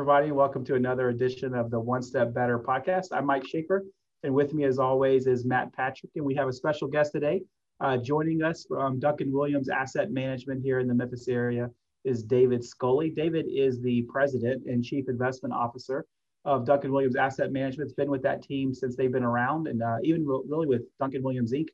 everybody. 0.00 0.32
Welcome 0.32 0.64
to 0.64 0.76
another 0.76 1.10
edition 1.10 1.54
of 1.54 1.70
the 1.70 1.78
One 1.78 2.00
Step 2.00 2.32
Better 2.32 2.58
podcast. 2.58 3.08
I'm 3.12 3.26
Mike 3.26 3.46
Shaker, 3.46 3.84
and 4.22 4.32
with 4.32 4.54
me, 4.54 4.64
as 4.64 4.78
always, 4.78 5.26
is 5.26 5.44
Matt 5.44 5.74
Patrick. 5.74 6.10
And 6.16 6.24
we 6.24 6.34
have 6.36 6.48
a 6.48 6.54
special 6.54 6.88
guest 6.88 7.12
today. 7.12 7.42
Uh, 7.80 7.98
joining 7.98 8.42
us 8.42 8.64
from 8.66 8.98
Duncan 8.98 9.30
Williams 9.30 9.68
Asset 9.68 10.10
Management 10.10 10.62
here 10.62 10.78
in 10.78 10.88
the 10.88 10.94
Memphis 10.94 11.28
area 11.28 11.68
is 12.06 12.22
David 12.22 12.64
Scully. 12.64 13.10
David 13.10 13.44
is 13.52 13.82
the 13.82 14.00
president 14.10 14.64
and 14.64 14.82
chief 14.82 15.06
investment 15.10 15.52
officer 15.52 16.06
of 16.46 16.64
Duncan 16.64 16.92
Williams 16.92 17.16
Asset 17.16 17.52
Management. 17.52 17.88
It's 17.88 17.94
been 17.94 18.10
with 18.10 18.22
that 18.22 18.42
team 18.42 18.72
since 18.72 18.96
they've 18.96 19.12
been 19.12 19.22
around, 19.22 19.66
and 19.66 19.82
uh, 19.82 19.98
even 20.02 20.26
really 20.26 20.66
with 20.66 20.80
Duncan 20.98 21.22
Williams 21.22 21.52
Inc. 21.52 21.68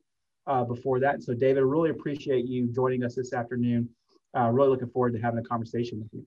Uh, 0.47 0.65
before 0.65 0.99
that. 0.99 1.23
So, 1.23 1.33
David, 1.33 1.63
really 1.63 1.91
appreciate 1.91 2.45
you 2.45 2.67
joining 2.73 3.05
us 3.05 3.15
this 3.15 3.31
afternoon. 3.31 3.87
Uh, 4.37 4.49
really 4.49 4.67
looking 4.67 4.89
forward 4.89 5.13
to 5.13 5.19
having 5.19 5.39
a 5.39 5.43
conversation 5.43 5.99
with 5.99 6.09
you. 6.11 6.25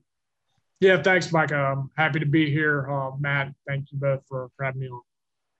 Yeah, 0.81 0.99
thanks, 0.99 1.31
Mike. 1.31 1.51
I'm 1.51 1.91
happy 1.95 2.19
to 2.19 2.25
be 2.25 2.49
here. 2.49 2.89
Uh, 2.89 3.11
Matt, 3.19 3.53
thank 3.67 3.91
you 3.91 3.99
both 3.99 4.21
for, 4.27 4.49
for 4.57 4.65
having 4.65 4.81
me 4.81 4.87
on. 4.87 5.01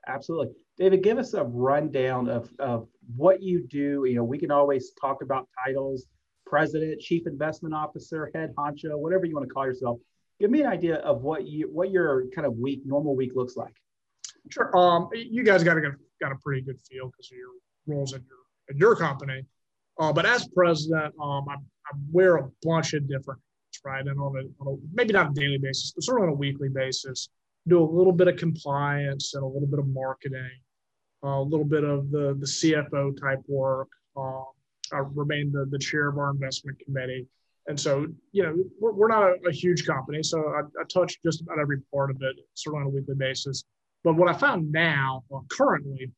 Absolutely. 0.07 0.55
David, 0.79 1.03
give 1.03 1.19
us 1.19 1.35
a 1.35 1.43
rundown 1.43 2.27
of, 2.27 2.49
of 2.57 2.87
what 3.15 3.43
you 3.43 3.67
do. 3.67 4.03
You 4.07 4.15
know, 4.15 4.23
we 4.23 4.39
can 4.39 4.49
always 4.49 4.93
talk 4.99 5.21
about 5.21 5.47
titles, 5.63 6.07
president, 6.47 6.99
chief 7.01 7.27
investment 7.27 7.75
officer, 7.75 8.31
head 8.33 8.51
honcho, 8.57 8.97
whatever 8.97 9.25
you 9.25 9.35
want 9.35 9.47
to 9.47 9.53
call 9.53 9.67
yourself. 9.67 9.99
Give 10.39 10.49
me 10.49 10.61
an 10.61 10.67
idea 10.67 10.95
of 10.95 11.21
what 11.21 11.47
you 11.47 11.69
what 11.71 11.91
your 11.91 12.25
kind 12.33 12.47
of 12.47 12.57
week, 12.57 12.81
normal 12.83 13.15
week 13.15 13.33
looks 13.35 13.55
like. 13.55 13.75
Sure. 14.49 14.75
Um, 14.75 15.07
you 15.13 15.43
guys 15.43 15.63
got 15.63 15.77
a 15.77 15.81
got 16.19 16.31
a 16.31 16.35
pretty 16.43 16.63
good 16.63 16.79
feel 16.81 17.11
because 17.11 17.31
of 17.31 17.37
your 17.37 17.49
roles 17.85 18.13
in 18.13 18.23
your 18.27 18.39
in 18.69 18.77
your 18.79 18.95
company. 18.95 19.45
Uh, 19.99 20.11
but 20.11 20.25
as 20.25 20.47
president, 20.47 21.13
um, 21.21 21.45
I, 21.47 21.53
I 21.53 21.97
wear 22.11 22.37
a 22.37 22.49
bunch 22.63 22.93
of 22.93 23.07
different 23.07 23.39
right? 23.83 24.05
And 24.05 24.19
on 24.19 24.35
a, 24.35 24.63
on 24.63 24.73
a, 24.73 24.77
maybe 24.93 25.13
not 25.13 25.31
a 25.31 25.33
daily 25.33 25.57
basis, 25.57 25.91
but 25.91 26.03
sort 26.03 26.19
of 26.19 26.23
on 26.23 26.29
a 26.29 26.35
weekly 26.35 26.69
basis, 26.69 27.29
do 27.67 27.81
a 27.81 27.83
little 27.83 28.13
bit 28.13 28.27
of 28.27 28.37
compliance 28.37 29.33
and 29.33 29.43
a 29.43 29.47
little 29.47 29.67
bit 29.67 29.79
of 29.79 29.87
marketing, 29.87 30.59
uh, 31.23 31.39
a 31.39 31.43
little 31.43 31.65
bit 31.65 31.83
of 31.83 32.09
the 32.11 32.35
the 32.39 32.45
CFO 32.45 33.19
type 33.19 33.39
work. 33.47 33.89
Uh, 34.17 34.43
I 34.93 34.99
remain 35.13 35.51
the, 35.51 35.65
the 35.69 35.79
chair 35.79 36.09
of 36.09 36.17
our 36.17 36.31
investment 36.31 36.79
committee. 36.79 37.27
And 37.67 37.79
so, 37.79 38.07
you 38.31 38.43
know, 38.43 38.55
we're, 38.79 38.91
we're 38.91 39.07
not 39.07 39.23
a, 39.23 39.35
a, 39.47 39.51
huge 39.51 39.85
company. 39.85 40.23
So 40.23 40.39
I, 40.39 40.61
I, 40.61 40.83
touch 40.91 41.21
just 41.23 41.41
about 41.41 41.59
every 41.59 41.79
part 41.93 42.09
of 42.09 42.17
it 42.21 42.35
sort 42.55 42.75
of 42.75 42.81
on 42.81 42.87
a 42.87 42.89
weekly 42.89 43.15
basis. 43.15 43.63
But 44.03 44.15
what 44.15 44.27
I 44.27 44.33
found 44.33 44.71
now, 44.71 45.23
well, 45.29 45.45
currently, 45.49 46.11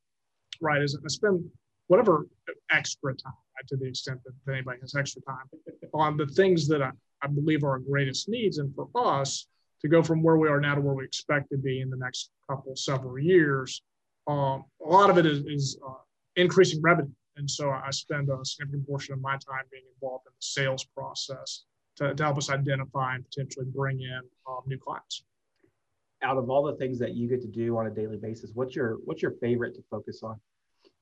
right, 0.62 0.82
is 0.82 0.98
I 0.98 1.08
spend 1.10 1.44
whatever 1.88 2.28
extra 2.72 3.14
time, 3.14 3.34
right, 3.56 3.68
to 3.68 3.78
the 3.78 3.88
extent 3.88 4.20
that 4.26 4.54
anybody 4.54 4.80
has 4.82 4.96
extra 4.96 5.22
time, 5.24 5.46
on 5.94 6.16
the 6.16 6.28
things 6.28 6.68
that 6.70 6.82
I, 6.82 6.92
I 7.24 7.28
believe 7.28 7.64
are 7.64 7.72
our 7.72 7.80
greatest 7.80 8.28
needs. 8.28 8.58
And 8.58 8.74
for 8.76 8.90
us 8.96 9.48
to 9.82 9.88
go 9.88 10.04
from 10.04 10.22
where 10.22 10.38
we 10.38 10.50
are 10.50 10.60
now 10.60 10.76
to 10.76 10.82
where 10.82 10.94
we 10.94 11.06
expect 11.06 11.50
to 11.52 11.58
be 11.58 11.82
in 11.82 11.90
the 11.90 11.98
next 11.98 12.32
couple, 12.50 12.76
several 12.76 13.18
years, 13.18 13.82
um, 14.28 14.66
a 14.86 14.90
lot 14.90 15.10
of 15.10 15.18
it 15.18 15.26
is, 15.26 15.40
is 15.46 15.78
uh, 15.88 15.94
increasing 16.36 16.82
revenue. 16.82 17.12
And 17.36 17.50
so 17.50 17.70
I 17.70 17.90
spend 17.92 18.30
a 18.30 18.46
significant 18.46 18.88
portion 18.88 19.14
of 19.14 19.22
my 19.22 19.34
time 19.34 19.64
being 19.72 19.84
involved 19.96 20.26
in 20.28 20.32
the 20.32 20.42
sales 20.42 20.86
process 20.96 21.64
to, 21.98 22.14
to 22.14 22.24
help 22.24 22.38
us 22.38 22.50
identify 22.50 23.16
and 23.16 23.26
potentially 23.26 23.66
bring 23.66 24.02
in 24.02 24.22
um, 24.48 24.62
new 24.68 24.78
clients. 24.78 25.24
Out 26.22 26.38
of 26.38 26.50
all 26.50 26.64
the 26.64 26.76
things 26.76 27.00
that 27.00 27.16
you 27.16 27.28
get 27.28 27.42
to 27.42 27.48
do 27.48 27.78
on 27.78 27.88
a 27.88 27.90
daily 27.90 28.18
basis, 28.18 28.52
what's 28.54 28.76
your 28.76 28.98
what's 29.04 29.22
your 29.22 29.32
favorite 29.42 29.76
to 29.76 29.84
focus 29.90 30.22
on? 30.24 30.40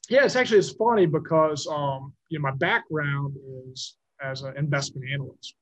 Yeah, 0.09 0.25
it's 0.25 0.35
actually 0.35 0.57
it's 0.59 0.71
funny 0.71 1.05
because 1.05 1.67
um, 1.67 2.13
you 2.29 2.39
know 2.39 2.43
my 2.43 2.55
background 2.55 3.35
is 3.71 3.97
as 4.23 4.41
an 4.41 4.57
investment 4.57 5.11
analyst. 5.11 5.53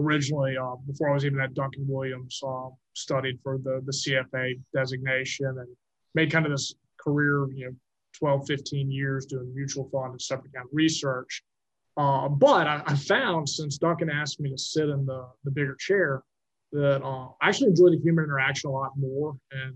Originally, 0.00 0.56
uh, 0.56 0.76
before 0.86 1.10
I 1.10 1.14
was 1.14 1.24
even 1.24 1.40
at 1.40 1.54
Duncan 1.54 1.86
Williams, 1.86 2.40
uh, 2.46 2.68
studied 2.94 3.38
for 3.42 3.58
the, 3.58 3.82
the 3.84 3.92
CFA 3.92 4.60
designation 4.74 5.46
and 5.46 5.68
made 6.14 6.30
kind 6.30 6.46
of 6.46 6.52
this 6.52 6.74
career, 6.98 7.46
you 7.52 7.66
know, 7.66 7.74
12, 8.18 8.46
15 8.46 8.90
years 8.90 9.26
doing 9.26 9.54
mutual 9.54 9.88
fund 9.90 10.12
and 10.12 10.20
separate 10.20 10.50
account 10.50 10.68
research. 10.72 11.42
Uh, 11.96 12.28
but 12.28 12.66
I, 12.66 12.82
I, 12.86 12.94
found 12.94 13.48
since 13.48 13.78
Duncan 13.78 14.10
asked 14.10 14.40
me 14.40 14.50
to 14.50 14.58
sit 14.58 14.88
in 14.88 15.06
the, 15.06 15.26
the 15.44 15.50
bigger 15.50 15.76
chair 15.78 16.22
that 16.72 17.02
uh, 17.02 17.28
I 17.40 17.48
actually 17.48 17.68
enjoy 17.68 17.90
the 17.90 18.00
human 18.02 18.24
interaction 18.24 18.70
a 18.70 18.72
lot 18.72 18.92
more. 18.96 19.36
And, 19.52 19.74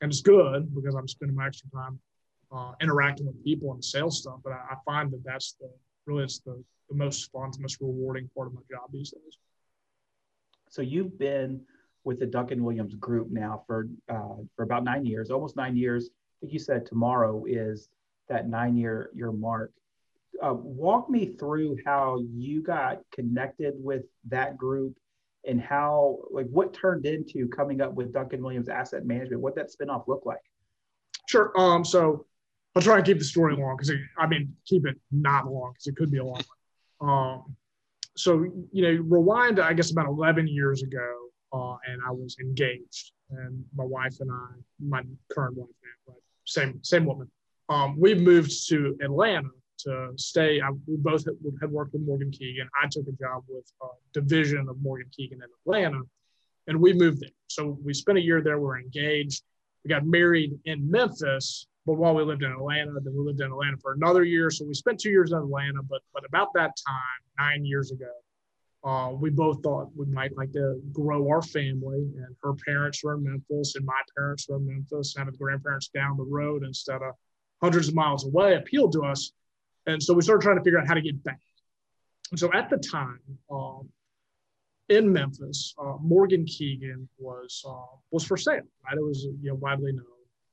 and 0.00 0.10
it's 0.10 0.22
good 0.22 0.74
because 0.74 0.94
I'm 0.94 1.08
spending 1.08 1.36
my 1.36 1.46
extra 1.46 1.70
time 1.70 2.00
uh, 2.52 2.72
interacting 2.80 3.26
with 3.26 3.42
people 3.44 3.72
and 3.72 3.84
sales 3.84 4.18
stuff. 4.20 4.40
But 4.42 4.52
I, 4.52 4.72
I 4.72 4.76
find 4.84 5.10
that 5.12 5.22
that's 5.24 5.54
the 5.60 5.70
really 6.06 6.24
it's 6.24 6.40
the, 6.40 6.62
the 6.90 6.96
most 6.96 7.30
fun, 7.30 7.50
most 7.58 7.80
rewarding 7.80 8.28
part 8.34 8.48
of 8.48 8.54
my 8.54 8.60
job 8.70 8.90
these 8.92 9.10
days. 9.10 9.38
So 10.68 10.82
you've 10.82 11.18
been 11.18 11.62
with 12.04 12.18
the 12.18 12.26
Duncan 12.26 12.62
Williams 12.64 12.94
Group 12.96 13.28
now 13.30 13.62
for 13.66 13.88
uh, 14.08 14.36
for 14.56 14.62
about 14.62 14.84
nine 14.84 15.04
years, 15.06 15.30
almost 15.30 15.56
nine 15.56 15.76
years. 15.76 16.10
I 16.10 16.36
think 16.40 16.52
you 16.52 16.58
said 16.58 16.86
tomorrow 16.86 17.44
is 17.46 17.88
that 18.28 18.48
nine 18.48 18.76
year 18.76 19.10
year 19.14 19.32
mark. 19.32 19.72
Uh, 20.42 20.54
walk 20.54 21.10
me 21.10 21.34
through 21.38 21.76
how 21.84 22.18
you 22.34 22.62
got 22.62 23.00
connected 23.12 23.74
with 23.76 24.04
that 24.28 24.56
group 24.56 24.94
and 25.46 25.60
how 25.60 26.18
like 26.30 26.46
what 26.46 26.72
turned 26.72 27.04
into 27.04 27.48
coming 27.48 27.80
up 27.80 27.92
with 27.94 28.12
Duncan 28.12 28.42
Williams 28.42 28.68
Asset 28.68 29.04
Management. 29.04 29.40
What 29.42 29.54
that 29.56 29.70
spinoff 29.70 30.06
looked 30.08 30.26
like. 30.26 30.38
Sure. 31.28 31.52
Um, 31.56 31.84
so 31.84 32.26
I'll 32.74 32.82
try 32.82 32.96
and 32.96 33.04
keep 33.04 33.18
the 33.18 33.24
story 33.24 33.56
long 33.56 33.76
because 33.76 33.92
I 34.16 34.26
mean 34.26 34.56
keep 34.64 34.86
it 34.86 34.96
not 35.10 35.50
long 35.50 35.72
because 35.72 35.88
it 35.88 35.96
could 35.96 36.10
be 36.10 36.18
a 36.18 36.24
long 36.24 36.34
one. 36.34 36.44
Um, 37.00 37.56
so 38.16 38.44
you 38.72 38.82
know, 38.82 39.02
rewind 39.08 39.60
I 39.60 39.72
guess 39.72 39.90
about 39.90 40.06
11 40.06 40.48
years 40.48 40.82
ago, 40.82 41.16
uh, 41.52 41.76
and 41.86 42.00
I 42.06 42.10
was 42.10 42.36
engaged, 42.40 43.12
and 43.30 43.64
my 43.74 43.84
wife 43.84 44.16
and 44.20 44.30
I, 44.30 44.46
my 44.78 45.02
current 45.32 45.56
wife 45.56 45.68
now, 46.08 46.14
same 46.44 46.80
same 46.82 47.06
woman, 47.06 47.30
um, 47.68 47.98
we 47.98 48.14
moved 48.14 48.68
to 48.68 48.96
Atlanta 49.02 49.48
to 49.78 50.12
stay. 50.16 50.60
I, 50.60 50.70
we 50.86 50.96
both 50.96 51.24
had, 51.24 51.70
worked 51.70 51.92
with 51.92 52.02
Morgan 52.02 52.30
Keegan. 52.30 52.68
I 52.82 52.86
took 52.90 53.06
a 53.08 53.12
job 53.12 53.44
with 53.48 53.64
a 53.82 53.86
division 54.12 54.68
of 54.68 54.76
Morgan 54.82 55.08
Keegan 55.16 55.38
in 55.38 55.48
Atlanta, 55.64 56.02
and 56.66 56.80
we 56.80 56.92
moved 56.92 57.20
there. 57.20 57.30
So 57.46 57.78
we 57.82 57.94
spent 57.94 58.18
a 58.18 58.20
year 58.20 58.42
there. 58.42 58.58
We 58.58 58.66
were 58.66 58.78
engaged. 58.78 59.42
We 59.84 59.88
got 59.88 60.04
married 60.04 60.58
in 60.64 60.90
Memphis 60.90 61.66
but 61.86 61.94
while 61.94 62.14
we 62.14 62.22
lived 62.22 62.42
in 62.42 62.52
Atlanta, 62.52 62.92
then 63.00 63.14
we 63.16 63.24
lived 63.24 63.40
in 63.40 63.46
Atlanta 63.46 63.76
for 63.78 63.94
another 63.94 64.22
year. 64.22 64.50
So 64.50 64.64
we 64.64 64.74
spent 64.74 65.00
two 65.00 65.10
years 65.10 65.32
in 65.32 65.38
Atlanta. 65.38 65.82
But 65.82 66.02
but 66.12 66.24
about 66.26 66.52
that 66.54 66.72
time, 66.86 67.20
nine 67.38 67.64
years 67.64 67.90
ago, 67.90 68.12
uh, 68.84 69.12
we 69.12 69.30
both 69.30 69.62
thought 69.62 69.88
we 69.96 70.06
might 70.06 70.36
like 70.36 70.52
to 70.52 70.80
grow 70.92 71.28
our 71.28 71.42
family. 71.42 72.10
And 72.16 72.36
her 72.42 72.54
parents 72.66 73.02
were 73.02 73.14
in 73.14 73.24
Memphis, 73.24 73.76
and 73.76 73.84
my 73.84 74.00
parents 74.16 74.46
were 74.48 74.56
in 74.56 74.66
Memphis. 74.66 75.14
Having 75.16 75.34
grandparents 75.34 75.88
down 75.88 76.16
the 76.16 76.24
road 76.24 76.64
instead 76.64 77.02
of 77.02 77.14
hundreds 77.62 77.88
of 77.88 77.94
miles 77.94 78.26
away 78.26 78.54
appealed 78.54 78.92
to 78.92 79.02
us. 79.04 79.32
And 79.86 80.02
so 80.02 80.12
we 80.12 80.22
started 80.22 80.42
trying 80.42 80.58
to 80.58 80.62
figure 80.62 80.78
out 80.78 80.86
how 80.86 80.94
to 80.94 81.02
get 81.02 81.22
back. 81.24 81.40
And 82.30 82.38
so 82.38 82.52
at 82.52 82.68
the 82.68 82.76
time, 82.76 83.20
um, 83.50 83.88
in 84.90 85.10
Memphis, 85.10 85.74
uh, 85.78 85.94
Morgan 86.02 86.44
Keegan 86.44 87.08
was 87.18 87.64
uh, 87.66 87.96
was 88.10 88.24
for 88.24 88.36
sale. 88.36 88.60
Right, 88.84 88.96
it 88.96 89.02
was 89.02 89.24
you 89.24 89.50
know 89.50 89.54
widely 89.54 89.92
known 89.92 90.04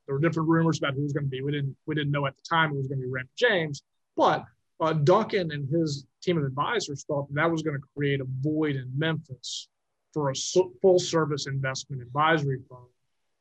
there 0.08 0.16
were 0.16 0.22
different 0.22 0.50
rumors 0.50 0.78
about 0.78 0.94
who 0.94 1.04
was 1.04 1.14
going 1.14 1.26
to 1.26 1.30
be. 1.30 1.42
We 1.42 1.52
didn't 1.52 1.76
we 1.86 1.94
didn't 1.94 2.12
know 2.12 2.26
at 2.26 2.36
the 2.36 2.44
time 2.50 2.72
it 2.72 2.78
was 2.78 2.88
going 2.88 3.00
to 3.00 3.06
be 3.06 3.12
Raymond 3.12 3.30
James, 3.36 3.84
but 4.16 4.46
uh, 4.80 4.94
Duncan 4.94 5.52
and 5.52 5.70
his 5.70 6.06
team 6.22 6.38
of 6.38 6.46
advisors 6.46 7.04
thought 7.04 7.28
that, 7.28 7.36
that 7.36 7.52
was 7.52 7.62
going 7.62 7.76
to 7.76 7.84
create 7.96 8.22
a 8.22 8.26
void 8.42 8.76
in 8.76 8.90
Memphis 8.96 9.68
for 10.14 10.32
a 10.32 10.36
full 10.82 11.00
service 11.00 11.48
investment 11.48 12.02
advisory 12.02 12.60
firm. 12.70 12.88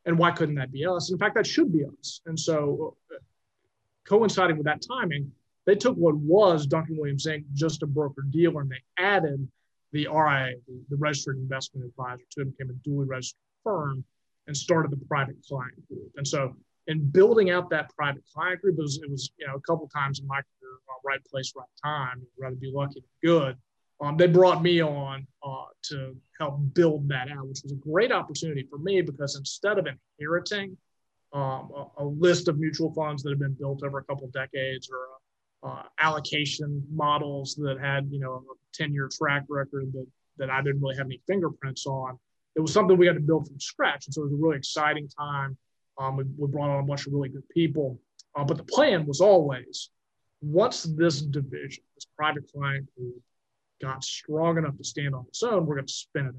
And 0.07 0.19
why 0.19 0.31
couldn't 0.33 0.57
that 0.57 0.73
be 0.73 0.87
us? 0.87 1.11
In 1.11 1.19
fact, 1.19 1.35
that 1.37 1.47
should 1.47 1.73
be 1.73 1.85
us. 1.85 2.21
And 2.27 2.39
so, 2.39 2.97
uh, 3.13 3.19
coinciding 4.05 4.57
with 4.57 4.67
that 4.67 4.83
timing, 4.87 5.31
they 5.65 5.75
took 5.75 5.97
what 5.97 6.17
was 6.17 6.67
Duncan 6.67 6.97
Williams 6.97 7.27
Inc., 7.27 7.45
just 7.55 7.83
a 7.83 7.87
broker 7.87 8.23
dealer, 8.23 8.61
and 8.61 8.71
they 8.71 8.83
added 9.03 9.49
the 9.97 10.09
RIA, 10.09 10.55
the, 10.69 10.85
the 10.91 10.97
registered 10.97 11.39
investment 11.39 11.87
advisor, 11.87 12.23
to 12.33 12.45
became 12.45 12.71
a 12.71 12.75
duly 12.85 13.07
registered 13.07 13.41
firm 13.65 14.05
and 14.47 14.57
started 14.57 14.93
the 14.93 15.05
private 15.09 15.37
client 15.49 15.75
group. 15.89 16.13
And 16.17 16.27
so 16.27 16.55
in 16.87 17.09
building 17.09 17.51
out 17.51 17.71
that 17.71 17.91
private 17.97 18.23
client 18.33 18.61
group, 18.61 18.79
it 18.79 18.83
was, 18.83 19.01
it 19.03 19.11
was 19.11 19.31
you 19.39 19.47
know, 19.47 19.55
a 19.55 19.61
couple 19.61 19.89
times 19.89 20.21
in 20.21 20.27
my 20.27 20.37
career, 20.37 20.75
uh, 20.89 21.01
right 21.05 21.25
place, 21.25 21.53
right 21.57 21.67
time, 21.83 22.21
I'd 22.21 22.43
rather 22.43 22.57
be 22.57 22.71
lucky 22.73 23.01
than 23.01 23.31
good. 23.31 23.57
Um, 24.01 24.19
they 24.19 24.27
brought 24.27 24.63
me 24.63 24.83
on 24.83 25.27
uh, 25.43 25.65
to 25.85 26.15
help 26.39 26.59
build 26.75 27.09
that 27.09 27.31
out, 27.31 27.49
which 27.49 27.63
was 27.63 27.73
a 27.73 27.77
great 27.77 28.13
opportunity 28.13 28.67
for 28.69 28.79
me 28.79 29.01
because 29.01 29.37
instead 29.37 29.79
of 29.79 29.87
inheriting 29.87 30.77
um, 31.33 31.71
a, 31.75 31.87
a, 31.99 32.05
list 32.05 32.49
of 32.49 32.59
mutual 32.59 32.93
funds 32.93 33.23
that 33.23 33.31
have 33.31 33.39
been 33.39 33.57
built 33.59 33.83
over 33.83 33.99
a 33.99 34.05
couple 34.05 34.29
decades 34.29 34.89
or 34.91 34.99
uh, 35.67 35.83
allocation 36.01 36.83
models 36.93 37.57
that 37.57 37.79
had 37.81 38.09
you 38.11 38.21
know 38.21 38.45
a 38.51 38.55
10 38.75 38.93
year 38.93 39.09
track 39.13 39.45
record 39.49 39.93
that, 39.93 40.07
that 40.39 40.51
I 40.51 40.63
didn't 40.63 40.81
really 40.81 40.97
have 40.97 41.07
any 41.07 41.21
fingerprints 41.27 41.87
on, 41.87 42.19
it 42.55 42.61
was 42.61 42.73
something 42.73 42.97
we 42.97 43.07
had 43.07 43.17
to 43.17 43.21
build 43.21 43.49
from 43.49 43.59
scratch. 43.59 44.07
And 44.07 44.15
so 44.15 44.23
it 44.23 44.25
was 44.25 44.33
a 44.33 44.37
really 44.37 44.57
exciting 44.57 45.09
time. 45.09 45.57
Um, 45.99 46.17
we, 46.17 46.25
we, 46.37 46.47
brought 46.49 46.71
on 46.71 46.85
a 46.85 46.87
bunch 46.87 47.07
of 47.07 47.13
really 47.13 47.31
good 47.31 47.49
people. 47.49 47.99
Uh, 48.35 48.45
but 48.45 48.59
the 48.59 48.65
plan 48.65 49.07
was 49.07 49.21
always 49.21 49.91
once 50.43 50.83
this 50.83 51.23
division, 51.23 51.83
this 51.95 52.07
private 52.17 52.45
client 52.53 52.87
group, 52.97 53.21
got 53.81 54.05
strong 54.05 54.59
enough 54.59 54.77
to 54.77 54.85
stand 54.85 55.15
on 55.15 55.25
its 55.29 55.43
own, 55.43 55.67
we're 55.67 55.77
going 55.77 55.87
to 55.87 55.93
spin 55.93 56.27
it. 56.27 56.35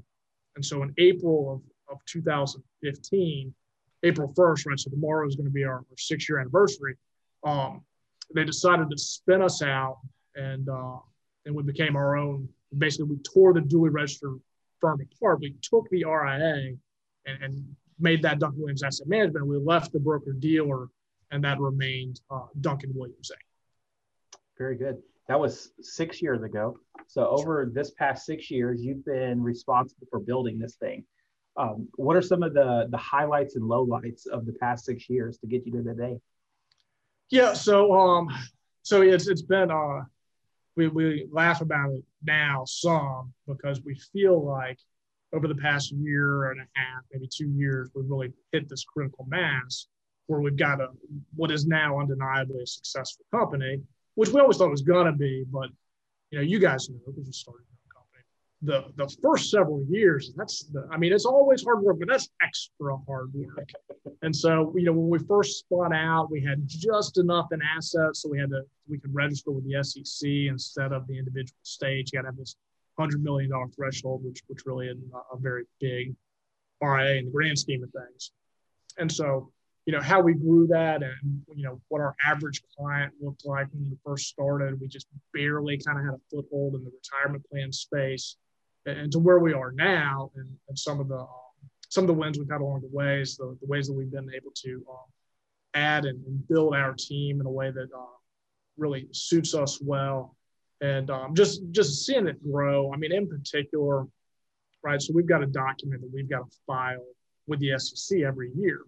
And 0.56 0.64
so 0.64 0.82
in 0.82 0.92
April 0.98 1.62
of, 1.88 1.96
of 1.96 2.04
2015, 2.06 3.54
April 4.04 4.32
1st, 4.36 4.66
right? 4.66 4.78
So 4.78 4.90
tomorrow 4.90 5.26
is 5.26 5.36
going 5.36 5.46
to 5.46 5.52
be 5.52 5.64
our, 5.64 5.76
our 5.76 5.96
six 5.96 6.28
year 6.28 6.38
anniversary. 6.38 6.96
Um, 7.44 7.82
they 8.34 8.44
decided 8.44 8.90
to 8.90 8.98
spin 8.98 9.42
us 9.42 9.62
out 9.62 9.98
and 10.34 10.68
uh, 10.68 10.96
and 11.46 11.54
we 11.54 11.62
became 11.62 11.96
our 11.96 12.16
own. 12.16 12.48
Basically, 12.76 13.06
we 13.06 13.16
tore 13.18 13.54
the 13.54 13.60
duly 13.60 13.90
registered 13.90 14.38
firm 14.80 15.00
apart. 15.00 15.40
We 15.40 15.54
took 15.62 15.88
the 15.90 16.04
RIA 16.04 16.76
and, 17.26 17.42
and 17.42 17.76
made 17.98 18.22
that 18.22 18.38
Duncan 18.38 18.60
Williams 18.60 18.82
Asset 18.82 19.08
Management. 19.08 19.46
We 19.46 19.56
left 19.56 19.92
the 19.92 19.98
broker 19.98 20.32
dealer, 20.32 20.88
and 21.30 21.42
that 21.44 21.58
remained 21.58 22.20
uh, 22.30 22.46
Duncan 22.60 22.92
Williams 22.94 23.30
Inc. 23.32 24.38
Very 24.58 24.76
good. 24.76 24.98
That 25.28 25.38
was 25.38 25.72
six 25.80 26.22
years 26.22 26.42
ago. 26.42 26.78
So 27.06 27.26
over 27.26 27.70
this 27.72 27.90
past 27.92 28.26
six 28.26 28.50
years, 28.50 28.82
you've 28.82 29.04
been 29.04 29.42
responsible 29.42 30.06
for 30.10 30.20
building 30.20 30.58
this 30.58 30.76
thing. 30.76 31.04
Um, 31.56 31.88
what 31.96 32.16
are 32.16 32.22
some 32.22 32.42
of 32.42 32.54
the 32.54 32.86
the 32.90 32.96
highlights 32.96 33.56
and 33.56 33.64
lowlights 33.64 34.26
of 34.26 34.46
the 34.46 34.52
past 34.52 34.84
six 34.84 35.08
years 35.10 35.38
to 35.38 35.46
get 35.46 35.66
you 35.66 35.72
to 35.72 35.82
today? 35.82 36.18
Yeah, 37.30 37.52
so 37.52 37.92
um, 37.94 38.28
so 38.82 39.02
it's 39.02 39.28
it's 39.28 39.42
been 39.42 39.70
uh, 39.70 40.00
we 40.76 40.88
we 40.88 41.26
laugh 41.30 41.60
about 41.60 41.90
it 41.90 42.04
now 42.24 42.64
some 42.66 43.32
because 43.46 43.82
we 43.84 43.94
feel 44.12 44.44
like 44.44 44.78
over 45.34 45.46
the 45.46 45.54
past 45.54 45.92
year 45.92 46.50
and 46.50 46.60
a 46.60 46.64
half, 46.74 47.02
maybe 47.12 47.28
two 47.30 47.50
years, 47.50 47.90
we've 47.94 48.08
really 48.08 48.32
hit 48.52 48.68
this 48.68 48.84
critical 48.84 49.26
mass 49.28 49.88
where 50.26 50.40
we've 50.40 50.56
got 50.56 50.80
a 50.80 50.88
what 51.36 51.50
is 51.50 51.66
now 51.66 51.98
undeniably 51.98 52.62
a 52.62 52.66
successful 52.66 53.24
company, 53.30 53.80
which 54.14 54.30
we 54.30 54.40
always 54.40 54.56
thought 54.56 54.70
was 54.70 54.82
gonna 54.82 55.12
be, 55.12 55.44
but 55.50 55.68
you 56.30 56.38
know, 56.38 56.44
you 56.44 56.58
guys 56.58 56.88
know 56.88 56.96
because 57.06 57.26
you 57.26 57.32
started 57.32 57.64
the 58.62 58.86
the 58.96 59.08
first 59.22 59.50
several 59.50 59.84
years 59.88 60.32
that's 60.36 60.64
the 60.64 60.88
i 60.90 60.96
mean 60.96 61.12
it's 61.12 61.24
always 61.24 61.62
hard 61.62 61.80
work 61.80 61.96
but 62.00 62.08
that's 62.08 62.28
extra 62.42 62.96
hard 63.06 63.30
work. 63.32 63.68
And 64.22 64.34
so 64.34 64.74
you 64.76 64.84
know 64.84 64.92
when 64.92 65.08
we 65.08 65.18
first 65.26 65.60
spun 65.60 65.92
out 65.92 66.28
we 66.28 66.42
had 66.42 66.66
just 66.66 67.18
enough 67.18 67.46
in 67.52 67.60
assets 67.62 68.22
so 68.22 68.28
we 68.28 68.38
had 68.38 68.50
to 68.50 68.62
we 68.88 68.98
could 68.98 69.14
register 69.14 69.52
with 69.52 69.64
the 69.64 69.82
sec 69.84 70.28
instead 70.50 70.92
of 70.92 71.06
the 71.06 71.16
individual 71.16 71.58
states. 71.62 72.12
You 72.12 72.18
got 72.18 72.22
to 72.22 72.28
have 72.28 72.36
this 72.36 72.56
hundred 72.98 73.22
million 73.22 73.50
dollar 73.50 73.68
threshold 73.68 74.24
which 74.24 74.42
which 74.48 74.66
really 74.66 74.88
isn't 74.88 75.10
a, 75.14 75.36
a 75.36 75.38
very 75.38 75.64
big 75.80 76.16
RIA 76.82 77.18
in 77.18 77.26
the 77.26 77.30
grand 77.30 77.58
scheme 77.58 77.84
of 77.84 77.90
things. 77.90 78.32
And 78.98 79.10
so 79.10 79.52
you 79.86 79.92
know 79.92 80.00
how 80.00 80.20
we 80.20 80.34
grew 80.34 80.66
that 80.66 81.04
and 81.04 81.42
you 81.54 81.62
know 81.62 81.80
what 81.88 82.00
our 82.00 82.16
average 82.26 82.60
client 82.76 83.12
looked 83.20 83.46
like 83.46 83.68
when 83.72 83.88
we 83.88 83.96
first 84.04 84.26
started 84.26 84.80
we 84.80 84.88
just 84.88 85.06
barely 85.32 85.78
kind 85.78 85.98
of 85.98 86.04
had 86.04 86.14
a 86.14 86.20
foothold 86.30 86.74
in 86.74 86.84
the 86.84 86.90
retirement 86.90 87.42
plan 87.48 87.72
space 87.72 88.36
and 88.96 89.12
to 89.12 89.18
where 89.18 89.38
we 89.38 89.52
are 89.52 89.72
now 89.72 90.30
and, 90.36 90.48
and 90.68 90.78
some 90.78 91.00
of 91.00 91.08
the 91.08 91.18
um, 91.18 91.28
some 91.90 92.04
of 92.04 92.08
the 92.08 92.14
wins 92.14 92.38
we've 92.38 92.50
had 92.50 92.60
along 92.60 92.80
the 92.80 92.90
ways 92.92 93.36
the, 93.36 93.56
the 93.60 93.66
ways 93.66 93.86
that 93.86 93.94
we've 93.94 94.10
been 94.10 94.30
able 94.34 94.50
to 94.54 94.84
um, 94.90 95.06
add 95.74 96.04
and, 96.04 96.24
and, 96.26 96.48
build 96.48 96.74
our 96.74 96.94
team 96.94 97.40
in 97.40 97.46
a 97.46 97.50
way 97.50 97.70
that 97.70 97.88
uh, 97.96 98.16
really 98.76 99.06
suits 99.12 99.54
us 99.54 99.80
well. 99.82 100.36
And 100.80 101.10
um, 101.10 101.34
just 101.34 101.60
just 101.72 102.06
seeing 102.06 102.28
it 102.28 102.36
grow 102.50 102.92
i 102.92 102.96
mean 102.96 103.12
in 103.12 103.28
particular 103.28 104.06
right 104.82 105.02
so 105.02 105.12
we've 105.12 105.26
got 105.26 105.42
a 105.42 105.46
document 105.46 106.02
that 106.02 106.10
we've 106.12 106.30
got 106.30 106.48
to 106.48 106.56
file 106.66 107.04
with 107.48 107.58
the 107.60 107.76
sec 107.78 108.20
every 108.20 108.52
year. 108.54 108.82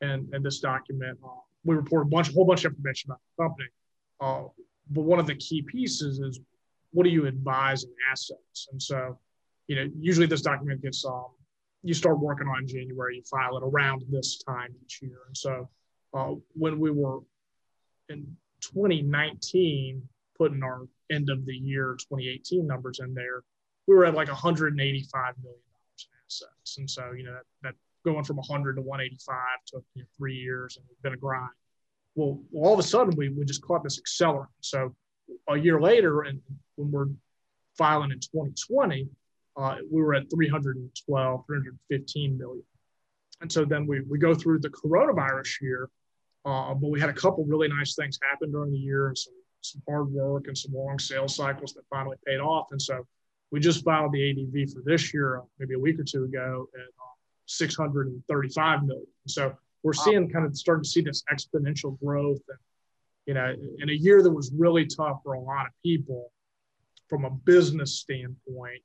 And 0.00 0.32
and 0.32 0.44
this 0.44 0.60
document 0.60 1.18
uh, 1.24 1.40
we 1.64 1.74
report 1.74 2.06
a 2.06 2.08
bunch 2.08 2.30
a 2.30 2.32
whole 2.32 2.44
bunch 2.44 2.64
of 2.64 2.72
information 2.72 3.10
about 3.10 3.20
the 3.36 3.42
company. 3.42 3.68
Uh, 4.20 4.48
but 4.90 5.02
one 5.02 5.18
of 5.18 5.26
the 5.26 5.34
key 5.34 5.62
pieces 5.62 6.20
is 6.20 6.38
what 6.92 7.04
do 7.04 7.10
you 7.10 7.26
advise 7.26 7.84
in 7.84 7.90
assets? 8.10 8.68
And 8.70 8.80
so 8.80 9.18
you 9.68 9.76
know, 9.76 9.90
usually 9.98 10.26
this 10.26 10.42
document 10.42 10.82
gets 10.82 11.04
um, 11.04 11.26
you 11.82 11.94
start 11.94 12.18
working 12.18 12.48
on 12.48 12.60
in 12.62 12.68
January, 12.68 13.16
you 13.16 13.22
file 13.22 13.56
it 13.56 13.62
around 13.62 14.02
this 14.10 14.38
time 14.38 14.74
each 14.84 15.00
year. 15.02 15.18
And 15.26 15.36
so 15.36 15.68
uh, 16.14 16.34
when 16.54 16.78
we 16.78 16.90
were 16.90 17.20
in 18.08 18.36
2019 18.60 20.02
putting 20.36 20.62
our 20.62 20.86
end 21.10 21.30
of 21.30 21.46
the 21.46 21.54
year 21.54 21.96
2018 21.98 22.66
numbers 22.66 23.00
in 23.00 23.14
there, 23.14 23.42
we 23.86 23.94
were 23.94 24.04
at 24.04 24.14
like 24.14 24.28
185 24.28 25.34
million 25.42 25.60
dollars 25.70 26.08
in 26.08 26.18
assets. 26.26 26.78
And 26.78 26.90
so 26.90 27.12
you 27.12 27.24
know 27.24 27.34
that, 27.34 27.44
that 27.62 27.74
going 28.04 28.24
from 28.24 28.36
100 28.36 28.76
to 28.76 28.82
185 28.82 29.36
took 29.66 29.84
you 29.94 30.02
know, 30.02 30.08
three 30.16 30.36
years 30.36 30.76
and 30.76 30.86
it's 30.90 31.00
been 31.00 31.14
a 31.14 31.16
grind. 31.16 31.50
Well, 32.14 32.40
all 32.54 32.72
of 32.72 32.80
a 32.80 32.82
sudden 32.82 33.14
we, 33.16 33.28
we 33.28 33.44
just 33.44 33.62
caught 33.62 33.84
this 33.84 34.00
accelerant. 34.00 34.46
So 34.60 34.94
a 35.48 35.56
year 35.56 35.80
later, 35.80 36.22
and 36.22 36.40
when 36.76 36.90
we're 36.90 37.08
filing 37.76 38.10
in 38.10 38.20
2020, 38.20 39.08
uh, 39.56 39.76
we 39.90 40.02
were 40.02 40.14
at 40.14 40.30
312, 40.30 41.46
315 41.46 42.38
million. 42.38 42.62
And 43.40 43.50
so 43.50 43.64
then 43.64 43.86
we, 43.86 44.00
we 44.00 44.18
go 44.18 44.34
through 44.34 44.60
the 44.60 44.70
coronavirus 44.70 45.60
year, 45.60 45.90
uh, 46.44 46.74
but 46.74 46.90
we 46.90 47.00
had 47.00 47.10
a 47.10 47.14
couple 47.14 47.44
really 47.44 47.68
nice 47.68 47.94
things 47.94 48.18
happen 48.30 48.50
during 48.50 48.72
the 48.72 48.78
year 48.78 49.08
and 49.08 49.18
some, 49.18 49.34
some 49.60 49.82
hard 49.88 50.10
work 50.10 50.46
and 50.46 50.56
some 50.56 50.72
long 50.74 50.98
sales 50.98 51.36
cycles 51.36 51.72
that 51.74 51.82
finally 51.90 52.16
paid 52.26 52.38
off. 52.38 52.68
And 52.70 52.80
so 52.80 53.06
we 53.50 53.60
just 53.60 53.84
filed 53.84 54.12
the 54.12 54.30
ADV 54.30 54.72
for 54.72 54.82
this 54.84 55.12
year, 55.12 55.38
uh, 55.38 55.42
maybe 55.58 55.74
a 55.74 55.78
week 55.78 55.98
or 56.00 56.04
two 56.04 56.24
ago, 56.24 56.68
at 56.74 56.80
uh, 56.80 57.16
635 57.46 58.84
million. 58.84 59.06
So 59.26 59.54
we're 59.82 59.92
seeing 59.92 60.28
kind 60.28 60.44
of 60.44 60.56
starting 60.56 60.82
to 60.82 60.88
see 60.88 61.00
this 61.00 61.22
exponential 61.32 61.98
growth. 62.00 62.40
And, 62.48 62.58
you 63.26 63.34
know, 63.34 63.54
in 63.78 63.90
a 63.90 63.92
year 63.92 64.22
that 64.22 64.30
was 64.30 64.50
really 64.56 64.86
tough 64.86 65.20
for 65.22 65.34
a 65.34 65.40
lot 65.40 65.66
of 65.66 65.72
people 65.82 66.32
from 67.08 67.24
a 67.24 67.30
business 67.30 68.00
standpoint, 68.00 68.82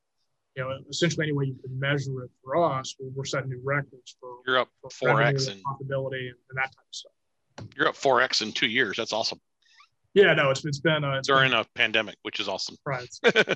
you 0.56 0.64
know, 0.64 0.78
essentially 0.90 1.26
any 1.26 1.34
way 1.34 1.46
you 1.46 1.56
can 1.64 1.80
measure 1.80 2.24
it 2.24 2.32
for 2.44 2.62
us, 2.64 2.96
we're, 3.00 3.10
we're 3.16 3.26
setting 3.26 3.50
new 3.50 3.62
records 3.64 4.16
for 4.20 4.38
you're 4.46 4.60
up 4.60 4.70
four 4.92 5.22
x 5.22 5.48
and 5.48 5.62
profitability 5.64 6.28
and, 6.28 6.36
and, 6.50 6.56
that 6.56 6.66
type 6.66 6.78
of 6.78 6.96
stuff. 6.96 7.12
You're 7.78 7.88
up 7.88 7.96
four 7.96 8.22
x 8.22 8.42
in 8.42 8.52
two 8.52 8.68
years. 8.68 8.98
That's 8.98 9.14
awesome. 9.14 9.40
Yeah, 10.14 10.34
no, 10.34 10.50
it's 10.50 10.66
it's 10.66 10.80
been 10.80 11.04
uh, 11.04 11.20
it's 11.20 11.28
during 11.28 11.52
been, 11.52 11.60
a 11.60 11.66
pandemic, 11.76 12.18
which 12.24 12.40
is 12.40 12.50
awesome. 12.50 12.76
Right. 12.86 13.08
you 13.24 13.34
got 13.34 13.56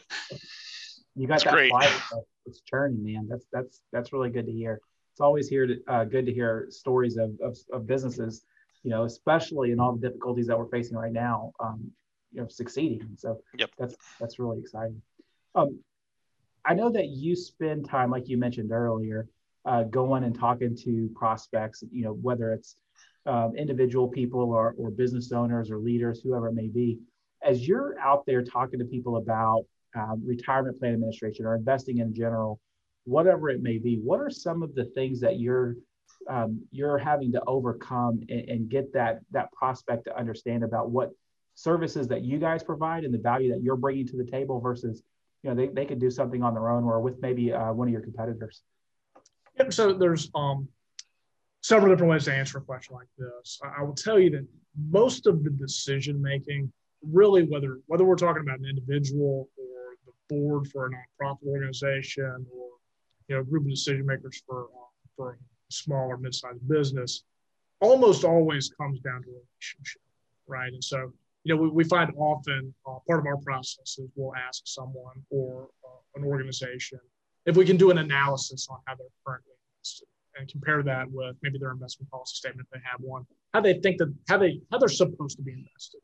that's 1.28 1.44
that 1.44 1.54
great. 1.54 1.72
fire 1.72 2.22
it's 2.46 2.62
churning, 2.62 3.04
man. 3.04 3.28
That's 3.30 3.46
that's 3.52 3.82
that's 3.92 4.14
really 4.14 4.30
good 4.30 4.46
to 4.46 4.52
hear. 4.52 4.80
It's 5.14 5.22
always 5.22 5.48
here 5.48 5.68
to 5.68 5.80
uh, 5.88 6.04
good 6.06 6.26
to 6.26 6.34
hear 6.34 6.68
stories 6.70 7.18
of, 7.18 7.32
of, 7.42 7.58
of 7.72 7.88
businesses, 7.88 8.44
you 8.84 8.92
know, 8.92 9.06
especially 9.06 9.72
in 9.72 9.80
all 9.80 9.94
the 9.94 10.08
difficulties 10.08 10.48
that 10.48 10.58
we're 10.58 10.70
facing 10.70 10.98
right 10.98 11.12
now, 11.12 11.52
um, 11.60 11.92
you 12.32 12.42
know, 12.42 12.48
succeeding. 12.48 13.08
So 13.18 13.40
yep. 13.58 13.72
that's 13.78 13.96
that's 14.20 14.40
really 14.40 14.60
exciting. 14.60 15.02
Um, 15.56 15.80
I 16.66 16.74
know 16.74 16.90
that 16.90 17.10
you 17.10 17.36
spend 17.36 17.88
time, 17.88 18.10
like 18.10 18.28
you 18.28 18.38
mentioned 18.38 18.72
earlier, 18.72 19.28
uh, 19.66 19.84
going 19.84 20.24
and 20.24 20.38
talking 20.38 20.76
to 20.84 21.10
prospects, 21.16 21.84
you 21.92 22.04
know, 22.04 22.14
whether 22.14 22.54
it's 22.54 22.76
um, 23.26 23.54
individual 23.56 24.08
people 24.08 24.42
or, 24.42 24.76
or 24.78 24.90
business 24.92 25.32
owners 25.32 25.72
or 25.72 25.80
leaders, 25.80 26.22
whoever 26.22 26.48
it 26.48 26.54
may 26.54 26.68
be. 26.68 27.00
As 27.44 27.68
you're 27.68 27.98
out 28.00 28.26
there 28.26 28.44
talking 28.44 28.80
to 28.80 28.86
people 28.86 29.18
about 29.18 29.66
um, 29.96 30.22
retirement 30.26 30.80
plan 30.80 30.94
administration 30.94 31.46
or 31.46 31.56
investing 31.56 32.00
in 32.00 32.14
general, 32.14 32.60
whatever 33.06 33.50
it 33.50 33.62
may 33.62 33.78
be, 33.78 34.00
what 34.04 34.20
are 34.20 34.30
some 34.30 34.64
of 34.64 34.74
the 34.76 34.86
things 34.86 35.20
that 35.22 35.40
you're 35.40 35.76
um, 36.30 36.62
you're 36.72 36.98
having 36.98 37.32
to 37.32 37.42
overcome 37.46 38.20
and, 38.30 38.50
and 38.50 38.70
get 38.70 38.92
that 38.94 39.20
that 39.32 39.52
prospect 39.52 40.06
to 40.06 40.18
understand 40.18 40.64
about 40.64 40.90
what 40.90 41.12
services 41.56 42.08
that 42.08 42.24
you 42.24 42.40
guys 42.40 42.64
provide 42.64 43.04
and 43.04 43.14
the 43.14 43.20
value 43.20 43.52
that 43.52 43.62
you're 43.62 43.76
bringing 43.76 44.08
to 44.08 44.18
the 44.18 44.26
table 44.26 44.60
versus 44.60 45.02
you 45.46 45.52
know 45.54 45.56
they, 45.56 45.68
they 45.68 45.86
could 45.86 46.00
do 46.00 46.10
something 46.10 46.42
on 46.42 46.56
their 46.56 46.70
own 46.70 46.84
or 46.84 47.00
with 47.00 47.22
maybe 47.22 47.54
uh, 47.54 47.72
one 47.72 47.88
of 47.88 47.92
your 47.92 48.02
competitors. 48.02 48.64
Yep 49.60 49.72
so 49.72 49.94
there's 49.94 50.32
um, 50.34 50.68
several 51.62 51.94
different 51.94 52.12
ways 52.12 52.26
to 52.26 52.34
answer 52.34 52.58
a 52.58 52.62
question 52.62 52.96
like 52.96 53.08
this. 53.18 53.60
I, 53.64 53.84
will 53.84 53.94
tell 53.94 54.20
you 54.20 54.32
that 54.32 54.48
most 54.90 55.28
of 55.28 55.44
the 55.44 55.52
decision 55.52 56.20
making 56.20 56.74
really 57.04 57.44
whether 57.44 57.80
whether 57.86 58.04
we're 58.04 58.16
talking 58.16 58.42
about 58.42 58.58
an 58.58 58.66
individual 58.66 59.48
or 59.56 59.94
the 60.08 60.36
board 60.36 60.68
for 60.68 60.88
a 60.88 60.90
nonprofit 60.90 61.46
organization 61.48 62.46
or 62.52 62.70
you 63.28 63.36
know 63.36 63.42
a 63.42 63.44
group 63.44 63.66
of 63.66 63.70
decision 63.70 64.06
makers 64.06 64.42
for 64.48 64.64
uh, 64.64 64.90
for 65.16 65.34
a 65.34 65.38
small 65.70 66.08
or 66.08 66.18
mid-sized 66.18 66.68
business 66.68 67.24
almost 67.82 68.24
always 68.24 68.70
comes 68.70 69.00
down 69.02 69.22
to 69.22 69.30
a 69.30 69.34
relationship 69.34 70.02
right? 70.48 70.72
And 70.72 70.84
so 70.84 71.12
you 71.46 71.56
know, 71.56 71.62
we, 71.62 71.70
we 71.70 71.84
find 71.84 72.12
often 72.18 72.74
uh, 72.88 72.98
part 73.08 73.20
of 73.20 73.28
our 73.28 73.38
process 73.38 73.98
is 74.00 74.10
we'll 74.16 74.36
ask 74.36 74.64
someone 74.66 75.24
or 75.30 75.70
uh, 75.86 76.20
an 76.20 76.26
organization 76.26 77.00
if 77.46 77.56
we 77.56 77.64
can 77.64 77.78
do 77.78 77.92
an 77.92 78.00
analysis 78.00 78.68
on 78.70 78.80
how 78.88 78.96
they're 78.96 79.08
currently 79.26 79.54
invested 79.78 80.08
and 80.38 80.50
compare 80.50 80.82
that 80.82 81.06
with 81.12 81.36
maybe 81.44 81.60
their 81.60 81.72
investment 81.72 82.10
policy 82.10 82.36
statement 82.36 82.68
if 82.68 82.80
they 82.80 82.84
have 82.84 83.00
one, 83.00 83.26
how 83.54 83.62
they 83.62 83.76
think 83.76 84.00
that 84.00 84.12
how 84.28 84.38
they 84.38 84.60
how 84.72 84.80
they're 84.80 84.90
supposed 84.90 85.38
to 85.38 85.44
be 85.44 85.54
invested. 85.54 86.02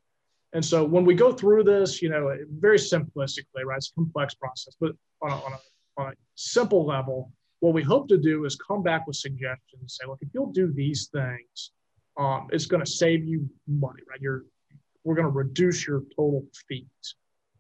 And 0.53 0.63
so 0.63 0.83
when 0.83 1.05
we 1.05 1.15
go 1.15 1.31
through 1.31 1.63
this, 1.63 2.01
you 2.01 2.10
know, 2.10 2.38
very 2.60 2.77
simplistically, 2.77 3.63
right? 3.65 3.77
It's 3.77 3.89
a 3.89 3.95
complex 3.95 4.36
process, 4.36 4.75
but 4.79 4.91
on 5.21 5.31
a, 5.31 5.36
on 5.36 5.53
a, 5.53 6.01
on 6.01 6.07
a 6.12 6.15
simple 6.36 6.86
level, 6.86 7.31
what 7.62 7.74
we 7.74 7.81
hope 7.81 8.07
to 8.10 8.17
do 8.17 8.45
is 8.45 8.55
come 8.57 8.83
back 8.83 9.07
with 9.07 9.15
suggestions 9.15 9.79
and 9.79 9.89
say, 9.89 10.05
look, 10.07 10.19
if 10.21 10.29
you'll 10.33 10.51
do 10.51 10.71
these 10.71 11.07
things, 11.07 11.71
um, 12.17 12.48
it's 12.51 12.65
going 12.65 12.83
to 12.83 12.91
save 12.91 13.25
you 13.25 13.50
money, 13.67 14.01
right? 14.10 14.19
You're 14.21 14.43
we're 15.03 15.15
going 15.15 15.27
to 15.27 15.31
reduce 15.31 15.88
your 15.88 16.03
total 16.15 16.46
fees. 16.67 17.15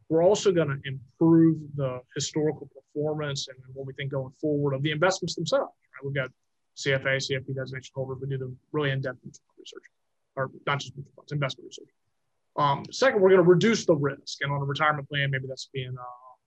we're 0.09 0.23
also 0.23 0.51
going 0.51 0.67
to 0.67 0.79
improve 0.85 1.57
the 1.75 1.99
historical 2.15 2.69
performance 2.75 3.47
and 3.47 3.57
what 3.73 3.87
we 3.87 3.93
think 3.93 4.11
going 4.11 4.31
forward 4.41 4.73
of 4.73 4.83
the 4.83 4.91
investments 4.91 5.35
themselves. 5.35 5.73
Right? 5.93 6.05
We've 6.05 6.15
got 6.15 6.29
CFA, 6.77 7.17
CFP 7.17 7.55
designation 7.55 7.91
holders. 7.95 8.17
We 8.21 8.27
do 8.27 8.37
the 8.37 8.53
really 8.71 8.91
in-depth 8.91 9.19
research, 9.57 9.83
or 10.35 10.51
not 10.65 10.79
just 10.79 10.95
mutual 10.95 11.13
funds, 11.15 11.31
investment 11.31 11.67
research. 11.67 11.89
Um, 12.57 12.85
second, 12.91 13.21
we're 13.21 13.29
going 13.29 13.43
to 13.43 13.49
reduce 13.49 13.85
the 13.85 13.95
risk, 13.95 14.39
and 14.41 14.51
on 14.51 14.61
a 14.61 14.65
retirement 14.65 15.07
plan, 15.07 15.31
maybe 15.31 15.47
that's 15.47 15.69
being 15.73 15.95
uh, 15.97 16.03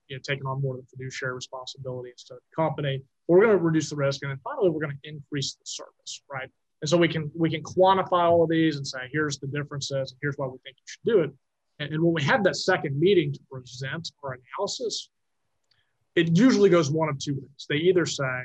you 0.09 0.17
know 0.17 0.21
taking 0.23 0.47
on 0.47 0.61
more 0.61 0.75
of 0.77 0.83
the 0.83 0.87
fiduciary 0.97 1.35
responsibility 1.35 2.11
instead 2.11 2.35
of 2.35 2.41
the 2.51 2.63
company. 2.63 3.03
We're 3.27 3.41
going 3.41 3.57
to 3.57 3.63
reduce 3.63 3.89
the 3.89 3.97
risk, 3.97 4.23
and 4.23 4.31
then 4.31 4.39
finally, 4.45 4.69
we're 4.69 4.81
going 4.81 4.99
to 5.03 5.09
increase 5.09 5.55
the 5.55 5.65
service, 5.65 6.23
right? 6.31 6.51
And 6.85 6.89
so 6.91 6.99
we 6.99 7.09
can 7.09 7.31
we 7.35 7.49
can 7.49 7.63
quantify 7.63 8.25
all 8.25 8.43
of 8.43 8.51
these 8.51 8.77
and 8.77 8.87
say, 8.87 9.09
here's 9.11 9.39
the 9.39 9.47
differences, 9.47 10.13
and 10.13 10.19
here's 10.21 10.37
why 10.37 10.49
we 10.49 10.59
think 10.59 10.77
you 10.77 10.85
should 10.85 11.05
do 11.07 11.21
it. 11.21 11.31
And, 11.79 11.95
and 11.95 12.03
when 12.03 12.13
we 12.13 12.23
have 12.25 12.45
that 12.45 12.57
second 12.57 13.01
meeting 13.01 13.33
to 13.33 13.41
present 13.51 14.13
our 14.23 14.37
analysis, 14.37 15.09
it 16.15 16.37
usually 16.37 16.69
goes 16.69 16.91
one 16.91 17.09
of 17.09 17.19
two 17.19 17.37
ways. 17.37 17.67
They 17.71 17.77
either 17.77 18.05
say, 18.05 18.39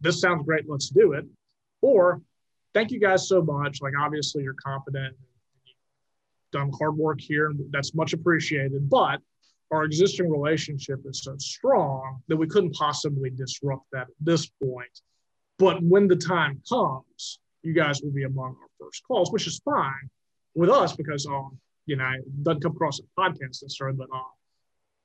this 0.00 0.20
sounds 0.20 0.44
great, 0.44 0.66
let's 0.68 0.88
do 0.88 1.14
it, 1.14 1.24
or 1.80 2.22
thank 2.74 2.92
you 2.92 3.00
guys 3.00 3.26
so 3.26 3.42
much. 3.42 3.82
Like 3.82 3.94
obviously 4.00 4.44
you're 4.44 4.54
confident, 4.54 5.16
done 6.52 6.70
hard 6.78 6.96
work 6.96 7.20
here, 7.20 7.52
that's 7.70 7.92
much 7.92 8.12
appreciated. 8.12 8.88
But 8.88 9.20
our 9.72 9.82
existing 9.82 10.30
relationship 10.30 11.00
is 11.06 11.24
so 11.24 11.34
strong 11.38 12.22
that 12.28 12.36
we 12.36 12.46
couldn't 12.46 12.74
possibly 12.74 13.30
disrupt 13.30 13.86
that 13.90 14.02
at 14.02 14.14
this 14.20 14.46
point. 14.62 15.00
But 15.58 15.82
when 15.82 16.06
the 16.06 16.14
time 16.14 16.62
comes, 16.68 17.40
you 17.62 17.72
guys 17.72 18.00
will 18.02 18.12
be 18.12 18.24
among 18.24 18.56
our 18.60 18.68
first 18.86 19.02
calls, 19.06 19.30
which 19.32 19.46
is 19.46 19.60
fine 19.64 20.10
with 20.54 20.70
us 20.70 20.94
because 20.96 21.26
um, 21.26 21.58
you 21.86 21.96
know, 21.96 22.08
it 22.08 22.44
doesn't 22.44 22.62
come 22.62 22.72
across 22.72 23.00
a 23.00 23.20
podcast 23.20 23.62
necessarily, 23.62 23.96
but 23.96 24.08
um, 24.14 24.24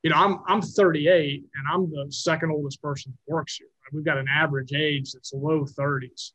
you 0.03 0.12
know, 0.12 0.17
I'm 0.17 0.39
I'm 0.47 0.62
38 0.62 1.43
and 1.55 1.67
I'm 1.71 1.89
the 1.89 2.12
second 2.12 2.51
oldest 2.51 2.81
person 2.81 3.12
that 3.12 3.33
works 3.33 3.57
here. 3.57 3.67
We've 3.91 4.05
got 4.05 4.17
an 4.17 4.27
average 4.27 4.74
age 4.74 5.12
that's 5.13 5.33
low 5.33 5.65
30s, 5.65 6.31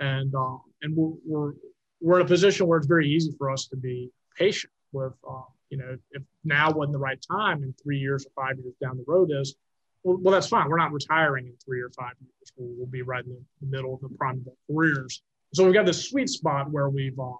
and 0.00 0.34
um, 0.34 0.60
and 0.82 0.96
we're, 0.96 1.12
we're 1.24 1.52
we're 2.00 2.20
in 2.20 2.26
a 2.26 2.28
position 2.28 2.66
where 2.66 2.76
it's 2.76 2.86
very 2.86 3.08
easy 3.08 3.32
for 3.38 3.50
us 3.50 3.66
to 3.68 3.76
be 3.76 4.10
patient 4.36 4.72
with, 4.92 5.14
um, 5.26 5.44
you 5.70 5.78
know, 5.78 5.96
if 6.10 6.22
now 6.44 6.70
wasn't 6.70 6.92
the 6.92 6.98
right 6.98 7.18
time, 7.30 7.62
and 7.62 7.74
three 7.82 7.98
years 7.98 8.26
or 8.26 8.30
five 8.46 8.58
years 8.58 8.74
down 8.80 8.98
the 8.98 9.04
road 9.06 9.30
is, 9.32 9.54
well, 10.02 10.18
well 10.20 10.32
that's 10.32 10.48
fine. 10.48 10.68
We're 10.68 10.76
not 10.76 10.92
retiring 10.92 11.46
in 11.46 11.54
three 11.64 11.80
or 11.80 11.88
five 11.90 12.12
years. 12.20 12.52
We'll, 12.56 12.74
we'll 12.76 12.86
be 12.86 13.00
right 13.00 13.24
in 13.24 13.30
the 13.62 13.66
middle 13.66 13.94
of 13.94 14.00
the 14.02 14.10
prime 14.16 14.40
of 14.40 14.48
our 14.48 14.54
careers. 14.74 15.22
So 15.54 15.64
we've 15.64 15.72
got 15.72 15.86
this 15.86 16.08
sweet 16.08 16.28
spot 16.28 16.70
where 16.70 16.88
we've 16.88 17.18
um, 17.18 17.38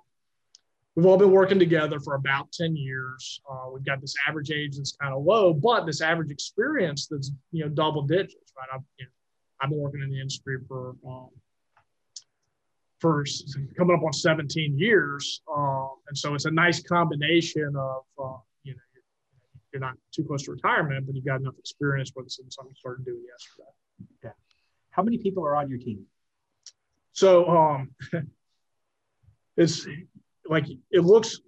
we've 0.94 1.04
all 1.04 1.16
been 1.16 1.32
working 1.32 1.58
together 1.58 1.98
for 1.98 2.14
about 2.14 2.52
10 2.52 2.76
years. 2.76 3.40
Uh, 3.50 3.70
we've 3.72 3.84
got 3.84 4.00
this 4.00 4.14
average 4.28 4.52
age 4.52 4.76
that's 4.76 4.92
kind 4.92 5.12
of 5.12 5.24
low, 5.24 5.52
but 5.52 5.84
this 5.84 6.00
average 6.00 6.30
experience 6.30 7.08
that's 7.10 7.32
you 7.50 7.64
know 7.64 7.68
double 7.68 8.02
digits, 8.02 8.52
right? 8.56 8.68
I've, 8.72 8.82
you 8.98 9.06
know, 9.06 9.10
I've 9.60 9.70
been 9.70 9.80
working 9.80 10.00
in 10.02 10.10
the 10.10 10.20
industry 10.20 10.58
for 10.68 10.94
um, 11.06 11.28
for 13.00 13.24
coming 13.76 13.96
up 13.96 14.04
on 14.04 14.12
17 14.12 14.78
years, 14.78 15.42
um, 15.52 15.90
and 16.08 16.16
so 16.16 16.34
it's 16.34 16.44
a 16.44 16.50
nice 16.52 16.80
combination 16.82 17.74
of 17.76 18.04
uh, 18.16 18.38
you 18.62 18.74
know 18.74 18.80
you're, 19.72 19.80
not 19.80 19.94
too 20.14 20.22
close 20.22 20.44
to 20.44 20.52
retirement, 20.52 21.04
but 21.04 21.16
you've 21.16 21.24
got 21.24 21.40
enough 21.40 21.58
experience 21.58 22.12
where 22.14 22.22
this 22.22 22.38
is 22.38 22.54
something 22.54 22.70
you 22.70 22.78
started 22.78 23.04
doing 23.04 23.24
yesterday. 23.28 23.70
Yeah. 24.22 24.30
How 24.90 25.02
many 25.02 25.18
people 25.18 25.44
are 25.44 25.56
on 25.56 25.68
your 25.68 25.78
team? 25.78 26.06
So 27.14 27.48
um, 27.48 27.90
it's 29.56 29.86
like 30.46 30.66
it 30.90 31.00
looks 31.00 31.40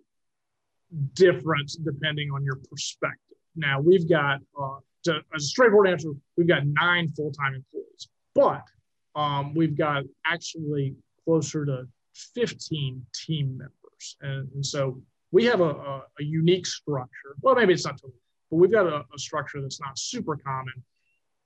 different 1.12 1.73
depending 1.85 2.30
on 2.30 2.44
your 2.44 2.56
perspective. 2.70 3.37
Now 3.56 3.80
we've 3.80 4.08
got 4.08 4.38
uh, 4.58 4.78
to, 5.04 5.20
as 5.35 5.44
a 5.44 5.46
straightforward 5.46 5.88
answer, 5.88 6.11
we've 6.37 6.49
got 6.49 6.66
nine 6.66 7.08
full-time 7.08 7.54
employees, 7.54 8.08
but 8.35 8.62
um, 9.14 9.54
we've 9.54 9.76
got 9.76 10.04
actually 10.25 10.94
closer 11.25 11.66
to 11.66 11.88
15 12.35 13.04
team 13.14 13.58
members, 13.58 14.16
and, 14.20 14.49
and 14.54 14.64
so 14.64 15.00
we 15.32 15.44
have 15.46 15.61
a, 15.61 15.70
a, 15.70 16.02
a, 16.20 16.25
unique 16.25 16.66
structure. 16.66 17.35
Well, 17.40 17.54
maybe 17.54 17.73
it's 17.73 17.85
not 17.85 17.96
totally, 18.00 18.20
but 18.50 18.56
we've 18.56 18.70
got 18.70 18.87
a, 18.87 19.04
a 19.14 19.18
structure 19.18 19.61
that's 19.61 19.80
not 19.80 19.99
super 19.99 20.37
common, 20.37 20.75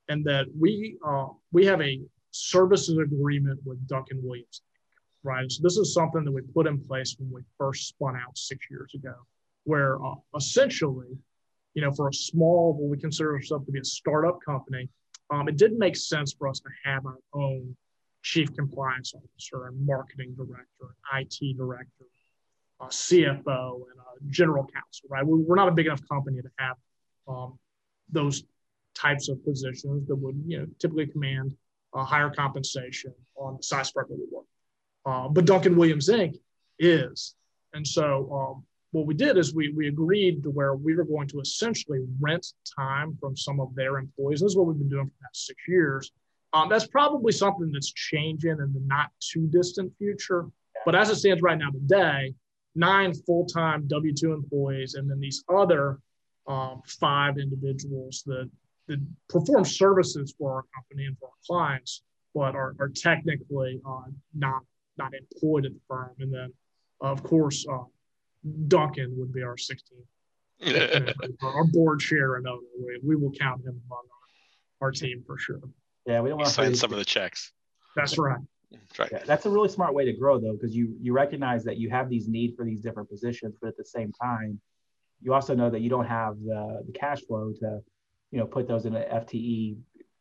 and 0.09 0.25
that 0.27 0.47
we 0.59 0.99
uh, 1.07 1.29
we 1.53 1.65
have 1.67 1.81
a 1.81 2.01
services 2.31 2.99
agreement 2.99 3.61
with 3.65 3.87
Duncan 3.87 4.21
Williams 4.23 4.63
right? 5.23 5.51
So 5.51 5.63
this 5.63 5.77
is 5.77 5.93
something 5.93 6.25
that 6.25 6.33
we 6.33 6.43
put 6.43 6.67
in 6.67 6.81
place 6.81 7.17
when 7.19 7.31
we 7.31 7.43
first 7.59 7.89
spun 7.89 8.17
out 8.17 8.37
six 8.37 8.67
years 8.71 8.95
ago, 8.95 9.15
where 9.65 10.03
uh, 10.05 10.15
essentially, 10.37 11.19
you 11.75 11.83
know, 11.83 11.93
for 11.93 12.09
a 12.09 12.15
small, 12.15 12.75
what 12.75 12.91
we 12.91 12.99
consider 12.99 13.35
ourselves 13.35 13.67
to 13.67 13.73
be 13.73 13.81
a 13.81 13.85
startup 13.85 14.39
company, 14.45 14.89
um, 15.31 15.49
it 15.49 15.57
didn't 15.57 15.79
make 15.79 15.97
sense 15.97 16.33
for 16.33 16.49
us 16.49 16.61
to 16.61 16.69
have 16.85 17.07
our 17.07 17.19
own 17.33 17.77
chief 18.23 18.55
compliance 18.55 19.15
officer 19.15 19.67
and 19.67 19.87
marketing 19.87 20.35
director, 20.37 20.95
and 21.13 21.27
IT 21.27 21.57
director, 21.57 22.05
a 22.81 22.87
CFO, 22.87 23.75
and 23.75 24.01
a 24.01 24.31
general 24.31 24.65
counsel, 24.65 25.09
right? 25.09 25.25
We're 25.25 25.55
not 25.55 25.69
a 25.69 25.73
big 25.73 25.87
enough 25.87 26.07
company 26.09 26.43
to 26.43 26.51
have 26.59 26.77
um, 27.29 27.59
those 28.11 28.45
types 28.95 29.29
of 29.29 29.43
positions 29.45 30.09
that 30.09 30.17
would, 30.17 30.43
you 30.47 30.59
know, 30.59 30.67
typically 30.79 31.07
command 31.07 31.55
a 31.95 32.05
higher 32.05 32.31
compensation 32.31 33.13
on 33.37 33.57
the 33.57 33.63
size 33.63 33.91
part 33.91 34.09
that 34.09 34.17
we 34.17 34.27
work. 34.31 34.47
Uh, 35.07 35.29
but 35.29 35.45
Duncan 35.45 35.77
Williams 35.77 36.09
Inc. 36.09 36.37
is. 36.79 37.35
And 37.73 37.87
so 37.87 38.31
um, 38.33 38.65
what 38.93 39.07
we 39.07 39.15
did 39.15 39.37
is 39.37 39.55
we, 39.55 39.73
we 39.73 39.89
agreed 39.89 40.43
to 40.43 40.51
where 40.51 40.75
we 40.75 40.95
were 40.95 41.05
going 41.05 41.29
to 41.29 41.41
essentially 41.41 42.01
rent 42.21 42.47
time 42.77 43.17
from 43.21 43.37
some 43.37 43.61
of 43.61 43.75
their 43.75 43.99
employees. 43.99 44.41
This 44.41 44.51
is 44.51 44.57
what 44.57 44.67
we've 44.67 44.79
been 44.79 44.89
doing 44.89 45.07
for 45.07 45.13
the 45.21 45.25
past 45.25 45.47
six 45.47 45.61
years. 45.69 46.13
Um, 46.53 46.69
that's 46.69 46.87
probably 46.87 47.33
something 47.33 47.71
that's 47.73 47.93
changing 47.93 48.51
in 48.51 48.73
the 48.73 48.83
not 48.87 49.11
too 49.21 49.47
distant 49.47 49.93
future. 49.99 50.47
But 50.85 50.95
as 50.95 51.11
it 51.11 51.17
stands 51.17 51.43
right 51.43 51.59
now 51.59 51.71
today, 51.71 52.35
nine 52.75 53.15
full 53.15 53.47
time 53.47 53.87
W 53.87 54.13
2 54.13 54.33
employees, 54.33 54.95
and 54.95 55.09
then 55.09 55.21
these 55.21 55.45
other 55.49 56.01
um, 56.47 56.83
five 56.87 57.39
individuals 57.39 58.23
that, 58.27 58.51
that 58.91 59.01
perform 59.29 59.65
services 59.65 60.35
for 60.37 60.53
our 60.53 60.65
company 60.75 61.07
and 61.07 61.17
for 61.19 61.29
our 61.29 61.41
clients, 61.47 62.03
but 62.35 62.55
are, 62.55 62.75
are 62.81 62.89
technically 62.89 63.81
uh, 63.87 64.03
not 64.35 64.63
not 64.99 65.13
employed 65.15 65.65
at 65.65 65.73
the 65.73 65.81
firm. 65.89 66.11
And 66.19 66.35
then, 66.35 66.53
of 67.01 67.23
course, 67.23 67.65
uh, 67.71 67.85
Duncan 68.69 69.15
would 69.17 69.33
be 69.33 69.43
our 69.43 69.57
16th. 69.57 71.15
our 71.43 71.65
board 71.65 72.01
chair 72.01 72.37
and 72.37 72.47
owner. 72.47 72.61
We, 72.79 73.01
we 73.03 73.17
will 73.17 73.33
count 73.33 73.63
him 73.63 73.81
among 73.87 74.05
our, 74.81 74.89
our 74.89 74.93
team 74.93 75.23
for 75.27 75.39
sure. 75.39 75.61
Yeah, 76.05 76.21
we 76.21 76.29
don't 76.29 76.39
want 76.39 76.49
to 76.49 76.55
sign 76.55 76.75
some 76.75 76.93
of 76.93 76.99
the 76.99 77.05
checks. 77.05 77.53
That's 77.97 78.19
right. 78.19 78.41
That's 78.71 78.99
right. 78.99 79.09
Yeah, 79.13 79.23
that's 79.25 79.47
a 79.47 79.51
really 79.51 79.69
smart 79.69 79.95
way 79.95 80.05
to 80.05 80.13
grow 80.13 80.39
though, 80.39 80.53
because 80.53 80.75
you 80.75 80.95
you 81.01 81.13
recognize 81.13 81.65
that 81.65 81.79
you 81.79 81.89
have 81.91 82.11
these 82.11 82.29
need 82.29 82.57
for 82.57 82.65
these 82.65 82.81
different 82.81 83.09
positions, 83.09 83.57
but 83.61 83.69
at 83.69 83.77
the 83.77 83.85
same 83.85 84.13
time, 84.13 84.61
you 85.23 85.33
also 85.33 85.55
know 85.55 85.71
that 85.71 85.81
you 85.81 85.89
don't 85.89 86.07
have 86.07 86.37
the 86.41 86.83
the 86.87 86.93
cash 86.93 87.23
flow 87.23 87.53
to, 87.61 87.81
you 88.31 88.39
know, 88.39 88.47
put 88.47 88.69
those 88.69 88.87
in 88.87 88.95
an 88.95 89.05
FTE, 89.11 89.77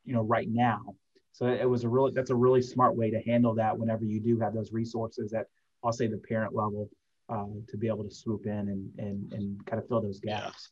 you 0.06 0.14
know, 0.14 0.22
right 0.22 0.48
now. 0.50 0.96
So 1.32 1.48
it 1.48 1.70
was 1.70 1.84
a 1.84 1.90
really 1.90 2.12
that's 2.14 2.32
a 2.32 2.36
really 2.36 2.62
smart 2.62 2.96
way 2.96 3.12
to 3.12 3.20
handle 3.22 3.56
that 3.56 3.78
whenever 3.78 4.04
you 4.04 4.20
do 4.20 4.40
have 4.40 4.54
those 4.54 4.74
resources 4.74 5.34
at 5.34 5.48
I'll 5.84 5.94
say 5.94 6.08
the 6.08 6.18
parent 6.18 6.54
level 6.54 6.90
um, 7.30 7.64
to 7.70 7.78
be 7.78 7.88
able 7.88 8.04
to 8.04 8.14
swoop 8.14 8.46
in 8.46 8.52
and 8.52 8.92
and 8.98 9.34
and 9.34 9.66
kind 9.66 9.82
of 9.82 9.88
fill 9.88 10.02
those 10.02 10.20
gaps. 10.20 10.72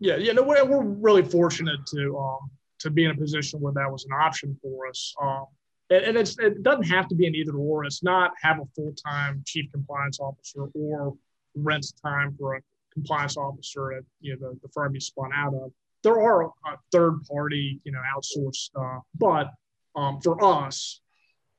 Yeah, 0.00 0.16
yeah, 0.16 0.32
no, 0.32 0.42
we're, 0.42 0.64
we're 0.64 0.82
really 0.82 1.22
fortunate 1.22 1.84
to 1.94 2.18
um, 2.18 2.50
to 2.80 2.90
be 2.90 3.04
in 3.04 3.10
a 3.10 3.16
position 3.16 3.60
where 3.60 3.74
that 3.74 3.90
was 3.90 4.06
an 4.06 4.12
option 4.12 4.58
for 4.62 4.88
us. 4.88 5.14
Um, 5.22 5.44
and, 5.90 6.04
and 6.04 6.16
it's 6.16 6.38
it 6.38 6.62
doesn't 6.62 6.84
have 6.84 7.06
to 7.08 7.14
be 7.14 7.26
an 7.26 7.34
either 7.34 7.54
or. 7.54 7.84
It's 7.84 8.02
not 8.02 8.32
have 8.42 8.58
a 8.58 8.64
full 8.74 8.92
time 8.94 9.42
chief 9.46 9.70
compliance 9.70 10.18
officer 10.18 10.68
or 10.74 11.14
rent 11.54 11.86
time 12.02 12.34
for 12.38 12.56
a 12.56 12.60
compliance 12.92 13.36
officer 13.36 13.92
at 13.92 14.02
you 14.20 14.36
know 14.36 14.48
the, 14.48 14.58
the 14.62 14.68
firm 14.68 14.94
you 14.94 15.00
spun 15.00 15.30
out 15.34 15.54
of. 15.54 15.70
There 16.02 16.20
are 16.20 16.44
a 16.44 16.50
third 16.92 17.22
party, 17.30 17.80
you 17.84 17.92
know, 17.92 18.00
outsourced, 18.00 18.54
stuff, 18.56 19.02
but 19.18 19.50
um, 19.96 20.20
for 20.20 20.42
us, 20.42 21.00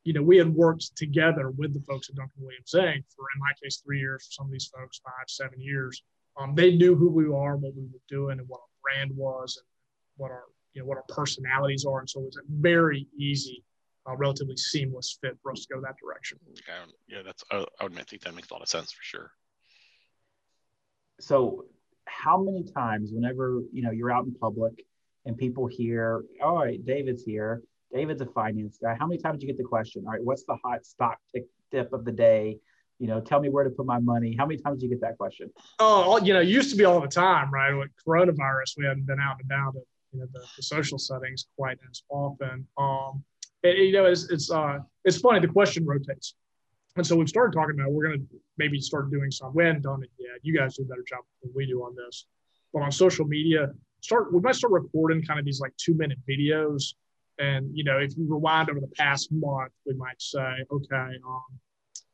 you 0.03 0.13
know, 0.13 0.23
we 0.23 0.37
had 0.37 0.53
worked 0.53 0.95
together 0.95 1.51
with 1.51 1.73
the 1.73 1.81
folks 1.81 2.09
at 2.09 2.15
Duncan 2.15 2.41
Williams 2.41 2.73
Inc. 2.73 3.03
for, 3.15 3.25
in 3.35 3.39
my 3.39 3.51
case, 3.61 3.81
three 3.85 3.99
years. 3.99 4.25
For 4.25 4.31
some 4.31 4.45
of 4.47 4.51
these 4.51 4.71
folks, 4.75 4.99
five, 5.03 5.25
seven 5.27 5.61
years. 5.61 6.01
Um, 6.39 6.55
they 6.55 6.75
knew 6.75 6.95
who 6.95 7.09
we 7.09 7.25
are, 7.25 7.57
what 7.57 7.75
we 7.75 7.83
were 7.83 8.01
doing, 8.07 8.39
and 8.39 8.47
what 8.47 8.61
our 8.61 8.81
brand 8.81 9.11
was, 9.15 9.57
and 9.57 9.65
what 10.17 10.31
our 10.31 10.45
you 10.73 10.81
know 10.81 10.87
what 10.87 10.97
our 10.97 11.03
personalities 11.09 11.85
are, 11.85 11.99
and 11.99 12.09
so 12.09 12.21
it 12.21 12.25
was 12.25 12.37
a 12.37 12.41
very 12.49 13.07
easy, 13.17 13.63
uh, 14.09 14.15
relatively 14.15 14.55
seamless 14.55 15.17
fit 15.21 15.37
for 15.43 15.51
us 15.51 15.65
to 15.65 15.73
go 15.73 15.81
that 15.81 15.95
direction. 16.01 16.39
Yeah, 16.67 17.17
yeah 17.17 17.21
that's 17.23 17.43
I, 17.51 17.65
I 17.79 17.83
would 17.83 17.99
I 17.99 18.03
think 18.03 18.21
that 18.23 18.33
makes 18.33 18.49
a 18.49 18.53
lot 18.53 18.61
of 18.61 18.69
sense 18.69 18.91
for 18.91 19.03
sure. 19.03 19.31
So, 21.19 21.65
how 22.23 22.41
many 22.41 22.63
times, 22.63 23.11
whenever 23.11 23.61
you 23.71 23.81
know 23.81 23.91
you're 23.91 24.11
out 24.11 24.25
in 24.25 24.33
public 24.33 24.73
and 25.25 25.37
people 25.37 25.67
hear, 25.67 26.23
"All 26.43 26.57
right, 26.57 26.83
David's 26.85 27.23
here," 27.23 27.61
David's 27.93 28.21
a 28.21 28.27
finance 28.27 28.77
guy. 28.81 28.95
How 28.99 29.07
many 29.07 29.21
times 29.21 29.39
did 29.39 29.47
you 29.47 29.53
get 29.53 29.57
the 29.57 29.67
question? 29.67 30.03
All 30.05 30.13
right, 30.13 30.23
what's 30.23 30.43
the 30.43 30.57
hot 30.63 30.85
stock 30.85 31.19
tip 31.71 31.93
of 31.93 32.05
the 32.05 32.11
day? 32.11 32.59
you 33.01 33.07
know, 33.07 33.19
tell 33.19 33.39
me 33.39 33.49
where 33.49 33.63
to 33.63 33.71
put 33.71 33.87
my 33.87 33.97
money. 33.97 34.35
How 34.37 34.45
many 34.45 34.61
times 34.61 34.79
do 34.79 34.85
you 34.85 34.91
get 34.91 35.01
that 35.01 35.17
question? 35.17 35.49
Oh, 35.79 36.23
you 36.23 36.35
know, 36.35 36.39
used 36.39 36.69
to 36.69 36.75
be 36.75 36.85
all 36.85 37.01
the 37.01 37.07
time, 37.07 37.49
right? 37.51 37.73
With 37.73 37.89
coronavirus, 38.07 38.77
we 38.77 38.85
hadn't 38.85 39.07
been 39.07 39.19
out 39.19 39.37
and 39.41 39.51
about 39.51 39.73
in 39.73 39.81
you 40.13 40.19
know 40.19 40.27
the, 40.31 40.45
the 40.55 40.61
social 40.61 40.99
settings 40.99 41.47
quite 41.57 41.79
as 41.89 42.03
often. 42.09 42.67
Um, 42.77 43.23
and, 43.63 43.75
you 43.75 43.91
know, 43.91 44.05
it's 44.05 44.29
it's 44.29 44.51
uh 44.51 44.77
it's 45.03 45.17
funny. 45.17 45.39
The 45.39 45.47
question 45.47 45.83
rotates, 45.83 46.35
and 46.95 47.07
so 47.07 47.15
we've 47.15 47.29
started 47.29 47.53
talking 47.53 47.79
about 47.79 47.91
we're 47.91 48.07
going 48.07 48.19
to 48.19 48.25
maybe 48.57 48.79
start 48.79 49.11
doing 49.11 49.31
some. 49.31 49.53
We 49.53 49.63
hadn't 49.63 49.83
done 49.83 50.03
it 50.03 50.09
yet. 50.17 50.39
You 50.41 50.57
guys 50.57 50.75
do 50.75 50.83
a 50.83 50.85
better 50.85 51.05
job 51.07 51.19
than 51.41 51.51
we 51.55 51.65
do 51.65 51.81
on 51.83 51.95
this, 51.95 52.25
but 52.73 52.81
on 52.81 52.91
social 52.91 53.25
media, 53.25 53.71
start 54.01 54.33
we 54.33 54.41
might 54.41 54.55
start 54.55 54.73
recording 54.73 55.23
kind 55.23 55.39
of 55.39 55.45
these 55.45 55.59
like 55.59 55.75
two 55.77 55.93
minute 55.93 56.19
videos. 56.29 56.93
And 57.39 57.69
you 57.73 57.83
know, 57.83 57.97
if 57.97 58.15
you 58.17 58.25
rewind 58.27 58.69
over 58.69 58.79
the 58.79 58.91
past 58.97 59.31
month, 59.31 59.71
we 59.85 59.93
might 59.93 60.21
say, 60.21 60.65
okay, 60.71 61.17
um, 61.25 61.43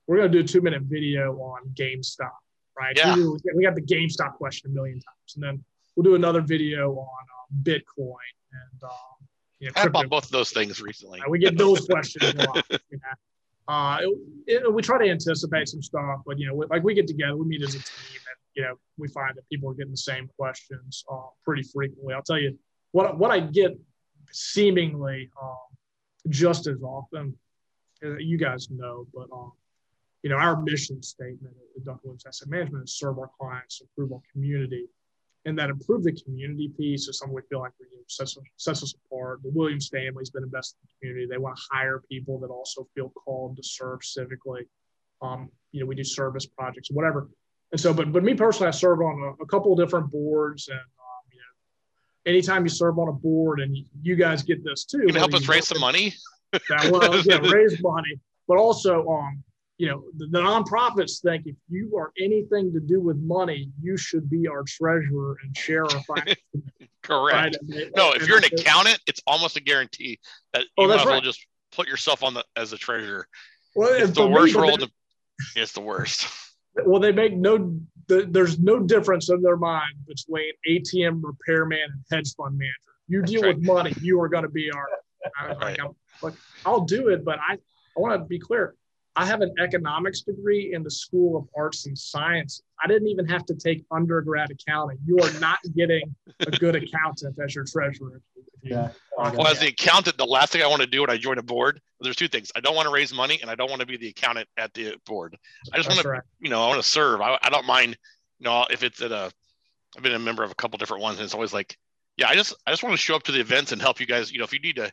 we're 0.05 0.17
going 0.17 0.31
to 0.31 0.38
do 0.38 0.43
a 0.43 0.48
two 0.48 0.62
minute 0.62 0.84
video 0.84 1.34
on 1.39 1.69
GameStop, 1.74 2.29
right? 2.79 2.96
Yeah. 2.96 3.15
We, 3.15 3.38
we 3.55 3.63
got 3.63 3.75
the 3.75 3.81
GameStop 3.81 4.36
question 4.36 4.72
a 4.72 4.74
million 4.74 4.96
times, 4.96 5.36
and 5.36 5.43
then 5.43 5.63
we'll 5.96 6.03
do 6.03 6.15
another 6.15 6.41
video 6.41 6.93
on 6.93 7.07
um, 7.07 7.63
Bitcoin 7.63 8.15
and 8.51 8.84
um, 8.84 9.27
you 9.60 9.67
know, 9.67 9.74
I 9.75 9.88
bought 9.88 10.10
both 10.10 10.25
of 10.25 10.31
those 10.31 10.51
things 10.51 10.81
recently. 10.81 11.19
we 11.27 11.39
get 11.39 11.57
those 11.57 11.86
questions 11.88 12.34
a 12.34 12.38
lot. 12.38 12.65
You 12.91 12.98
know? 12.98 13.13
Uh, 13.67 13.97
it, 14.01 14.63
it, 14.63 14.74
we 14.74 14.81
try 14.81 14.97
to 14.97 15.09
anticipate 15.09 15.67
some 15.67 15.81
stuff, 15.81 16.21
but 16.25 16.39
you 16.39 16.47
know, 16.47 16.55
like 16.69 16.83
we 16.83 16.93
get 16.93 17.07
together, 17.07 17.36
we 17.36 17.45
meet 17.45 17.62
as 17.62 17.75
a 17.75 17.79
team, 17.79 17.83
and 18.13 18.38
you 18.55 18.63
know, 18.63 18.75
we 18.97 19.07
find 19.09 19.36
that 19.36 19.47
people 19.50 19.69
are 19.69 19.74
getting 19.74 19.91
the 19.91 19.97
same 19.97 20.29
questions 20.38 21.03
uh, 21.12 21.27
pretty 21.43 21.63
frequently. 21.63 22.13
I'll 22.13 22.24
tell 22.24 22.39
you 22.39 22.57
what 22.91 23.17
what 23.17 23.31
I 23.31 23.39
get 23.39 23.77
seemingly 24.31 25.29
um, 25.41 25.57
just 26.29 26.67
as 26.67 26.81
often. 26.81 27.38
Uh, 28.03 28.15
you 28.17 28.38
guys 28.38 28.69
know, 28.69 29.07
but 29.13 29.27
um, 29.33 29.51
you 30.24 30.29
know, 30.29 30.38
our 30.38 30.62
mission 30.62 31.01
statement 31.01 31.53
at 31.75 31.83
Duncan 31.83 32.01
Williams 32.03 32.25
Asset 32.27 32.47
Management 32.47 32.86
is 32.86 32.97
serve 32.97 33.17
our 33.19 33.29
clients, 33.39 33.81
improve 33.81 34.13
our 34.13 34.21
community, 34.31 34.86
and 35.46 35.58
that 35.58 35.70
improve 35.70 36.03
the 36.03 36.12
community 36.12 36.72
piece 36.77 37.08
is 37.08 37.20
something 37.20 37.36
we 37.36 37.41
feel 37.50 37.60
like 37.60 37.72
know, 37.79 37.86
sets, 38.08 38.38
sets 38.58 38.84
us 38.84 38.94
apart. 39.06 39.41
The 39.44 39.50
Williams 39.53 39.89
family's 39.89 40.29
been 40.29 40.44
invested 40.44 40.77
in 40.82 40.88
the 40.88 41.08
community. 41.08 41.27
They 41.29 41.38
want 41.38 41.56
to 41.56 41.62
hire 41.72 42.03
people 42.10 42.39
that 42.39 42.50
also 42.50 42.88
feel 42.96 43.10
called 43.10 43.58
to 43.58 43.63
serve 43.63 44.00
civically. 44.01 44.63
Um, 45.22 45.50
you 45.72 45.82
know, 45.82 45.86
we 45.86 45.96
do 45.96 46.03
service 46.03 46.46
projects, 46.46 46.91
whatever. 46.91 47.29
And 47.72 47.79
so, 47.79 47.94
but 47.94 48.12
but 48.12 48.24
me 48.24 48.34
personally, 48.34 48.67
I 48.67 48.72
serve 48.72 49.01
on 49.01 49.36
a, 49.39 49.44
a 49.44 49.48
couple 49.48 49.74
of 49.74 49.79
different 49.79 50.10
boards, 50.12 50.70
and 50.70 50.77
um, 50.77 51.24
you 51.32 51.39
know, 51.39 52.32
anytime 52.32 52.63
you 52.63 52.70
serve 52.70 52.98
on 52.98 53.10
a 53.10 53.13
board, 53.13 53.60
and 53.60 53.77
you, 54.01 54.15
guys 54.15 54.41
get 54.44 54.63
this 54.63 54.86
too. 54.86 55.00
You 55.00 55.08
can 55.08 55.15
help 55.15 55.34
us 55.34 55.48
raise 55.48 55.67
some 55.67 55.79
money. 55.79 56.13
That, 56.70 56.89
well, 56.89 57.22
yeah, 57.25 57.38
raise 57.51 57.82
money, 57.82 58.22
but 58.48 58.58
also 58.58 59.06
um, 59.06 59.44
you 59.77 59.88
know, 59.88 60.03
the, 60.17 60.27
the, 60.27 60.39
nonprofits 60.39 61.22
think 61.22 61.46
if 61.46 61.55
you 61.69 61.96
are 61.98 62.12
anything 62.19 62.74
to 62.74 62.79
do 62.79 63.00
with 63.00 63.17
money, 63.17 63.69
you 63.81 63.96
should 63.96 64.29
be 64.29 64.48
our 64.48 64.63
treasurer 64.63 65.38
and 65.43 66.05
finance. 66.05 66.39
Correct. 67.03 67.57
Right? 67.69 67.91
no, 67.96 68.12
if 68.13 68.27
you're 68.27 68.39
an 68.39 68.46
accountant, 68.46 69.00
it's 69.07 69.22
almost 69.27 69.55
a 69.55 69.62
guarantee 69.62 70.19
that 70.53 70.63
oh, 70.77 70.84
you 70.84 70.86
oh, 70.86 70.88
might 70.88 71.00
as 71.00 71.05
well 71.05 71.13
right. 71.15 71.24
just 71.24 71.46
put 71.72 71.88
yourself 71.88 72.24
on 72.24 72.34
the 72.34 72.43
as 72.55 72.74
a 72.74 72.77
treasurer. 72.77 73.27
Well, 73.75 73.93
it's 73.93 74.12
the 74.12 74.27
worst 74.27 74.55
me, 74.55 74.62
role. 74.62 74.77
They, 74.77 74.88
it's 75.55 75.74
the 75.74 75.81
worst. 75.81 76.27
Well, 76.86 77.00
they 77.00 77.12
make 77.12 77.36
no. 77.36 77.75
The, 78.05 78.27
there's 78.29 78.60
no 78.60 78.79
difference 78.79 79.31
in 79.31 79.41
their 79.41 79.57
mind 79.57 79.96
between 80.05 80.51
ATM 80.69 81.24
repairman 81.24 81.79
and 81.81 82.03
hedge 82.12 82.36
fund 82.36 82.55
manager. 82.55 82.75
You 83.07 83.24
deal 83.24 83.41
right. 83.41 83.55
with 83.57 83.65
money, 83.65 83.93
you 84.00 84.22
are 84.22 84.29
going 84.29 84.43
to 84.43 84.50
be 84.50 84.69
our. 84.72 84.88
I, 85.39 85.53
right. 85.53 85.79
like, 86.22 86.36
I'll 86.67 86.86
do 86.86 87.07
it, 87.07 87.25
but 87.25 87.39
I 87.39 87.53
I 87.53 88.00
want 88.00 88.22
to 88.22 88.25
be 88.25 88.38
clear 88.38 88.75
I 89.17 89.25
have 89.25 89.41
an 89.41 89.51
economics 89.59 90.21
degree 90.21 90.74
in 90.74 90.83
the 90.83 90.91
School 90.91 91.36
of 91.36 91.47
Arts 91.57 91.88
and 91.88 91.97
Science. 91.97 92.62
I 92.83 92.88
didn't 92.88 93.07
even 93.07 93.25
have 93.25 93.47
to 93.47 93.55
take 93.55 93.83
undergrad 93.89 94.51
accounting. 94.51 95.00
You 95.07 95.17
are 95.17 95.39
not 95.39 95.57
getting 95.75 96.15
a 96.41 96.51
good 96.51 96.75
accountant 96.75 97.36
as 97.43 97.55
your 97.55 97.65
treasurer. 97.65 98.21
Yeah. 98.62 98.91
Well, 99.17 99.47
as 99.47 99.60
the 99.60 99.69
accountant, 99.69 100.17
the 100.19 100.25
last 100.25 100.51
thing 100.51 100.62
I 100.62 100.67
want 100.67 100.82
to 100.84 100.88
do 100.88 101.01
when 101.01 101.10
I 101.10 101.17
join 101.17 101.39
a 101.39 101.43
board, 101.43 101.82
there's 101.99 102.15
two 102.15 102.27
things. 102.27 102.51
I 102.56 102.60
don't 102.60 102.75
want 102.75 102.88
to 102.88 102.93
raise 102.93 103.12
money, 103.12 103.39
and 103.41 103.49
I 103.49 103.56
don't 103.56 103.69
want 103.69 103.80
to 103.82 103.88
be 103.88 103.97
the 103.97 104.10
accountant 104.10 104.47
at 104.56 104.71
the 104.75 104.95
board. 105.08 105.36
I 105.73 105.77
just 105.77 105.89
want 105.89 106.01
to, 106.01 106.10
right. 106.10 106.21
you 106.39 106.51
know, 106.51 106.63
I 106.63 106.67
want 106.67 106.82
to 106.82 106.88
serve. 106.88 107.19
I, 107.19 107.39
I 107.41 107.49
don't 107.49 107.65
mind, 107.65 107.97
you 108.38 108.43
know, 108.43 108.67
if 108.69 108.84
it's 108.84 109.01
at 109.01 109.12
a. 109.12 109.32
I've 109.95 110.03
been 110.03 110.13
a 110.13 110.19
member 110.19 110.43
of 110.43 110.51
a 110.51 110.56
couple 110.56 110.77
different 110.77 111.01
ones, 111.01 111.17
and 111.17 111.25
it's 111.25 111.34
always 111.34 111.53
like, 111.53 111.75
yeah, 112.17 112.27
I 112.27 112.36
just 112.36 112.53
I 112.67 112.71
just 112.71 112.84
want 112.84 112.93
to 112.93 113.01
show 113.01 113.15
up 113.15 113.23
to 113.23 113.32
the 113.32 113.39
events 113.39 113.71
and 113.71 113.82
help 113.82 113.99
you 113.99 114.06
guys. 114.06 114.32
You 114.32 114.38
know, 114.38 114.45
if 114.45 114.53
you 114.53 114.60
need 114.60 114.77
a 114.77 114.91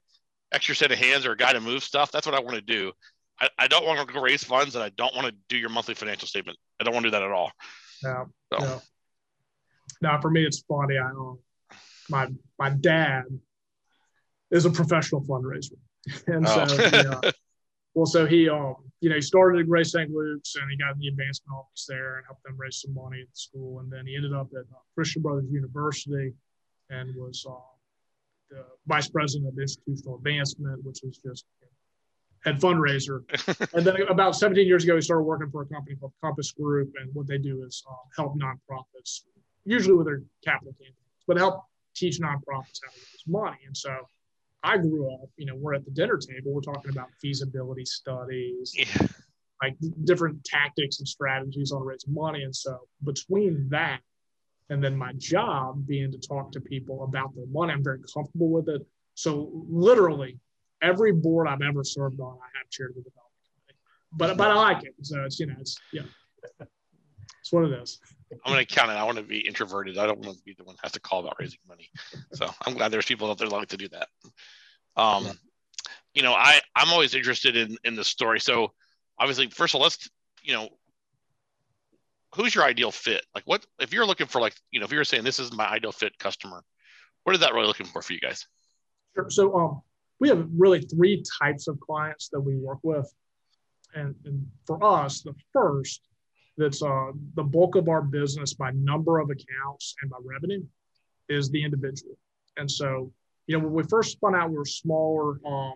extra 0.52 0.74
set 0.74 0.92
of 0.92 0.98
hands 0.98 1.26
or 1.26 1.32
a 1.32 1.37
guy 1.37 1.52
to 1.52 1.60
move 1.60 1.82
stuff, 1.84 2.10
that's 2.10 2.26
what 2.26 2.34
I 2.34 2.40
want 2.40 2.54
to 2.54 2.62
do. 2.62 2.92
I, 3.40 3.49
I 3.59 3.68
don't 3.68 3.85
want 3.85 4.07
to 4.07 4.12
go 4.12 4.20
raise 4.20 4.44
funds 4.44 4.75
and 4.75 4.85
I 4.85 4.90
don't 4.90 5.14
want 5.14 5.27
to 5.27 5.35
do 5.49 5.57
your 5.57 5.70
monthly 5.70 5.94
financial 5.94 6.29
statement. 6.29 6.59
I 6.81 6.85
don't 6.85 6.94
want 6.94 7.05
to 7.05 7.11
do 7.11 7.12
that 7.12 7.23
at 7.23 7.31
all. 7.31 7.51
No, 8.03 8.27
so. 8.53 8.59
no. 8.64 8.83
Now 10.03 10.20
for 10.20 10.31
me, 10.31 10.44
it's 10.44 10.61
funny. 10.68 10.99
I 10.99 11.11
um, 11.11 11.38
my 12.09 12.29
my 12.59 12.70
dad 12.70 13.25
is 14.51 14.66
a 14.66 14.70
professional 14.70 15.23
fundraiser, 15.23 15.79
and 16.27 16.47
oh. 16.47 16.66
so 16.66 16.77
he, 16.77 16.97
uh, 16.97 17.33
well, 17.94 18.07
so 18.07 18.27
he 18.27 18.49
um, 18.49 18.77
you 19.01 19.09
know, 19.09 19.16
he 19.16 19.23
started 19.23 19.61
at 19.61 19.68
Grace 19.68 19.92
St. 19.92 20.11
Luke's 20.11 20.55
and 20.57 20.70
he 20.70 20.77
got 20.77 20.94
in 20.94 20.99
the 20.99 21.09
advancement 21.09 21.59
office 21.59 21.87
there 21.88 22.16
and 22.16 22.27
helped 22.27 22.42
them 22.44 22.57
raise 22.57 22.81
some 22.81 22.94
money 22.94 23.20
at 23.20 23.29
the 23.29 23.37
school, 23.37 23.81
and 23.81 23.92
then 23.92 24.07
he 24.07 24.16
ended 24.16 24.33
up 24.33 24.49
at 24.53 24.64
uh, 24.75 24.79
Christian 24.94 25.23
Brothers 25.23 25.51
University 25.51 26.33
and 26.90 27.14
was 27.16 27.44
uh, 27.49 27.55
the 28.51 28.64
vice 28.87 29.09
president 29.09 29.53
of 29.53 29.59
institutional 29.59 30.16
advancement, 30.16 30.85
which 30.85 31.01
was 31.03 31.18
just 31.18 31.44
at 32.44 32.57
fundraiser. 32.57 33.22
and 33.74 33.87
then 33.87 34.02
about 34.09 34.37
17 34.37 34.66
years 34.66 34.85
ago, 34.85 34.96
he 34.96 35.00
started 35.00 35.22
working 35.22 35.50
for 35.50 35.62
a 35.62 35.66
company 35.66 35.96
called 35.96 36.12
Compass 36.22 36.52
Group. 36.52 36.92
And 37.00 37.14
what 37.14 37.26
they 37.26 37.38
do 37.38 37.64
is 37.64 37.83
uh, 37.90 37.94
help 38.16 38.37
nonprofits, 38.38 39.22
usually 39.64 39.96
with 39.96 40.07
their 40.07 40.22
capital 40.44 40.72
campaigns, 40.72 40.96
but 41.26 41.37
help 41.37 41.64
teach 41.94 42.20
nonprofits 42.20 42.80
how 42.83 42.90
to 42.90 42.96
raise 42.96 43.24
money. 43.26 43.59
And 43.66 43.76
so 43.76 43.96
I 44.62 44.78
grew 44.78 45.12
up, 45.12 45.28
you 45.37 45.46
know, 45.46 45.54
we're 45.54 45.74
at 45.74 45.85
the 45.85 45.90
dinner 45.90 46.16
table, 46.16 46.52
we're 46.52 46.61
talking 46.61 46.90
about 46.90 47.09
feasibility 47.20 47.85
studies, 47.85 48.72
yeah. 48.74 49.07
like 49.62 49.76
different 50.04 50.44
tactics 50.44 50.98
and 50.98 51.09
strategies 51.09 51.72
on 51.72 51.83
raising 51.83 52.14
money. 52.14 52.42
And 52.42 52.54
so 52.54 52.80
between 53.04 53.68
that 53.70 54.00
and 54.70 54.83
then 54.83 54.96
my 54.96 55.12
job 55.18 55.87
being 55.87 56.11
to 56.11 56.18
talk 56.18 56.50
to 56.52 56.61
people 56.61 57.04
about 57.04 57.35
their 57.35 57.46
money, 57.46 57.72
I'm 57.72 57.85
very 57.85 58.00
comfortable 58.12 58.48
with 58.48 58.68
it. 58.68 58.83
So 59.14 59.50
literally 59.68 60.38
every 60.85 61.12
board 61.12 61.49
I've 61.49 61.62
ever 61.62 61.83
served 61.83 62.20
on, 62.20 62.35
I 62.35 62.59
have 62.59 62.70
chaired 62.70 62.92
the 62.94 63.03
development 63.03 63.42
committee. 63.59 63.79
But 64.12 64.37
but 64.37 64.51
I 64.51 64.55
like 64.55 64.85
it. 64.85 64.94
So 65.03 65.25
it's 65.25 65.40
you 65.40 65.47
know 65.47 65.57
it's 65.59 65.77
yeah. 65.92 66.03
It's 67.40 67.53
what 67.53 67.64
it 67.64 67.73
is. 67.73 68.01
I'm 68.44 68.53
gonna 68.53 68.64
count 68.64 68.90
it. 68.90 68.94
I 68.94 69.05
want 69.05 69.18
to 69.18 69.23
be 69.23 69.47
introverted. 69.47 69.99
I 69.99 70.07
don't 70.07 70.20
want 70.20 70.38
to 70.38 70.42
be 70.44 70.55
the 70.57 70.64
one 70.64 70.77
that 70.77 70.83
has 70.83 70.92
to 70.92 71.01
call 71.01 71.20
about 71.20 71.37
raising 71.38 71.59
money. 71.68 71.90
So 72.33 72.49
I'm 72.66 72.75
glad 72.75 72.90
there's 72.90 73.07
people 73.07 73.31
out 73.31 73.38
there 73.38 73.49
like 73.49 73.68
to 73.68 73.77
do 73.77 73.88
that. 73.88 74.09
Um, 74.97 75.31
you 76.14 76.23
know, 76.23 76.33
I 76.33 76.61
I'm 76.75 76.90
always 76.90 77.14
interested 77.14 77.57
in 77.57 77.77
in 77.85 77.97
the 77.97 78.05
story. 78.05 78.40
So 78.40 78.73
obviously, 79.18 79.49
first 79.49 79.75
of 79.75 79.79
all, 79.79 79.83
let's 79.83 80.09
you 80.42 80.55
know, 80.55 80.68
who's 82.35 82.55
your 82.55 82.64
ideal 82.64 82.90
fit? 82.90 83.25
Like, 83.35 83.44
what 83.44 83.64
if 83.79 83.92
you're 83.92 84.07
looking 84.07 84.27
for 84.27 84.40
like 84.40 84.55
you 84.70 84.81
know, 84.81 84.87
if 84.87 84.92
you're 84.92 85.05
saying 85.05 85.25
this 85.25 85.38
is 85.38 85.53
my 85.53 85.66
ideal 85.66 85.92
fit 85.92 86.18
customer, 86.18 86.62
what 87.25 87.35
is 87.35 87.40
that 87.40 87.53
really 87.53 87.66
looking 87.66 87.87
for 87.87 88.01
for 88.01 88.12
you 88.12 88.20
guys? 88.20 88.47
Sure. 89.14 89.31
So 89.31 89.55
um, 89.55 89.83
we 90.20 90.29
have 90.29 90.46
really 90.57 90.81
three 90.81 91.22
types 91.40 91.68
of 91.68 91.79
clients 91.81 92.29
that 92.31 92.40
we 92.40 92.57
work 92.57 92.79
with. 92.83 93.12
And, 93.94 94.14
and 94.24 94.46
for 94.66 94.83
us, 94.83 95.22
the 95.22 95.35
first 95.53 96.03
that's 96.57 96.83
uh, 96.83 97.11
the 97.35 97.42
bulk 97.42 97.74
of 97.74 97.88
our 97.88 98.03
business 98.03 98.55
by 98.55 98.70
number 98.72 99.18
of 99.18 99.31
accounts 99.31 99.96
and 100.03 100.11
by 100.11 100.18
revenue 100.24 100.62
is 101.29 101.50
the 101.50 101.62
individual. 101.64 102.16
And 102.57 102.70
so, 102.70 103.11
you 103.46 103.59
know, 103.59 103.64
when 103.64 103.72
we 103.72 103.83
first 103.85 104.12
spun 104.12 104.35
out, 104.35 104.50
we 104.50 104.57
were 104.57 104.64
smaller. 104.64 105.40
Um, 105.44 105.74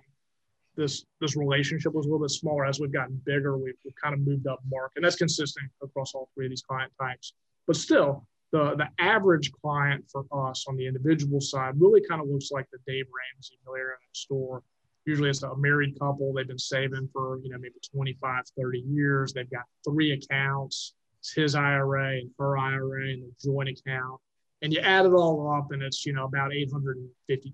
this 0.77 1.05
this 1.21 1.37
relationship 1.37 1.93
was 1.93 2.07
a 2.07 2.09
little 2.09 2.25
bit 2.25 2.31
smaller. 2.31 2.65
As 2.65 2.79
we've 2.79 2.93
gotten 2.93 3.21
bigger, 3.27 3.59
we've, 3.59 3.75
we've 3.85 3.95
kind 4.01 4.15
of 4.15 4.21
moved 4.21 4.47
up 4.47 4.61
market, 4.71 4.93
and 4.97 5.05
that's 5.05 5.17
consistent 5.17 5.69
across 5.83 6.15
all 6.15 6.29
three 6.35 6.47
of 6.47 6.51
these 6.51 6.63
client 6.63 6.93
types. 7.01 7.33
But 7.67 7.75
still, 7.75 8.28
the 8.53 8.77
the 8.77 8.89
average 8.99 9.53
client 9.53 10.05
for 10.11 10.25
us 10.33 10.67
on 10.69 10.77
the 10.77 10.87
individual 10.87 11.41
side 11.41 11.75
really 11.79 12.03
kind 12.09 12.21
of 12.21 12.29
looks 12.29 12.51
like 12.51 12.67
the 12.73 12.79
Dave 12.87 13.07
Ramsey 13.07 13.59
millionaire 13.65 13.99
store. 14.13 14.63
Usually 15.05 15.31
it's 15.31 15.43
a 15.43 15.57
married 15.57 15.99
couple. 15.99 16.33
They've 16.33 16.47
been 16.47 16.59
saving 16.59 17.09
for, 17.13 17.39
you 17.43 17.51
know, 17.51 17.59
maybe 17.59 17.77
25, 17.95 18.45
30 18.59 18.79
years. 18.81 19.33
They've 19.33 19.51
got 19.51 19.65
three 19.89 20.13
accounts. 20.13 20.95
It's 21.21 21.33
his 21.33 21.55
IRA 21.55 22.19
and 22.19 22.31
her 22.39 22.59
IRA 22.59 23.09
and 23.13 23.23
the 23.23 23.33
joint 23.43 23.71
account. 23.71 24.21
And 24.61 24.73
you 24.73 24.81
add 24.81 25.07
it 25.07 25.13
all 25.13 25.51
up 25.51 25.73
and 25.73 25.83
it's, 25.83 26.05
you 26.05 26.13
know, 26.13 26.25
about 26.25 26.51
$850,000, 26.51 27.07
you 27.29 27.45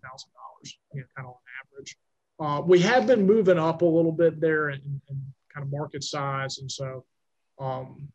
know, 1.01 1.07
kind 1.17 1.27
of 1.27 1.27
on 1.27 1.35
average. 1.63 1.97
Uh, 2.41 2.61
we 2.67 2.81
have 2.81 3.07
been 3.07 3.25
moving 3.25 3.59
up 3.59 3.83
a 3.83 3.87
little 3.87 4.11
bit 4.11 4.41
there 4.41 4.71
in, 4.71 4.81
in 5.09 5.25
kind 5.53 5.65
of 5.65 5.71
market 5.71 6.03
size. 6.03 6.59
And 6.59 6.71
so, 6.71 7.05
um, 7.61 8.09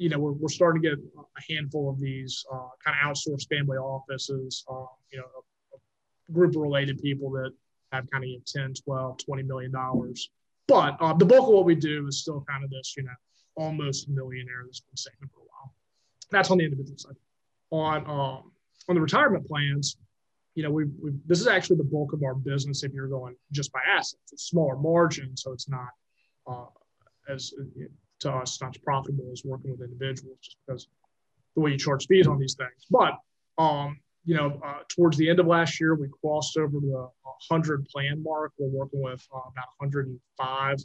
you 0.00 0.08
know, 0.08 0.18
we're, 0.18 0.32
we're 0.32 0.48
starting 0.48 0.80
to 0.80 0.88
get 0.88 0.98
a 0.98 1.52
handful 1.52 1.90
of 1.90 2.00
these 2.00 2.42
uh, 2.50 2.68
kind 2.82 2.96
of 2.96 3.06
outsourced 3.06 3.46
family 3.50 3.76
offices, 3.76 4.64
uh, 4.70 4.86
you 5.12 5.18
know, 5.18 5.26
a, 5.26 5.76
a 5.76 6.32
group 6.32 6.56
of 6.56 6.62
related 6.62 7.02
people 7.02 7.30
that 7.32 7.52
have 7.92 8.10
kind 8.10 8.24
of 8.24 8.30
you 8.30 8.38
know, 8.38 8.62
10, 8.62 8.74
12, 8.82 9.18
20 9.18 9.42
million 9.42 9.70
dollars. 9.70 10.30
But 10.66 10.96
uh, 11.00 11.12
the 11.12 11.26
bulk 11.26 11.48
of 11.48 11.54
what 11.54 11.66
we 11.66 11.74
do 11.74 12.06
is 12.06 12.22
still 12.22 12.42
kind 12.48 12.64
of 12.64 12.70
this, 12.70 12.94
you 12.96 13.02
know, 13.02 13.10
almost 13.56 14.08
millionaire 14.08 14.62
that's 14.64 14.80
been 14.80 14.96
saving 14.96 15.28
for 15.34 15.40
a 15.40 15.42
while. 15.42 15.74
That's 16.30 16.50
on 16.50 16.56
the 16.56 16.64
individual 16.64 16.96
side. 16.96 17.16
On 17.70 18.06
um, 18.06 18.52
on 18.88 18.94
the 18.94 19.00
retirement 19.02 19.46
plans, 19.46 19.98
you 20.54 20.62
know, 20.62 20.70
we 20.70 20.86
we 21.02 21.12
this 21.26 21.40
is 21.40 21.46
actually 21.46 21.76
the 21.76 21.84
bulk 21.84 22.14
of 22.14 22.22
our 22.22 22.34
business. 22.34 22.84
If 22.84 22.94
you're 22.94 23.08
going 23.08 23.34
just 23.52 23.70
by 23.70 23.80
assets, 23.86 24.32
it's 24.32 24.44
smaller 24.44 24.76
margin, 24.76 25.36
so 25.36 25.52
it's 25.52 25.68
not 25.68 25.88
uh, 26.46 26.66
as 27.28 27.52
to 28.20 28.30
us 28.30 28.60
not 28.60 28.76
as 28.76 28.82
profitable 28.82 29.28
as 29.32 29.44
working 29.44 29.70
with 29.70 29.82
individuals, 29.82 30.38
just 30.42 30.56
because 30.66 30.88
the 31.54 31.60
way 31.60 31.72
you 31.72 31.78
charge 31.78 32.06
fees 32.06 32.26
on 32.26 32.38
these 32.38 32.54
things. 32.54 32.86
But 32.90 33.18
um, 33.58 33.98
you 34.24 34.36
know, 34.36 34.60
uh, 34.64 34.80
towards 34.88 35.16
the 35.16 35.28
end 35.28 35.40
of 35.40 35.46
last 35.46 35.80
year, 35.80 35.94
we 35.94 36.08
crossed 36.20 36.56
over 36.56 36.78
the 36.78 37.08
100 37.48 37.88
plan 37.88 38.22
mark. 38.22 38.52
We're 38.58 38.68
working 38.68 39.02
with 39.02 39.26
uh, 39.34 39.38
about 39.38 39.68
105 39.78 40.76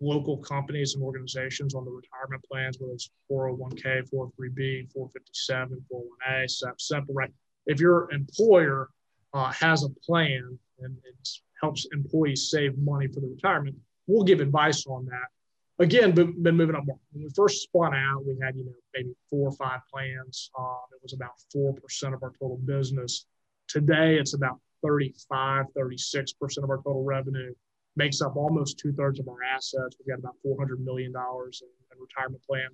local 0.00 0.36
companies 0.36 0.94
and 0.94 1.02
organizations 1.02 1.74
on 1.74 1.84
the 1.84 1.90
retirement 1.90 2.44
plans, 2.50 2.78
whether 2.80 2.92
it's 2.92 3.10
401k, 3.30 4.08
403b, 4.10 4.92
457, 4.92 5.84
401a, 5.92 6.50
SEP, 6.78 7.04
right? 7.08 7.30
If 7.66 7.80
your 7.80 8.12
employer 8.12 8.88
uh, 9.32 9.52
has 9.52 9.84
a 9.84 9.90
plan 10.04 10.58
and 10.80 10.96
it 11.04 11.28
helps 11.62 11.86
employees 11.92 12.50
save 12.50 12.76
money 12.78 13.06
for 13.06 13.20
the 13.20 13.28
retirement, 13.28 13.76
we'll 14.06 14.24
give 14.24 14.40
advice 14.40 14.86
on 14.86 15.06
that. 15.06 15.28
Again, 15.78 16.12
been 16.12 16.56
moving 16.56 16.76
up 16.76 16.84
more. 16.84 16.98
When 17.12 17.24
we 17.24 17.30
first 17.34 17.62
spun 17.62 17.94
out, 17.94 18.24
we 18.26 18.36
had, 18.42 18.56
you 18.56 18.64
know, 18.64 18.72
maybe 18.94 19.14
four 19.30 19.48
or 19.48 19.52
five 19.52 19.80
plans. 19.92 20.50
Um, 20.58 20.76
it 20.94 21.02
was 21.02 21.14
about 21.14 21.32
4% 21.54 22.14
of 22.14 22.22
our 22.22 22.32
total 22.38 22.58
business. 22.64 23.26
Today, 23.68 24.16
it's 24.16 24.34
about 24.34 24.60
35, 24.84 25.66
36% 25.76 26.62
of 26.62 26.70
our 26.70 26.76
total 26.78 27.04
revenue 27.04 27.54
makes 27.96 28.20
up 28.20 28.36
almost 28.36 28.78
two 28.78 28.92
thirds 28.92 29.20
of 29.20 29.28
our 29.28 29.42
assets. 29.42 29.96
We've 29.98 30.08
got 30.08 30.18
about 30.18 30.36
$400 30.46 30.78
million 30.84 31.12
in, 31.14 31.68
in, 31.92 32.00
retirement 32.00 32.42
plan 32.48 32.68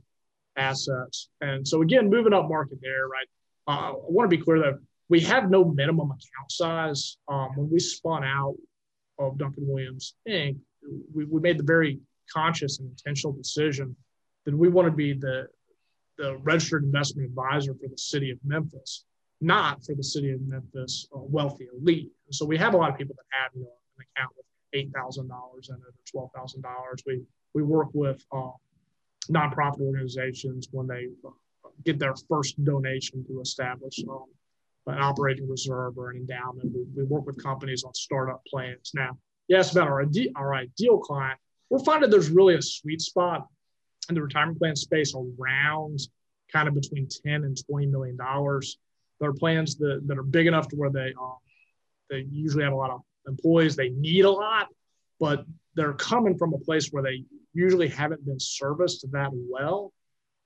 assets. 0.56 1.28
And 1.40 1.66
so, 1.66 1.82
again, 1.82 2.08
moving 2.08 2.32
up 2.32 2.48
market 2.48 2.78
there, 2.82 3.08
right? 3.08 3.26
Uh, 3.66 3.92
I 3.92 3.94
want 4.08 4.30
to 4.30 4.36
be 4.36 4.42
clear 4.42 4.60
though, 4.60 4.78
we 5.08 5.20
have 5.20 5.50
no 5.50 5.64
minimum 5.64 6.08
account 6.08 6.50
size. 6.50 7.16
Um, 7.28 7.50
when 7.56 7.70
we 7.70 7.78
spun 7.78 8.24
out 8.24 8.54
of 9.18 9.38
Duncan 9.38 9.66
Williams 9.66 10.14
Inc., 10.28 10.56
we, 11.14 11.24
we 11.24 11.40
made 11.40 11.58
the 11.58 11.64
very 11.64 11.98
conscious 12.32 12.78
and 12.78 12.88
intentional 12.90 13.32
decision 13.32 13.94
that 14.44 14.56
we 14.56 14.68
want 14.68 14.86
to 14.86 14.92
be 14.92 15.12
the, 15.12 15.46
the 16.16 16.36
registered 16.38 16.84
investment 16.84 17.28
advisor 17.28 17.74
for 17.74 17.88
the 17.88 17.98
city 17.98 18.30
of 18.30 18.38
Memphis, 18.44 19.04
not 19.40 19.84
for 19.84 19.94
the 19.94 20.02
city 20.02 20.32
of 20.32 20.40
Memphis 20.42 21.08
uh, 21.14 21.18
wealthy 21.20 21.68
elite. 21.78 22.10
And 22.26 22.34
so 22.34 22.44
we 22.44 22.58
have 22.58 22.74
a 22.74 22.76
lot 22.76 22.90
of 22.90 22.98
people 22.98 23.16
that 23.16 23.38
have 23.42 23.50
you 23.54 23.62
know, 23.62 23.72
an 23.98 24.04
account 24.16 24.32
with 24.36 24.46
eight 24.72 24.90
thousand 24.94 25.28
dollars 25.28 25.70
or 25.70 25.78
twelve 26.10 26.30
thousand 26.34 26.62
dollars. 26.62 27.02
We 27.06 27.22
we 27.54 27.62
work 27.62 27.88
with 27.92 28.24
uh, 28.32 28.50
nonprofit 29.30 29.80
organizations 29.80 30.68
when 30.72 30.86
they 30.86 31.06
uh, 31.24 31.30
get 31.84 31.98
their 31.98 32.14
first 32.28 32.62
donation 32.64 33.24
to 33.26 33.40
establish 33.40 34.02
um, 34.08 34.26
an 34.86 34.98
operating 34.98 35.48
reserve 35.48 35.98
or 35.98 36.10
an 36.10 36.16
endowment. 36.16 36.72
We, 36.74 36.84
we 36.96 37.04
work 37.04 37.26
with 37.26 37.42
companies 37.42 37.84
on 37.84 37.94
startup 37.94 38.42
plans. 38.46 38.92
Now, 38.94 39.18
yes, 39.48 39.72
about 39.72 39.88
our, 39.88 40.04
our 40.36 40.54
ideal 40.54 40.98
client, 40.98 41.38
we're 41.70 41.78
finding 41.80 42.10
there's 42.10 42.30
really 42.30 42.54
a 42.54 42.62
sweet 42.62 43.00
spot 43.00 43.46
in 44.08 44.14
the 44.14 44.22
retirement 44.22 44.58
plan 44.58 44.76
space 44.76 45.14
around 45.14 46.00
kind 46.52 46.68
of 46.68 46.74
between 46.74 47.06
10 47.26 47.44
and 47.44 47.58
20 47.66 47.86
million 47.86 48.16
dollars. 48.16 48.78
There 49.20 49.28
are 49.28 49.34
plans 49.34 49.76
that, 49.76 50.02
that 50.06 50.18
are 50.18 50.22
big 50.22 50.46
enough 50.46 50.68
to 50.68 50.76
where 50.76 50.90
they 50.90 51.12
uh, 51.20 51.34
they 52.08 52.26
usually 52.30 52.64
have 52.64 52.72
a 52.72 52.76
lot 52.76 52.90
of 52.90 53.00
employees 53.26 53.76
they 53.76 53.90
need 53.90 54.24
a 54.24 54.30
lot, 54.30 54.68
but 55.20 55.44
they're 55.74 55.92
coming 55.92 56.38
from 56.38 56.54
a 56.54 56.58
place 56.58 56.88
where 56.88 57.02
they 57.02 57.24
usually 57.52 57.88
haven't 57.88 58.24
been 58.24 58.40
serviced 58.40 59.04
that 59.12 59.30
well. 59.32 59.92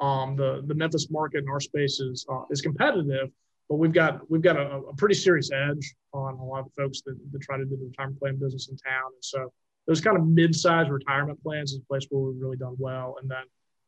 Um, 0.01 0.35
the 0.35 0.63
the 0.67 0.75
Memphis 0.75 1.09
market 1.11 1.45
in 1.45 1.49
our 1.49 1.61
space 1.61 2.01
is 2.01 2.27
uh, 2.29 2.43
is 2.51 2.61
competitive, 2.61 3.31
but 3.69 3.77
we've 3.77 3.93
got 3.93 4.29
we've 4.31 4.43
got 4.43 4.57
a, 4.57 4.79
a, 4.79 4.97
pretty 4.97 5.15
serious 5.15 5.51
edge 5.53 5.95
on 6.13 6.35
a 6.35 6.45
lot 6.45 6.67
of 6.67 6.73
folks 6.77 7.03
that, 7.03 7.17
that 7.31 7.41
try 7.43 7.57
to 7.57 7.65
do 7.65 7.77
the 7.77 7.85
retirement 7.85 8.19
plan 8.19 8.37
business 8.37 8.69
in 8.69 8.77
town. 8.77 9.13
And 9.15 9.25
so 9.25 9.53
those 9.87 10.01
kind 10.01 10.16
of 10.16 10.27
mid-sized 10.27 10.90
retirement 10.90 11.42
plans 11.42 11.73
is 11.73 11.79
a 11.79 11.87
place 11.87 12.07
where 12.11 12.23
we've 12.23 12.40
really 12.40 12.57
done 12.57 12.77
well. 12.79 13.16
And 13.21 13.31
then 13.31 13.45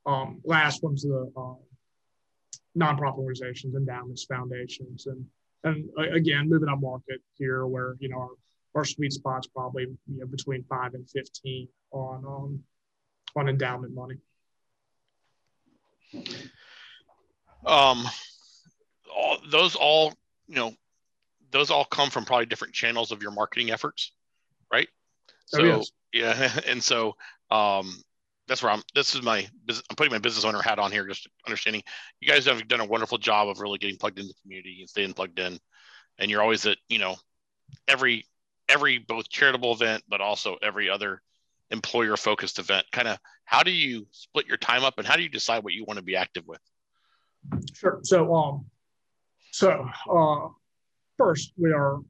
um, 0.06 0.40
last 0.44 0.82
one's 0.82 1.02
the 1.02 1.30
um, 1.36 1.58
nonprofit 2.76 3.18
organizations, 3.18 3.74
endowments, 3.74 4.24
foundations, 4.24 5.06
and 5.06 5.24
and 5.64 5.88
again 6.14 6.48
moving 6.48 6.68
up 6.68 6.80
market 6.80 7.22
here 7.38 7.66
where 7.66 7.96
you 7.98 8.08
know 8.08 8.18
our 8.18 8.28
our 8.74 8.84
sweet 8.84 9.12
spot's 9.12 9.46
probably 9.46 9.84
you 9.84 10.20
know 10.20 10.26
between 10.26 10.62
five 10.64 10.94
and 10.94 11.08
fifteen 11.08 11.68
on 11.90 12.24
um, 12.26 12.60
on 13.36 13.48
endowment 13.48 13.94
money. 13.94 14.16
Um, 17.64 18.06
all, 19.10 19.38
those 19.50 19.74
all 19.74 20.12
you 20.48 20.56
know, 20.56 20.74
those 21.50 21.70
all 21.70 21.84
come 21.84 22.10
from 22.10 22.24
probably 22.24 22.46
different 22.46 22.74
channels 22.74 23.12
of 23.12 23.22
your 23.22 23.30
marketing 23.30 23.70
efforts? 23.70 24.12
Oh, 25.52 25.58
so 25.58 25.64
yes. 25.64 25.90
yeah, 26.12 26.60
and 26.66 26.82
so 26.82 27.14
um, 27.50 27.94
that's 28.48 28.62
where 28.62 28.72
I'm. 28.72 28.82
This 28.94 29.14
is 29.14 29.22
my. 29.22 29.46
I'm 29.68 29.96
putting 29.96 30.12
my 30.12 30.18
business 30.18 30.44
owner 30.44 30.62
hat 30.62 30.78
on 30.78 30.92
here, 30.92 31.06
just 31.06 31.28
understanding. 31.46 31.82
You 32.20 32.28
guys 32.28 32.46
have 32.46 32.66
done 32.68 32.80
a 32.80 32.86
wonderful 32.86 33.18
job 33.18 33.48
of 33.48 33.60
really 33.60 33.78
getting 33.78 33.96
plugged 33.96 34.18
in 34.18 34.26
the 34.26 34.34
community 34.42 34.78
and 34.80 34.88
staying 34.88 35.12
plugged 35.14 35.38
in, 35.38 35.58
and 36.18 36.30
you're 36.30 36.42
always 36.42 36.66
at 36.66 36.78
you 36.88 36.98
know 36.98 37.16
every 37.88 38.24
every 38.68 38.98
both 38.98 39.28
charitable 39.28 39.72
event, 39.72 40.02
but 40.08 40.20
also 40.20 40.56
every 40.62 40.88
other 40.88 41.20
employer 41.70 42.16
focused 42.16 42.58
event. 42.58 42.86
Kind 42.92 43.08
of 43.08 43.18
how 43.44 43.62
do 43.62 43.70
you 43.70 44.06
split 44.10 44.46
your 44.46 44.56
time 44.56 44.84
up, 44.84 44.94
and 44.98 45.06
how 45.06 45.16
do 45.16 45.22
you 45.22 45.28
decide 45.28 45.64
what 45.64 45.72
you 45.72 45.84
want 45.84 45.98
to 45.98 46.04
be 46.04 46.16
active 46.16 46.44
with? 46.46 46.60
Sure. 47.74 48.00
So 48.02 48.34
um, 48.34 48.66
so 49.52 49.88
uh, 50.10 50.48
first 51.16 51.52
we 51.56 51.72
are 51.72 52.00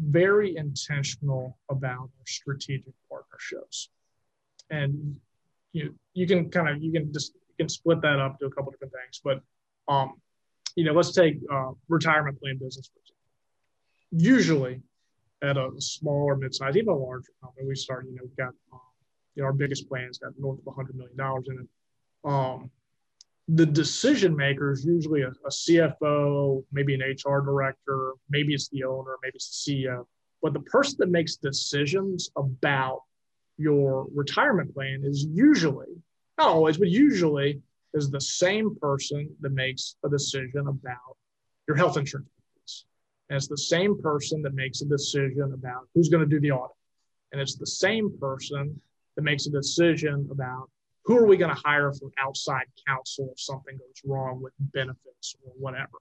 very 0.00 0.56
intentional 0.56 1.58
about 1.68 2.10
our 2.18 2.26
strategic 2.26 2.94
partnerships, 3.10 3.90
and 4.70 5.16
you 5.72 5.94
you 6.14 6.26
can 6.26 6.50
kind 6.50 6.68
of 6.68 6.82
you 6.82 6.92
can 6.92 7.12
just 7.12 7.34
you 7.34 7.54
can 7.58 7.68
split 7.68 8.00
that 8.02 8.18
up 8.18 8.38
to 8.38 8.46
a 8.46 8.50
couple 8.50 8.70
different 8.70 8.92
things, 8.92 9.20
but 9.22 9.40
um, 9.92 10.14
you 10.76 10.84
know, 10.84 10.92
let's 10.92 11.12
take 11.12 11.38
uh, 11.52 11.70
retirement 11.88 12.40
plan 12.40 12.56
business 12.58 12.88
for 12.92 13.00
example. 13.00 13.16
Usually, 14.10 14.80
at 15.42 15.56
a 15.56 15.70
smaller 15.78 16.36
mid-size, 16.36 16.76
even 16.76 16.88
a 16.88 16.96
larger 16.96 17.32
company, 17.42 17.66
we 17.66 17.74
start. 17.74 18.06
You 18.06 18.14
know, 18.14 18.22
we've 18.22 18.36
got 18.36 18.54
um, 18.72 18.80
you 19.34 19.42
know 19.42 19.46
our 19.46 19.52
biggest 19.52 19.88
plans 19.88 20.18
got 20.18 20.32
north 20.38 20.60
of 20.66 20.74
hundred 20.74 20.96
million 20.96 21.16
dollars 21.16 21.46
in 21.48 21.58
it. 21.60 21.68
Um, 22.24 22.70
the 23.48 23.64
decision 23.64 24.36
maker 24.36 24.72
is 24.72 24.84
usually 24.84 25.22
a, 25.22 25.28
a, 25.28 25.48
CFO, 25.48 26.62
maybe 26.70 26.94
an 26.94 27.00
HR 27.00 27.40
director, 27.40 28.12
maybe 28.28 28.52
it's 28.52 28.68
the 28.68 28.84
owner, 28.84 29.16
maybe 29.22 29.36
it's 29.36 29.64
the 29.64 29.86
CEO. 29.86 30.04
But 30.42 30.52
the 30.52 30.60
person 30.60 30.96
that 31.00 31.08
makes 31.08 31.36
decisions 31.36 32.30
about 32.36 33.02
your 33.56 34.06
retirement 34.14 34.72
plan 34.74 35.02
is 35.02 35.24
usually, 35.24 35.86
not 36.36 36.48
always, 36.48 36.76
but 36.76 36.88
usually 36.88 37.60
is 37.94 38.10
the 38.10 38.20
same 38.20 38.76
person 38.76 39.34
that 39.40 39.52
makes 39.52 39.96
a 40.04 40.10
decision 40.10 40.68
about 40.68 41.16
your 41.66 41.76
health 41.76 41.96
insurance. 41.96 42.28
And 43.30 43.36
it's 43.36 43.48
the 43.48 43.58
same 43.58 44.00
person 44.00 44.42
that 44.42 44.54
makes 44.54 44.82
a 44.82 44.86
decision 44.86 45.52
about 45.54 45.88
who's 45.94 46.10
going 46.10 46.22
to 46.22 46.28
do 46.28 46.40
the 46.40 46.50
audit. 46.50 46.76
And 47.32 47.40
it's 47.40 47.56
the 47.56 47.66
same 47.66 48.16
person 48.18 48.80
that 49.16 49.22
makes 49.22 49.46
a 49.46 49.50
decision 49.50 50.28
about 50.30 50.70
who 51.04 51.16
are 51.16 51.26
we 51.26 51.36
going 51.36 51.54
to 51.54 51.60
hire 51.64 51.92
from 51.92 52.10
outside 52.18 52.64
counsel 52.86 53.30
if 53.32 53.40
something 53.40 53.76
goes 53.76 54.02
wrong 54.04 54.42
with 54.42 54.52
benefits 54.58 55.36
or 55.44 55.52
whatever? 55.58 55.98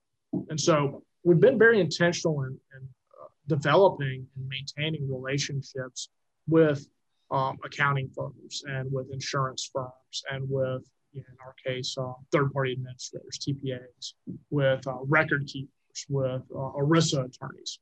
And 0.50 0.60
so 0.60 1.04
we've 1.24 1.40
been 1.40 1.58
very 1.58 1.80
intentional 1.80 2.44
in, 2.44 2.50
in 2.50 2.88
uh, 3.22 3.28
developing 3.48 4.28
and 4.36 4.48
maintaining 4.50 5.10
relationships 5.10 6.10
with 6.48 6.88
um, 7.32 7.58
accounting 7.66 8.10
firms 8.16 8.64
and 8.68 8.92
with 8.92 9.12
insurance 9.12 9.70
firms 9.74 10.24
and 10.32 10.50
with, 10.50 10.84
in 11.14 11.24
our 11.46 11.56
case, 11.66 11.96
uh, 11.98 12.14
third 12.32 12.54
party 12.54 12.74
administrators, 12.74 13.40
TPAs, 13.40 14.14
with 14.50 14.86
uh, 14.88 14.98
record 15.04 15.46
keepers, 15.48 16.06
with 16.10 16.42
uh, 16.56 16.72
ERISA 16.80 17.26
attorneys. 17.26 17.80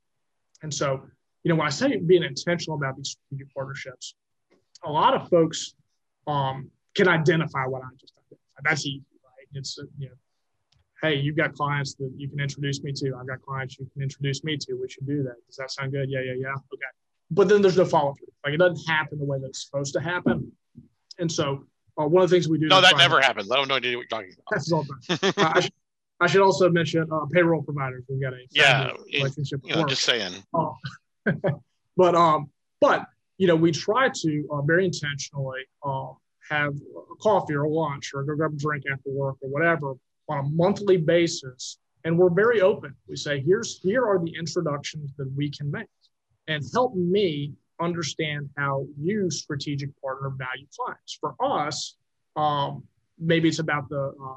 And 0.62 0.72
so, 0.72 1.02
you 1.44 1.50
know, 1.50 1.56
when 1.56 1.66
I 1.66 1.70
say 1.70 1.96
being 1.96 2.24
intentional 2.24 2.76
about 2.76 2.96
these 2.96 3.10
strategic 3.10 3.54
partnerships, 3.54 4.14
a 4.84 4.90
lot 4.90 5.14
of 5.14 5.28
folks 5.28 5.74
um, 6.26 6.70
can 6.96 7.08
identify 7.08 7.64
what 7.66 7.82
I 7.82 7.88
just 8.00 8.14
identified. 8.14 8.64
That's 8.64 8.86
easy, 8.86 9.04
right? 9.22 9.46
It's, 9.52 9.78
uh, 9.78 9.84
you 9.98 10.08
know, 10.08 10.14
hey, 11.02 11.14
you've 11.16 11.36
got 11.36 11.54
clients 11.54 11.94
that 11.94 12.10
you 12.16 12.28
can 12.28 12.40
introduce 12.40 12.82
me 12.82 12.92
to. 12.92 13.14
I've 13.18 13.26
got 13.26 13.42
clients 13.42 13.78
you 13.78 13.88
can 13.92 14.02
introduce 14.02 14.42
me 14.42 14.56
to. 14.56 14.74
We 14.74 14.88
should 14.88 15.06
do 15.06 15.22
that. 15.24 15.36
Does 15.46 15.56
that 15.56 15.70
sound 15.70 15.92
good? 15.92 16.10
Yeah, 16.10 16.20
yeah, 16.20 16.34
yeah. 16.38 16.54
Okay. 16.72 16.90
But 17.30 17.48
then 17.48 17.60
there's 17.60 17.76
no 17.76 17.84
follow 17.84 18.14
through. 18.14 18.28
Like 18.44 18.54
it 18.54 18.58
doesn't 18.58 18.88
happen 18.88 19.18
the 19.18 19.24
way 19.24 19.38
that 19.38 19.46
it's 19.46 19.64
supposed 19.64 19.92
to 19.94 20.00
happen. 20.00 20.50
And 21.18 21.30
so 21.30 21.64
uh, 22.00 22.06
one 22.06 22.22
of 22.22 22.30
the 22.30 22.36
things 22.36 22.48
we 22.48 22.58
do. 22.58 22.66
No, 22.66 22.80
that 22.80 22.96
never 22.96 23.20
happens. 23.20 23.50
I 23.50 23.56
don't 23.56 23.68
know 23.68 23.74
what 23.74 23.84
you're 23.84 24.04
talking 24.04 24.32
about. 24.32 24.44
That's 24.50 24.72
all 24.72 24.86
uh, 25.08 25.16
I, 25.36 25.60
should, 25.60 25.72
I, 26.20 26.26
should, 26.26 26.42
also 26.42 26.70
mention 26.70 27.06
uh, 27.10 27.26
payroll 27.32 27.62
providers. 27.62 28.04
We've 28.08 28.20
got 28.20 28.34
a 28.34 28.46
yeah 28.50 28.92
relationship. 29.12 29.60
You 29.64 29.76
know, 29.76 29.86
just 29.86 30.02
saying. 30.02 30.32
Uh, 30.54 30.70
but 31.96 32.14
um, 32.14 32.50
but 32.80 33.06
you 33.38 33.46
know, 33.46 33.56
we 33.56 33.72
try 33.72 34.08
to 34.08 34.48
uh, 34.52 34.62
very 34.62 34.84
intentionally 34.84 35.60
um, 35.84 36.16
have 36.50 36.74
a 36.74 37.16
coffee 37.16 37.54
or 37.54 37.64
a 37.64 37.70
lunch 37.70 38.12
or 38.14 38.22
go 38.22 38.34
grab 38.36 38.52
a 38.52 38.56
drink 38.56 38.84
after 38.90 39.10
work 39.10 39.36
or 39.40 39.48
whatever 39.48 39.94
on 40.28 40.38
a 40.38 40.48
monthly 40.48 40.96
basis. 40.96 41.78
And 42.04 42.16
we're 42.16 42.30
very 42.30 42.60
open. 42.60 42.94
We 43.08 43.16
say, 43.16 43.40
here's 43.40 43.80
here 43.82 44.06
are 44.06 44.18
the 44.22 44.32
introductions 44.38 45.12
that 45.18 45.30
we 45.36 45.50
can 45.50 45.70
make 45.70 45.88
and 46.46 46.62
help 46.72 46.94
me 46.94 47.52
understand 47.80 48.48
how 48.56 48.86
you 48.98 49.30
strategic 49.30 49.90
partner 50.00 50.30
value 50.30 50.66
clients. 50.76 51.18
For 51.20 51.34
us, 51.40 51.96
um, 52.36 52.84
maybe 53.18 53.48
it's 53.48 53.58
about 53.58 53.88
the 53.88 54.12
uh, 54.22 54.36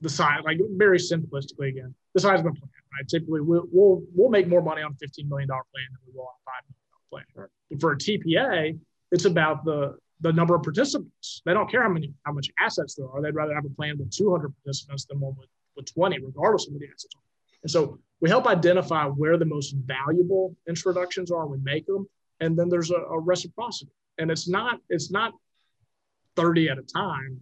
the 0.00 0.08
size, 0.08 0.40
like 0.44 0.58
very 0.72 0.98
simplistically 0.98 1.68
again, 1.68 1.94
the 2.14 2.20
size 2.20 2.40
of 2.40 2.44
the 2.44 2.50
plan. 2.52 2.70
Right? 2.98 3.08
Typically, 3.08 3.40
we'll 3.40 3.66
we'll, 3.70 4.02
we'll 4.14 4.30
make 4.30 4.48
more 4.48 4.62
money 4.62 4.82
on 4.82 4.92
a 4.92 4.94
fifteen 4.96 5.28
million 5.28 5.48
dollar 5.48 5.62
plan 5.72 5.86
than 5.90 6.00
we 6.06 6.18
will 6.18 6.24
on 6.24 6.34
a 6.34 6.44
five 6.44 6.64
million 6.66 6.86
dollar 6.90 7.24
plan. 7.36 7.48
But 7.70 7.80
for 7.80 7.92
a 7.92 7.96
TPA, 7.96 8.78
it's 9.12 9.24
about 9.24 9.64
the 9.64 9.96
the 10.22 10.32
number 10.32 10.54
of 10.54 10.62
participants. 10.62 11.42
They 11.44 11.52
don't 11.52 11.70
care 11.70 11.82
how 11.82 11.88
many 11.88 12.12
how 12.22 12.32
much 12.32 12.48
assets 12.58 12.94
there 12.94 13.08
are. 13.08 13.20
They'd 13.20 13.34
rather 13.34 13.54
have 13.54 13.64
a 13.64 13.70
plan 13.70 13.98
with 13.98 14.10
200 14.10 14.52
participants 14.64 15.04
than 15.04 15.20
one 15.20 15.34
with, 15.38 15.48
with 15.76 15.92
20, 15.92 16.18
regardless 16.20 16.66
of 16.66 16.72
what 16.72 16.80
the 16.80 16.86
assets 16.86 17.14
are. 17.16 17.22
And 17.62 17.70
so 17.70 17.98
we 18.20 18.28
help 18.28 18.46
identify 18.46 19.06
where 19.06 19.36
the 19.36 19.44
most 19.44 19.74
valuable 19.84 20.56
introductions 20.68 21.30
are. 21.30 21.46
We 21.46 21.58
make 21.58 21.86
them, 21.86 22.08
and 22.40 22.58
then 22.58 22.68
there's 22.68 22.90
a, 22.90 22.96
a 22.96 23.18
reciprocity. 23.18 23.92
And 24.18 24.30
it's 24.30 24.48
not 24.48 24.80
it's 24.88 25.10
not 25.10 25.32
30 26.36 26.70
at 26.70 26.78
a 26.78 26.82
time. 26.82 27.40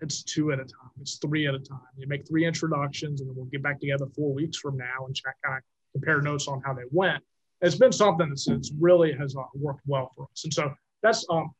It's 0.00 0.22
two 0.22 0.52
at 0.52 0.58
a 0.58 0.64
time. 0.64 0.90
It's 1.00 1.18
three 1.18 1.46
at 1.46 1.54
a 1.54 1.58
time. 1.58 1.80
You 1.98 2.06
make 2.08 2.26
three 2.26 2.46
introductions, 2.46 3.20
and 3.20 3.28
then 3.28 3.36
we'll 3.36 3.46
get 3.46 3.62
back 3.62 3.78
together 3.78 4.06
four 4.16 4.32
weeks 4.32 4.56
from 4.56 4.78
now 4.78 5.04
and 5.06 5.14
check 5.14 5.36
kind 5.44 5.58
of 5.58 5.62
compare 5.92 6.22
notes 6.22 6.48
on 6.48 6.62
how 6.64 6.72
they 6.72 6.84
went. 6.90 7.22
It's 7.60 7.74
been 7.74 7.92
something 7.92 8.30
that's, 8.30 8.48
really 8.78 9.12
has 9.12 9.36
uh, 9.36 9.42
worked 9.54 9.82
well 9.86 10.10
for 10.16 10.24
us. 10.32 10.44
And 10.44 10.54
so 10.54 10.72
that's 11.02 11.26
um, 11.28 11.50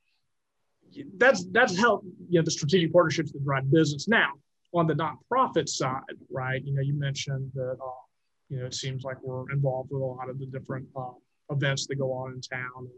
that's 1.17 1.45
that's 1.47 1.79
how 1.79 2.03
you 2.29 2.41
know 2.41 2.45
the 2.45 2.51
strategic 2.51 2.93
partnerships 2.93 3.33
that 3.33 3.45
drive 3.45 3.71
business. 3.71 4.09
Now, 4.09 4.33
on 4.75 4.87
the 4.87 4.95
nonprofit 4.95 5.69
side, 5.69 6.03
right? 6.31 6.65
You 6.65 6.75
know, 6.75 6.83
you 6.83 6.95
mentioned 6.95 7.51
that 7.55 7.77
uh, 7.83 8.03
you 8.49 8.59
know 8.59 8.67
it 8.67 8.75
seems 8.75 9.05
like 9.05 9.17
we're 9.23 9.51
involved 9.51 9.91
with 9.93 10.03
a 10.03 10.05
lot 10.05 10.29
of 10.29 10.39
the 10.39 10.47
different 10.47 10.87
uh, 10.97 11.13
events 11.51 11.87
that 11.87 11.97
go 11.97 12.13
on 12.13 12.33
in 12.33 12.41
town, 12.41 12.89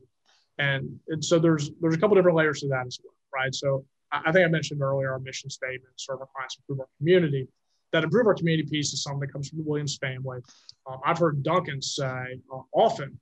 and, 0.58 0.98
and, 1.08 1.24
so 1.24 1.38
there's 1.38 1.70
there's 1.80 1.94
a 1.94 1.98
couple 1.98 2.14
different 2.16 2.36
layers 2.36 2.60
to 2.60 2.68
that 2.68 2.86
as 2.86 2.98
well, 3.02 3.14
right? 3.34 3.54
So 3.54 3.84
I, 4.10 4.22
I 4.26 4.32
think 4.32 4.46
I 4.46 4.48
mentioned 4.48 4.82
earlier 4.82 5.12
our 5.12 5.18
mission 5.18 5.50
statement: 5.50 5.94
serve 5.96 6.20
our 6.20 6.28
clients, 6.34 6.56
improve 6.56 6.80
our 6.80 6.88
community. 6.98 7.48
That 7.92 8.04
improve 8.04 8.26
our 8.26 8.34
community 8.34 8.68
piece 8.68 8.94
is 8.94 9.02
something 9.02 9.20
that 9.20 9.32
comes 9.32 9.50
from 9.50 9.58
the 9.58 9.64
Williams 9.64 9.98
family. 9.98 10.38
Um, 10.86 10.98
I've 11.04 11.18
heard 11.18 11.42
Duncan 11.42 11.82
say 11.82 12.38
uh, 12.50 12.60
often 12.72 13.18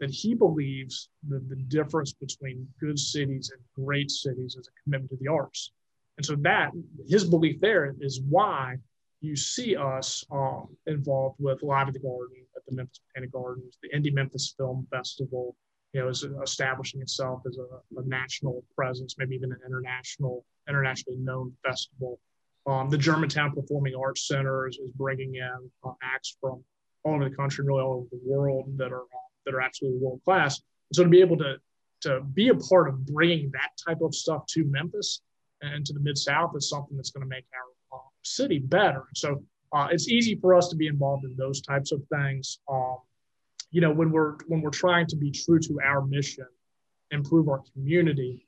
that 0.00 0.10
he 0.10 0.34
believes 0.34 1.10
that 1.28 1.48
the 1.48 1.56
difference 1.56 2.12
between 2.12 2.66
good 2.80 2.98
cities 2.98 3.52
and 3.54 3.84
great 3.84 4.10
cities 4.10 4.56
is 4.56 4.68
a 4.68 4.82
commitment 4.82 5.10
to 5.10 5.16
the 5.20 5.28
arts. 5.28 5.72
And 6.16 6.24
so 6.24 6.36
that 6.36 6.72
his 7.08 7.24
belief 7.24 7.60
there 7.60 7.94
is 8.00 8.20
why 8.28 8.76
you 9.20 9.36
see 9.36 9.76
us 9.76 10.24
um, 10.30 10.68
involved 10.86 11.36
with 11.38 11.62
Live 11.62 11.88
at 11.88 11.94
the 11.94 12.00
Garden 12.00 12.44
at 12.56 12.62
the 12.66 12.74
Memphis 12.74 13.00
Botanic 13.08 13.32
Gardens, 13.32 13.78
the 13.82 13.90
Indie 13.90 14.12
Memphis 14.12 14.54
Film 14.56 14.86
Festival, 14.90 15.54
you 15.92 16.00
know, 16.00 16.08
is 16.08 16.24
establishing 16.42 17.02
itself 17.02 17.42
as 17.46 17.58
a, 17.58 18.00
a 18.00 18.04
national 18.06 18.64
presence, 18.74 19.16
maybe 19.18 19.34
even 19.34 19.52
an 19.52 19.58
international, 19.66 20.44
internationally 20.68 21.18
known 21.18 21.52
festival. 21.66 22.18
Um, 22.66 22.88
the 22.90 22.98
Germantown 22.98 23.52
Performing 23.54 23.94
Arts 23.94 24.26
Center 24.26 24.68
is, 24.68 24.76
is 24.76 24.90
bringing 24.94 25.34
in 25.34 25.70
uh, 25.84 25.92
acts 26.02 26.36
from 26.40 26.62
all 27.04 27.14
over 27.14 27.28
the 27.28 27.34
country, 27.34 27.64
really 27.64 27.82
all 27.82 27.94
over 27.94 28.06
the 28.10 28.20
world 28.24 28.66
that 28.76 28.92
are 28.92 29.02
uh, 29.02 29.29
that 29.44 29.54
are 29.54 29.60
absolutely 29.60 30.00
world 30.00 30.20
class. 30.24 30.60
So 30.92 31.04
to 31.04 31.08
be 31.08 31.20
able 31.20 31.38
to 31.38 31.56
to 32.02 32.20
be 32.32 32.48
a 32.48 32.54
part 32.54 32.88
of 32.88 33.04
bringing 33.06 33.50
that 33.52 33.70
type 33.86 34.00
of 34.00 34.14
stuff 34.14 34.46
to 34.46 34.64
Memphis 34.64 35.20
and 35.60 35.84
to 35.84 35.92
the 35.92 36.00
Mid 36.00 36.16
South 36.16 36.52
is 36.56 36.68
something 36.68 36.96
that's 36.96 37.10
going 37.10 37.24
to 37.24 37.28
make 37.28 37.44
our 37.54 37.98
uh, 37.98 38.02
city 38.22 38.58
better. 38.58 39.04
So 39.14 39.44
uh, 39.72 39.88
it's 39.90 40.08
easy 40.08 40.34
for 40.34 40.54
us 40.54 40.68
to 40.68 40.76
be 40.76 40.86
involved 40.86 41.24
in 41.24 41.36
those 41.36 41.60
types 41.60 41.92
of 41.92 42.02
things. 42.12 42.58
Um, 42.70 42.96
you 43.70 43.80
know, 43.80 43.92
when 43.92 44.10
we're 44.10 44.36
when 44.48 44.62
we're 44.62 44.70
trying 44.70 45.06
to 45.08 45.16
be 45.16 45.30
true 45.30 45.60
to 45.60 45.80
our 45.84 46.04
mission, 46.04 46.46
improve 47.10 47.48
our 47.48 47.62
community. 47.72 48.46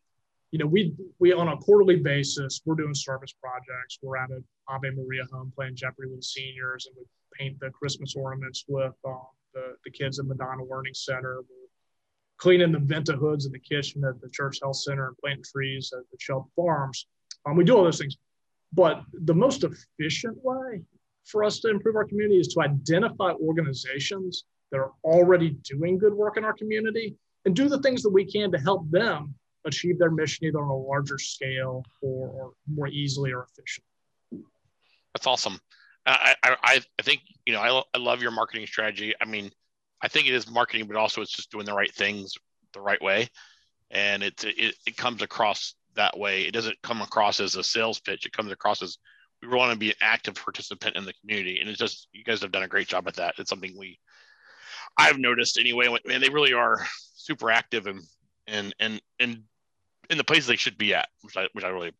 You 0.50 0.58
know, 0.58 0.66
we 0.66 0.94
we 1.18 1.32
on 1.32 1.48
a 1.48 1.56
quarterly 1.56 1.96
basis 1.96 2.60
we're 2.64 2.74
doing 2.74 2.94
service 2.94 3.32
projects. 3.40 3.98
We're 4.02 4.16
at 4.16 4.30
an 4.30 4.44
Ave 4.68 4.90
Maria 4.90 5.24
home 5.32 5.52
playing 5.54 5.76
Jeopardy 5.76 6.10
with 6.10 6.24
seniors, 6.24 6.86
and 6.86 6.96
we 6.98 7.04
paint 7.38 7.60
the 7.60 7.70
Christmas 7.70 8.14
ornaments 8.16 8.64
with 8.66 8.94
um, 9.04 9.26
the, 9.54 9.76
the 9.84 9.90
kids 9.90 10.18
at 10.18 10.26
Madonna 10.26 10.64
Learning 10.64 10.94
Center. 10.94 11.40
We're 11.40 11.68
cleaning 12.38 12.72
the 12.72 12.78
Venta 12.78 13.12
hoods 13.12 13.46
in 13.46 13.52
the 13.52 13.58
kitchen 13.58 14.04
at 14.04 14.20
the 14.20 14.28
Church 14.30 14.58
Health 14.62 14.76
Center 14.76 15.08
and 15.08 15.16
planting 15.18 15.44
trees 15.44 15.92
at 15.96 16.02
the 16.10 16.16
Shelby 16.18 16.50
Farms. 16.56 17.06
Um, 17.46 17.56
we 17.56 17.64
do 17.64 17.76
all 17.76 17.84
those 17.84 17.98
things. 17.98 18.16
But 18.72 19.02
the 19.12 19.34
most 19.34 19.64
efficient 19.64 20.38
way 20.42 20.82
for 21.24 21.44
us 21.44 21.60
to 21.60 21.70
improve 21.70 21.96
our 21.96 22.04
community 22.04 22.40
is 22.40 22.48
to 22.48 22.62
identify 22.62 23.32
organizations 23.32 24.44
that 24.70 24.78
are 24.78 24.92
already 25.04 25.50
doing 25.62 25.98
good 25.98 26.14
work 26.14 26.36
in 26.36 26.44
our 26.44 26.54
community 26.54 27.14
and 27.44 27.54
do 27.54 27.68
the 27.68 27.80
things 27.80 28.02
that 28.02 28.10
we 28.10 28.24
can 28.24 28.50
to 28.52 28.58
help 28.58 28.90
them 28.90 29.34
achieve 29.66 29.98
their 29.98 30.10
mission 30.10 30.46
either 30.46 30.58
on 30.58 30.68
a 30.68 30.76
larger 30.76 31.18
scale 31.18 31.84
or, 32.00 32.28
or 32.28 32.52
more 32.72 32.88
easily 32.88 33.32
or 33.32 33.46
efficiently. 33.50 34.46
That's 35.14 35.26
awesome. 35.26 35.60
I, 36.04 36.34
I, 36.42 36.80
I 36.98 37.02
think, 37.02 37.20
you 37.46 37.52
know, 37.52 37.60
I, 37.60 37.82
I 37.94 37.98
love 37.98 38.22
your 38.22 38.32
marketing 38.32 38.66
strategy. 38.66 39.14
I 39.20 39.24
mean, 39.24 39.50
I 40.00 40.08
think 40.08 40.26
it 40.26 40.34
is 40.34 40.50
marketing, 40.50 40.86
but 40.88 40.96
also 40.96 41.20
it's 41.20 41.30
just 41.30 41.50
doing 41.50 41.64
the 41.64 41.74
right 41.74 41.92
things 41.94 42.34
the 42.72 42.80
right 42.80 43.00
way. 43.00 43.28
And 43.90 44.22
it, 44.22 44.42
it, 44.44 44.74
it 44.86 44.96
comes 44.96 45.22
across 45.22 45.74
that 45.94 46.18
way. 46.18 46.42
It 46.42 46.52
doesn't 46.52 46.82
come 46.82 47.02
across 47.02 47.38
as 47.38 47.54
a 47.56 47.62
sales 47.62 48.00
pitch. 48.00 48.26
It 48.26 48.32
comes 48.32 48.50
across 48.50 48.82
as 48.82 48.98
we 49.42 49.48
want 49.48 49.72
to 49.72 49.78
be 49.78 49.90
an 49.90 49.96
active 50.00 50.34
participant 50.34 50.96
in 50.96 51.04
the 51.04 51.12
community. 51.20 51.60
And 51.60 51.68
it's 51.68 51.78
just, 51.78 52.08
you 52.12 52.24
guys 52.24 52.42
have 52.42 52.52
done 52.52 52.62
a 52.62 52.68
great 52.68 52.88
job 52.88 53.06
at 53.06 53.14
that. 53.14 53.34
It's 53.38 53.50
something 53.50 53.76
we, 53.78 53.98
I've 54.96 55.18
noticed 55.18 55.58
anyway, 55.58 55.86
and 56.10 56.22
they 56.22 56.30
really 56.30 56.52
are 56.52 56.84
super 57.14 57.50
active 57.50 57.86
and, 57.86 58.00
and, 58.46 58.74
and, 58.80 59.00
and 59.20 59.42
in 60.10 60.18
the 60.18 60.24
places 60.24 60.46
they 60.46 60.56
should 60.56 60.78
be 60.78 60.94
at, 60.94 61.08
which 61.22 61.36
I, 61.36 61.48
which 61.52 61.64
I 61.64 61.68
really 61.68 61.92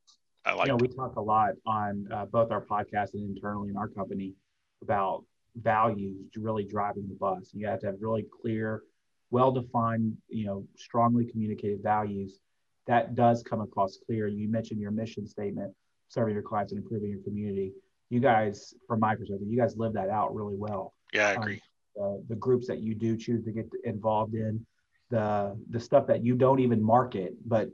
I 0.45 0.55
like. 0.55 0.67
You 0.67 0.73
know, 0.73 0.77
we 0.77 0.89
talk 0.89 1.17
a 1.17 1.21
lot 1.21 1.53
on 1.67 2.09
uh, 2.13 2.27
both 2.27 2.51
our 2.51 2.65
podcast 2.65 3.15
and 3.15 3.37
internally 3.37 3.71
in 3.71 3.77
our 3.77 3.89
company 3.89 4.35
about 4.83 5.25
values 5.57 6.17
really 6.37 6.65
driving 6.65 7.09
the 7.09 7.15
bus. 7.15 7.51
You 7.53 7.67
have 7.67 7.81
to 7.81 7.87
have 7.87 7.97
really 8.01 8.27
clear, 8.41 8.83
well-defined, 9.31 10.17
you 10.29 10.47
know, 10.47 10.67
strongly 10.77 11.27
communicated 11.27 11.83
values. 11.83 12.39
That 12.87 13.15
does 13.15 13.43
come 13.43 13.61
across 13.61 13.99
clear. 14.07 14.27
You 14.27 14.49
mentioned 14.49 14.81
your 14.81 14.91
mission 14.91 15.27
statement, 15.27 15.73
serving 16.09 16.35
your 16.35 16.43
clients 16.43 16.73
and 16.73 16.83
improving 16.83 17.11
your 17.11 17.23
community. 17.23 17.73
You 18.11 18.21
guys, 18.21 18.75
from 18.89 19.01
my 19.01 19.15
perspective, 19.15 19.47
you 19.49 19.59
guys 19.59 19.77
live 19.77 19.93
that 19.93 20.11
out 20.11 20.35
really 20.35 20.57
well. 20.57 20.93
Yeah, 21.13 21.29
I 21.29 21.33
agree. 21.33 21.63
Um, 22.01 22.25
the 22.29 22.37
groups 22.37 22.67
that 22.67 22.81
you 22.81 22.95
do 22.95 23.17
choose 23.17 23.45
to 23.45 23.53
get 23.53 23.71
involved 23.85 24.35
in, 24.35 24.65
the 25.11 25.57
the 25.71 25.79
stuff 25.79 26.07
that 26.07 26.25
you 26.25 26.35
don't 26.35 26.59
even 26.59 26.83
market, 26.83 27.35
but 27.47 27.69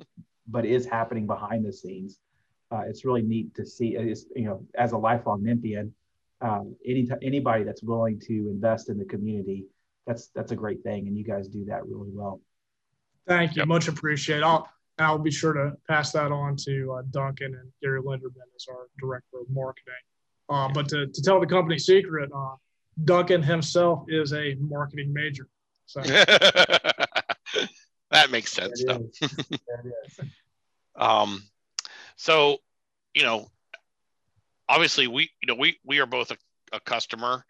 but 0.49 0.65
is 0.65 0.85
happening 0.85 1.27
behind 1.27 1.65
the 1.65 1.73
scenes 1.73 2.19
uh, 2.71 2.83
it's 2.87 3.05
really 3.05 3.23
neat 3.23 3.55
to 3.55 3.65
see. 3.65 3.97
It's, 3.97 4.27
you 4.35 4.45
know, 4.45 4.67
as 4.75 4.93
a 4.93 4.99
lifelong 4.99 5.43
Memphian, 5.43 5.95
um, 6.41 6.77
any 6.85 7.09
anybody 7.23 7.65
that's 7.65 7.83
willing 7.83 8.21
to 8.21 8.33
invest 8.51 8.89
in 8.91 8.99
the 8.99 9.05
community, 9.05 9.67
that's 10.07 10.29
that's 10.29 10.53
a 10.53 10.57
great 10.57 10.83
thing, 10.83 11.07
and 11.07 11.17
you 11.17 11.25
guys 11.25 11.49
do 11.49 11.65
that 11.67 11.87
really 11.87 12.11
well. 12.13 12.41
Thank 13.27 13.57
you, 13.57 13.61
yep. 13.61 13.69
much 13.69 13.89
appreciated. 13.89 14.45
I'll 14.45 14.69
I'll 14.99 15.19
be 15.19 15.31
sure 15.31 15.53
to 15.53 15.73
pass 15.89 16.13
that 16.13 16.33
on 16.33 16.57
to 16.65 16.93
uh, 16.93 17.03
Duncan 17.11 17.55
and 17.55 17.73
Gary 17.83 18.03
Linderman 18.03 18.49
as 18.57 18.67
our 18.69 18.89
director 19.01 19.39
of 19.41 19.51
marketing. 19.51 19.95
Uh, 20.49 20.69
but 20.73 20.89
to, 20.89 21.07
to 21.07 21.23
tell 21.23 21.41
the 21.41 21.47
company 21.47 21.79
secret, 21.79 22.31
uh, 22.35 22.55
Duncan 23.05 23.43
himself 23.43 24.05
is 24.09 24.33
a 24.33 24.57
marketing 24.61 25.13
major. 25.13 25.47
So 25.87 26.01
that 26.03 27.37
makes 28.31 28.53
sense. 28.53 28.85
Though. 28.85 29.09
um, 30.97 31.43
so, 32.19 32.59
you 33.15 33.23
know, 33.23 33.47
obviously 34.69 35.07
we, 35.07 35.31
you 35.41 35.47
know, 35.47 35.55
we, 35.55 35.79
we 35.87 36.01
are 36.01 36.07
both 36.07 36.33
a, 36.33 36.37
a 36.73 36.81
customer 36.81 37.45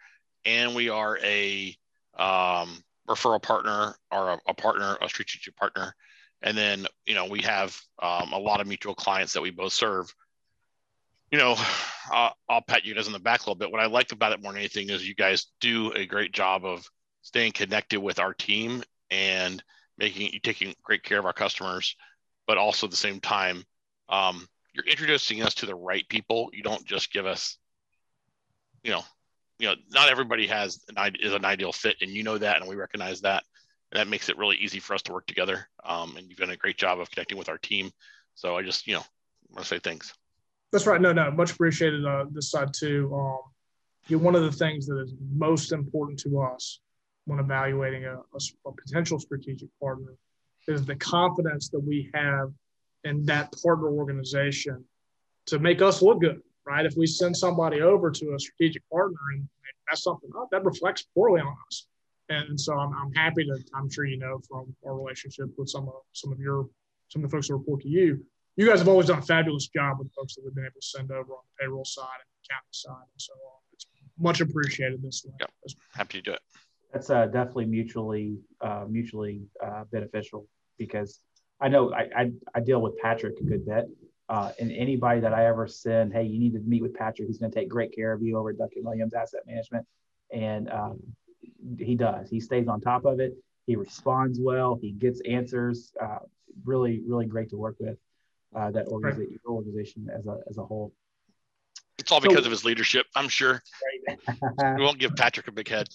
and 0.45 0.75
we 0.75 0.91
are 0.91 1.19
a 1.25 1.75
um, 2.19 2.85
referral 3.09 3.43
partner 3.43 3.95
or 4.13 4.33
a, 4.33 4.39
a, 4.47 4.55
partner, 4.55 4.99
a 5.01 5.09
strategic 5.09 5.57
partner. 5.57 5.95
And 6.43 6.57
then, 6.57 6.87
you 7.07 7.15
know, 7.15 7.25
we 7.25 7.41
have 7.43 7.81
um, 8.01 8.33
a 8.35 8.39
lot 8.39 8.61
of 8.61 8.67
mutual 8.67 8.95
clients 8.95 9.33
that 9.33 9.41
we 9.41 9.51
both 9.51 9.73
serve. 9.73 10.15
You 11.33 11.39
know, 11.39 11.57
uh, 12.13 12.31
I'll 12.49 12.61
pat 12.61 12.85
you 12.85 12.95
guys 12.95 13.07
on 13.07 13.15
the 13.15 13.19
back 13.19 13.41
a 13.41 13.45
little 13.45 13.55
bit. 13.55 13.73
What 13.73 13.81
I 13.81 13.87
like 13.87 14.13
about 14.13 14.33
it 14.33 14.43
more 14.43 14.53
than 14.53 14.61
anything 14.61 14.91
is 14.91 15.09
you 15.09 15.15
guys 15.15 15.47
do 15.61 15.93
a 15.93 16.05
great 16.05 16.33
job 16.33 16.67
of 16.67 16.87
staying 17.23 17.53
connected 17.53 18.01
with 18.01 18.19
our 18.19 18.35
team 18.35 18.83
and 19.11 19.63
making 19.97 20.39
taking 20.43 20.75
great 20.83 21.03
care 21.03 21.19
of 21.19 21.25
our 21.25 21.33
customers, 21.33 21.97
but 22.47 22.59
also 22.59 22.87
at 22.87 22.91
the 22.91 22.97
same 22.97 23.19
time, 23.19 23.65
um, 24.09 24.47
you're 24.73 24.87
introducing 24.87 25.43
us 25.43 25.55
to 25.55 25.67
the 25.67 25.75
right 25.75 26.09
people. 26.09 26.51
You 26.53 26.63
don't 26.63 26.85
just 26.85 27.13
give 27.13 27.27
us, 27.27 27.59
you 28.83 28.93
know, 28.93 29.03
you 29.59 29.69
know, 29.69 29.75
not 29.91 30.09
everybody 30.09 30.47
has 30.47 30.81
an 30.89 31.17
is 31.21 31.33
an 31.33 31.45
ideal 31.45 31.73
fit, 31.73 31.97
and 32.01 32.11
you 32.11 32.23
know 32.23 32.39
that, 32.39 32.61
and 32.61 32.69
we 32.69 32.77
recognize 32.77 33.23
that. 33.23 33.43
And 33.91 33.99
that 33.99 34.09
makes 34.09 34.29
it 34.29 34.39
really 34.39 34.57
easy 34.57 34.81
for 34.81 34.95
us 34.95 35.03
to 35.03 35.13
work 35.13 35.27
together. 35.27 35.67
Um, 35.83 36.17
and 36.17 36.29
you've 36.29 36.39
done 36.39 36.51
a 36.51 36.57
great 36.57 36.77
job 36.77 37.01
of 37.01 37.11
connecting 37.11 37.39
with 37.39 37.49
our 37.49 37.59
team. 37.59 37.91
So 38.35 38.57
I 38.57 38.63
just, 38.63 38.87
you 38.87 38.95
know, 38.95 39.05
want 39.51 39.63
to 39.63 39.69
say 39.69 39.79
thanks. 39.79 40.13
That's 40.73 40.87
right. 40.87 41.01
No, 41.01 41.13
no, 41.13 41.31
much 41.31 41.53
appreciated 41.53 42.05
uh, 42.05 42.27
this 42.31 42.51
side 42.51 42.69
too. 42.75 43.11
Um, 43.15 43.39
you 44.07 44.19
know, 44.19 44.23
one 44.23 44.35
of 44.35 44.43
the 44.43 44.53
things 44.53 44.87
that 44.87 45.01
is 45.01 45.15
most 45.35 45.73
important 45.73 46.19
to 46.21 46.41
us 46.41 46.81
when 47.25 47.39
evaluating 47.39 48.05
a, 48.05 48.17
a, 48.17 48.39
a 48.67 48.73
potential 48.73 49.19
strategic 49.19 49.69
partner 49.81 50.15
is 50.67 50.85
the 50.85 50.97
confidence 50.97 51.71
that 51.71 51.81
we 51.81 52.11
have 52.15 52.53
in 53.05 53.25
that 53.27 53.55
partner 53.63 53.89
organization 53.89 54.85
to 55.47 55.59
make 55.59 55.81
us 55.83 56.03
look 56.03 56.21
good, 56.21 56.41
right? 56.67 56.85
If 56.85 56.95
we 56.97 57.07
send 57.07 57.37
somebody 57.37 57.81
over 57.81 58.11
to 58.11 58.35
a 58.35 58.39
strategic 58.39 58.83
partner 58.91 59.19
and 59.35 59.49
mess 59.91 60.03
something 60.03 60.31
up, 60.39 60.49
that 60.51 60.65
reflects 60.65 61.07
poorly 61.15 61.41
on 61.41 61.55
us. 61.67 61.87
And 62.29 62.61
so 62.61 62.75
I'm, 62.75 62.93
I'm 62.93 63.13
happy 63.13 63.45
to, 63.45 63.59
I'm 63.75 63.89
sure 63.89 64.05
you 64.05 64.19
know 64.19 64.41
from 64.49 64.75
our 64.87 64.95
relationship 64.95 65.49
with 65.57 65.69
some 65.69 65.89
of 65.89 65.95
some 66.13 66.31
of 66.31 66.39
your 66.39 66.69
some 67.09 67.25
of 67.25 67.31
the 67.31 67.35
folks 67.35 67.49
that 67.49 67.55
report 67.55 67.81
to 67.81 67.89
you, 67.89 68.23
you 68.57 68.69
guys 68.69 68.81
have 68.81 68.89
always 68.89 69.07
done 69.07 69.21
a 69.21 69.23
fabulous 69.23 69.69
job 69.69 69.99
with 69.99 70.13
folks 70.13 70.35
that 70.35 70.45
we've 70.45 70.55
been 70.55 70.65
able 70.65 70.81
to 70.81 70.87
send 70.87 71.11
over 71.11 71.33
on 71.33 71.41
the 71.45 71.65
payroll 71.65 71.85
side 71.85 72.05
and 72.21 72.29
the 72.29 72.55
accounting 72.55 72.69
side. 72.73 73.07
And 73.13 73.23
so 73.23 73.33
uh, 73.33 73.61
it's 73.73 73.87
much 74.19 74.43
appreciated 74.43 75.03
this 75.03 75.25
way. 75.25 75.33
Yep. 75.41 75.51
Happy 75.95 76.19
to 76.19 76.23
do 76.23 76.33
it. 76.33 76.41
That's 76.93 77.09
uh, 77.09 77.27
definitely 77.27 77.67
mutually 77.67 78.39
uh, 78.61 78.85
mutually 78.89 79.43
uh, 79.65 79.85
beneficial 79.91 80.47
because 80.77 81.21
I 81.61 81.69
know 81.69 81.93
I, 81.93 82.09
I, 82.17 82.33
I, 82.55 82.61
deal 82.61 82.81
with 82.81 82.97
Patrick 82.99 83.39
a 83.41 83.45
good 83.45 83.67
bit. 83.67 83.87
Uh, 84.29 84.53
and 84.61 84.71
anybody 84.71 85.21
that 85.21 85.33
I 85.33 85.47
ever 85.47 85.67
send, 85.67 86.13
hey, 86.13 86.25
you 86.25 86.39
need 86.39 86.53
to 86.53 86.61
meet 86.61 86.83
with 86.83 86.95
Patrick. 86.95 87.29
He's 87.29 87.39
going 87.39 87.51
to 87.51 87.59
take 87.59 87.69
great 87.69 87.95
care 87.95 88.13
of 88.13 88.23
you 88.23 88.39
over 88.39 88.51
at 88.51 88.59
Duncan 88.59 88.85
Williams 88.85 89.15
Asset 89.15 89.41
Management. 89.47 89.87
And 90.33 90.71
um, 90.71 91.01
he 91.79 91.95
does. 91.95 92.29
He 92.29 92.41
stays 92.41 92.69
on 92.69 92.81
top 92.81 93.05
of 93.07 93.21
it. 93.21 93.35
He 93.67 93.77
responds 93.77 94.39
well. 94.41 94.79
He 94.81 94.93
gets 94.93 95.21
answers. 95.23 95.93
Uh, 96.01 96.19
really, 96.65 97.03
really 97.07 97.27
great 97.27 97.51
to 97.51 97.57
work 97.57 97.77
with 97.81 97.97
uh, 98.55 98.71
that 98.71 98.87
organization, 98.89 99.39
right. 99.45 99.51
organization 99.51 100.09
as 100.17 100.27
a, 100.27 100.39
as 100.49 100.59
a 100.59 100.65
whole. 100.65 100.93
It's 101.99 102.13
all 102.13 102.21
because 102.21 102.39
so, 102.39 102.45
of 102.45 102.51
his 102.51 102.65
leadership, 102.65 103.07
I'm 103.17 103.29
sure. 103.29 103.63
Right. 104.09 104.77
we 104.79 104.85
won't 104.85 104.99
give 104.99 105.17
Patrick 105.17 105.49
a 105.49 105.53
big 105.53 105.69
head. 105.69 105.89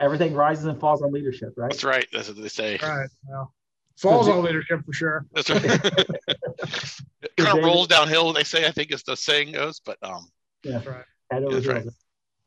Everything 0.00 0.34
rises 0.34 0.64
and 0.64 0.78
falls 0.80 1.02
on 1.02 1.12
leadership, 1.12 1.54
right? 1.56 1.70
That's 1.70 1.84
right. 1.84 2.06
That's 2.12 2.28
what 2.28 2.40
they 2.40 2.48
say. 2.48 2.78
All 2.78 2.88
right. 2.88 3.10
Well, 3.28 3.52
falls 3.98 4.26
so, 4.26 4.32
on 4.32 4.44
leadership 4.44 4.84
for 4.84 4.92
sure. 4.92 5.26
That's 5.32 5.50
right. 5.50 5.64
it 5.64 7.36
kind 7.36 7.58
of 7.58 7.64
rolls 7.64 7.88
downhill. 7.88 8.32
They 8.32 8.44
say. 8.44 8.66
I 8.66 8.70
think 8.70 8.92
as 8.92 9.02
the 9.02 9.16
saying 9.16 9.52
goes, 9.52 9.80
but 9.80 9.98
um. 10.02 10.28
Yeah. 10.62 10.72
That's 10.72 10.86
right. 10.86 11.04
That's 11.30 11.66
right. 11.66 11.86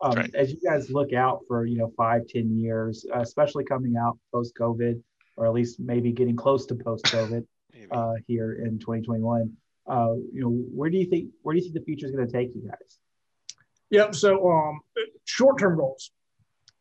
Um, 0.01 0.13
right. 0.13 0.33
As 0.33 0.51
you 0.51 0.59
guys 0.63 0.89
look 0.89 1.13
out 1.13 1.41
for 1.47 1.65
you 1.65 1.77
know 1.77 1.93
five, 1.95 2.27
ten 2.27 2.57
years, 2.57 3.05
uh, 3.13 3.19
especially 3.19 3.63
coming 3.63 3.95
out 3.97 4.17
post 4.33 4.53
COVID, 4.59 5.01
or 5.37 5.45
at 5.45 5.53
least 5.53 5.79
maybe 5.79 6.11
getting 6.11 6.35
close 6.35 6.65
to 6.67 6.75
post 6.75 7.05
COVID 7.05 7.45
uh, 7.91 8.13
here 8.27 8.53
in 8.53 8.79
2021, 8.79 9.53
uh, 9.87 10.13
you 10.33 10.41
know, 10.41 10.49
where 10.49 10.89
do 10.89 10.97
you 10.97 11.05
think 11.05 11.29
where 11.43 11.53
do 11.53 11.59
you 11.59 11.63
think 11.63 11.75
the 11.75 11.85
future 11.85 12.07
is 12.07 12.11
going 12.11 12.25
to 12.25 12.33
take 12.33 12.49
you 12.55 12.67
guys? 12.67 12.97
Yep. 13.91 14.15
So 14.15 14.51
um, 14.51 14.79
short 15.25 15.59
term 15.59 15.77
goals. 15.77 16.11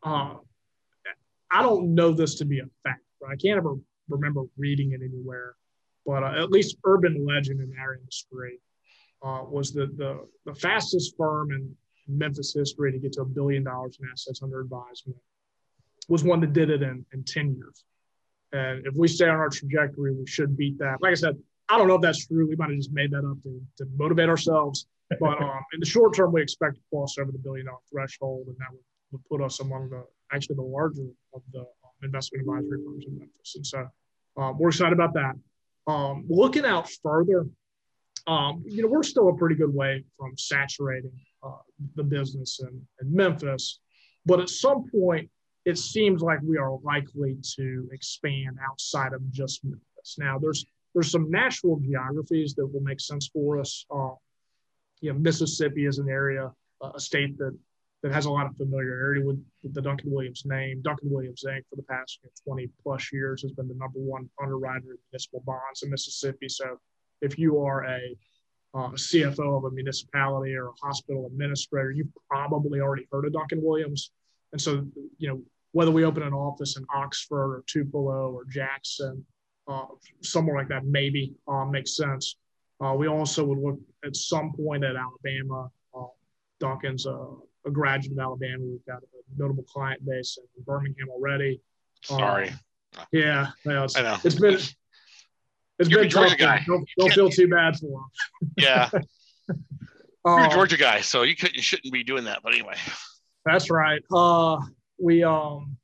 Uh, 0.02 0.36
I 1.50 1.62
don't 1.62 1.94
know 1.94 2.12
this 2.12 2.36
to 2.36 2.44
be 2.44 2.60
a 2.60 2.64
fact. 2.84 3.02
Right? 3.20 3.32
I 3.32 3.36
can't 3.36 3.58
ever 3.58 3.74
remember 4.10 4.42
reading 4.56 4.92
it 4.92 5.00
anywhere, 5.02 5.54
but 6.06 6.22
uh, 6.22 6.42
at 6.42 6.50
least 6.50 6.76
urban 6.84 7.26
legend 7.26 7.60
in 7.60 7.72
our 7.78 7.94
industry 7.94 8.60
uh, 9.22 9.42
was 9.48 9.72
that 9.72 9.96
the 9.96 10.26
the 10.44 10.54
fastest 10.54 11.16
firm 11.16 11.50
in 11.50 11.74
Memphis 12.08 12.54
history 12.54 12.92
to 12.92 12.98
get 12.98 13.12
to 13.14 13.22
a 13.22 13.24
billion 13.26 13.64
dollars 13.64 13.98
in 14.00 14.08
assets 14.10 14.42
under 14.42 14.60
advisement 14.60 15.18
was 16.08 16.24
one 16.24 16.40
that 16.40 16.52
did 16.52 16.70
it 16.70 16.82
in, 16.82 17.04
in 17.12 17.22
10 17.24 17.54
years. 17.54 17.84
And 18.52 18.84
if 18.84 18.94
we 18.94 19.06
stay 19.06 19.28
on 19.28 19.36
our 19.36 19.48
trajectory, 19.48 20.12
we 20.12 20.26
should 20.26 20.56
beat 20.56 20.78
that. 20.78 21.00
Like 21.00 21.12
I 21.12 21.14
said, 21.14 21.38
I 21.68 21.78
don't 21.78 21.86
know 21.86 21.94
if 21.94 22.02
that's 22.02 22.26
true. 22.26 22.48
We 22.48 22.56
might 22.56 22.70
have 22.70 22.78
just 22.78 22.92
made 22.92 23.12
that 23.12 23.24
up 23.24 23.40
to, 23.44 23.62
to 23.78 23.86
motivate 23.96 24.28
ourselves. 24.28 24.86
But 25.20 25.38
um, 25.42 25.60
in 25.72 25.78
the 25.78 25.86
short 25.86 26.16
term, 26.16 26.32
we 26.32 26.42
expect 26.42 26.76
to 26.76 26.82
cross 26.90 27.16
over 27.18 27.30
the 27.30 27.38
billion 27.38 27.66
dollar 27.66 27.78
threshold, 27.90 28.48
and 28.48 28.56
that 28.56 28.72
would, 28.72 28.80
would 29.12 29.24
put 29.26 29.40
us 29.44 29.60
among 29.60 29.90
the 29.90 30.04
actually 30.32 30.56
the 30.56 30.62
larger 30.62 31.06
of 31.32 31.42
the 31.52 31.64
investment 32.02 32.42
advisory 32.42 32.78
firms 32.84 33.04
in 33.06 33.18
Memphis. 33.18 33.56
And 33.56 33.66
so 33.66 33.88
um, 34.36 34.58
we're 34.58 34.68
excited 34.68 34.92
about 34.92 35.14
that. 35.14 35.34
Um, 35.86 36.24
looking 36.28 36.64
out 36.64 36.88
further, 37.02 37.46
um, 38.26 38.62
you 38.66 38.82
know, 38.82 38.88
we're 38.88 39.02
still 39.02 39.28
a 39.28 39.36
pretty 39.36 39.54
good 39.54 39.74
way 39.74 40.04
from 40.18 40.36
saturating 40.36 41.12
uh, 41.42 41.62
the 41.96 42.04
business 42.04 42.60
in, 42.60 42.86
in 43.00 43.14
Memphis. 43.14 43.80
But 44.26 44.40
at 44.40 44.50
some 44.50 44.84
point, 44.90 45.30
it 45.64 45.78
seems 45.78 46.22
like 46.22 46.40
we 46.42 46.58
are 46.58 46.78
likely 46.82 47.36
to 47.56 47.88
expand 47.92 48.58
outside 48.68 49.12
of 49.12 49.30
just 49.30 49.64
Memphis. 49.64 50.16
Now, 50.18 50.38
there's 50.38 50.64
there's 50.94 51.10
some 51.10 51.30
natural 51.30 51.78
geographies 51.78 52.54
that 52.54 52.66
will 52.66 52.80
make 52.80 53.00
sense 53.00 53.30
for 53.32 53.60
us. 53.60 53.86
Uh, 53.94 54.10
you 55.00 55.12
know, 55.12 55.18
Mississippi 55.18 55.86
is 55.86 55.98
an 55.98 56.08
area, 56.08 56.50
uh, 56.82 56.92
a 56.94 57.00
state 57.00 57.38
that 57.38 57.56
that 58.02 58.12
has 58.12 58.24
a 58.24 58.30
lot 58.30 58.46
of 58.46 58.56
familiarity 58.56 59.22
with, 59.22 59.44
the 59.74 59.82
Duncan 59.82 60.10
Williams 60.10 60.44
name. 60.46 60.80
Duncan 60.82 61.10
Williams 61.10 61.44
Inc. 61.46 61.62
for 61.68 61.76
the 61.76 61.82
past 61.82 62.18
you 62.22 62.28
know, 62.28 62.54
20 62.54 62.70
plus 62.82 63.12
years 63.12 63.42
has 63.42 63.52
been 63.52 63.68
the 63.68 63.74
number 63.74 63.98
one 63.98 64.28
underwriter 64.42 64.92
of 64.92 64.98
municipal 65.12 65.42
bonds 65.44 65.82
in 65.82 65.90
Mississippi. 65.90 66.48
So 66.48 66.78
if 67.20 67.38
you 67.38 67.60
are 67.60 67.84
a 67.84 68.16
uh, 68.72 68.88
CFO 68.90 69.58
of 69.58 69.64
a 69.64 69.70
municipality 69.70 70.54
or 70.54 70.68
a 70.68 70.72
hospital 70.82 71.26
administrator, 71.26 71.90
you've 71.90 72.08
probably 72.30 72.80
already 72.80 73.06
heard 73.12 73.26
of 73.26 73.34
Duncan 73.34 73.60
Williams. 73.62 74.12
And 74.52 74.60
so, 74.60 74.86
you 75.18 75.28
know, 75.28 75.42
whether 75.72 75.90
we 75.90 76.04
open 76.04 76.22
an 76.22 76.32
office 76.32 76.76
in 76.76 76.86
Oxford 76.94 77.54
or 77.54 77.64
Tupelo 77.66 78.32
or 78.32 78.44
Jackson, 78.46 79.24
uh, 79.68 79.86
somewhere 80.22 80.56
like 80.56 80.68
that, 80.68 80.84
maybe 80.84 81.34
uh, 81.46 81.64
makes 81.64 81.96
sense. 81.96 82.36
Uh, 82.82 82.94
we 82.94 83.08
also 83.08 83.44
would 83.44 83.58
look 83.58 83.78
at 84.04 84.16
some 84.16 84.52
point 84.52 84.84
at 84.84 84.96
Alabama. 84.96 85.70
Uh, 85.94 86.06
Duncan's 86.58 87.06
a, 87.06 87.26
a, 87.66 87.70
graduate 87.70 88.12
of 88.12 88.18
Alabama. 88.18 88.64
We've 88.64 88.84
got 88.86 88.98
a 88.98 89.40
notable 89.40 89.64
client 89.64 90.04
base 90.06 90.38
in 90.38 90.64
Birmingham 90.64 91.08
already. 91.10 91.60
Sorry. 92.02 92.52
yeah, 93.12 93.48
yeah 93.64 93.84
it's, 93.84 93.96
I 93.96 94.02
know. 94.02 94.16
it's 94.24 94.38
been 94.38 94.58
it's 95.80 95.88
You're 95.88 96.02
been 96.02 96.10
tough. 96.10 96.36
Guy. 96.36 96.62
Don't, 96.66 96.86
don't 96.98 97.12
feel 97.12 97.30
too 97.30 97.48
bad 97.48 97.78
for 97.78 97.86
him. 97.86 98.50
yeah. 98.58 98.90
You're 99.48 100.38
a 100.38 100.48
uh, 100.48 100.50
Georgia 100.50 100.76
guy, 100.76 101.00
so 101.00 101.22
you 101.22 101.34
could 101.34 101.56
you 101.56 101.62
shouldn't 101.62 101.92
be 101.92 102.04
doing 102.04 102.24
that. 102.24 102.40
But 102.42 102.52
anyway. 102.52 102.74
That's 103.46 103.70
right. 103.70 104.02
Uh, 104.12 104.58
we 104.98 105.24
um, 105.24 105.76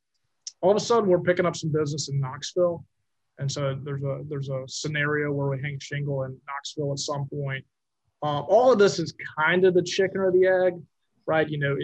all 0.61 0.71
of 0.71 0.77
a 0.77 0.81
sudden 0.81 1.09
we're 1.09 1.21
picking 1.21 1.47
up 1.47 1.57
some 1.57 1.73
business 1.73 2.11
in 2.11 2.21
Knoxville, 2.21 2.85
and 3.39 3.51
so 3.51 3.79
there's 3.83 4.03
a 4.03 4.21
there's 4.29 4.51
a 4.51 4.65
scenario 4.67 5.33
where 5.33 5.49
we 5.49 5.63
hang 5.63 5.79
shingle 5.81 6.25
in 6.25 6.39
Knoxville 6.47 6.93
at 6.93 6.99
some 6.99 7.27
point. 7.29 7.65
Um, 8.23 8.45
all 8.49 8.73
of 8.73 8.79
this 8.79 8.99
is 8.99 9.15
kind 9.39 9.65
of 9.65 9.73
the 9.73 9.83
chicken 9.83 10.21
or 10.21 10.31
the 10.31 10.47
egg, 10.47 10.75
right? 11.27 11.49
You 11.49 11.59
know, 11.59 11.77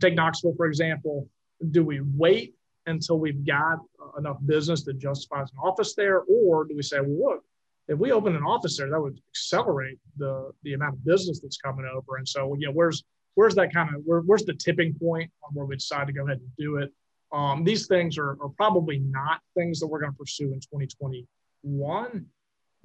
take 0.00 0.14
Knoxville 0.14 0.54
for 0.56 0.66
example. 0.66 1.28
Do 1.70 1.84
we 1.84 2.00
wait 2.00 2.54
until 2.86 3.18
we've 3.18 3.44
got 3.44 3.78
enough 4.18 4.38
business 4.46 4.84
that 4.84 4.98
justifies 4.98 5.50
an 5.52 5.58
office 5.62 5.94
there, 5.94 6.20
or 6.28 6.64
do 6.64 6.76
we 6.76 6.82
say, 6.82 6.98
well, 7.00 7.34
look, 7.34 7.44
if 7.88 7.98
we 7.98 8.12
open 8.12 8.34
an 8.34 8.42
office 8.42 8.76
there, 8.76 8.90
that 8.90 9.00
would 9.00 9.20
accelerate 9.28 9.98
the 10.16 10.50
the 10.62 10.74
amount 10.74 10.94
of 10.94 11.04
business 11.04 11.40
that's 11.40 11.56
coming 11.56 11.86
over. 11.86 12.16
And 12.16 12.28
so, 12.28 12.54
you 12.58 12.66
know, 12.66 12.72
where's 12.72 13.04
where's 13.34 13.54
that 13.54 13.72
kind 13.72 13.94
of 13.94 14.02
where, 14.04 14.20
where's 14.20 14.44
the 14.44 14.54
tipping 14.54 14.94
point 14.94 15.30
on 15.44 15.54
where 15.54 15.66
we 15.66 15.76
decide 15.76 16.06
to 16.08 16.12
go 16.12 16.24
ahead 16.24 16.38
and 16.38 16.50
do 16.58 16.78
it? 16.78 16.92
Um, 17.32 17.64
these 17.64 17.86
things 17.86 18.18
are, 18.18 18.36
are 18.40 18.50
probably 18.56 18.98
not 18.98 19.40
things 19.56 19.80
that 19.80 19.86
we're 19.86 20.00
going 20.00 20.12
to 20.12 20.18
pursue 20.18 20.52
in 20.52 20.60
2021, 20.60 22.26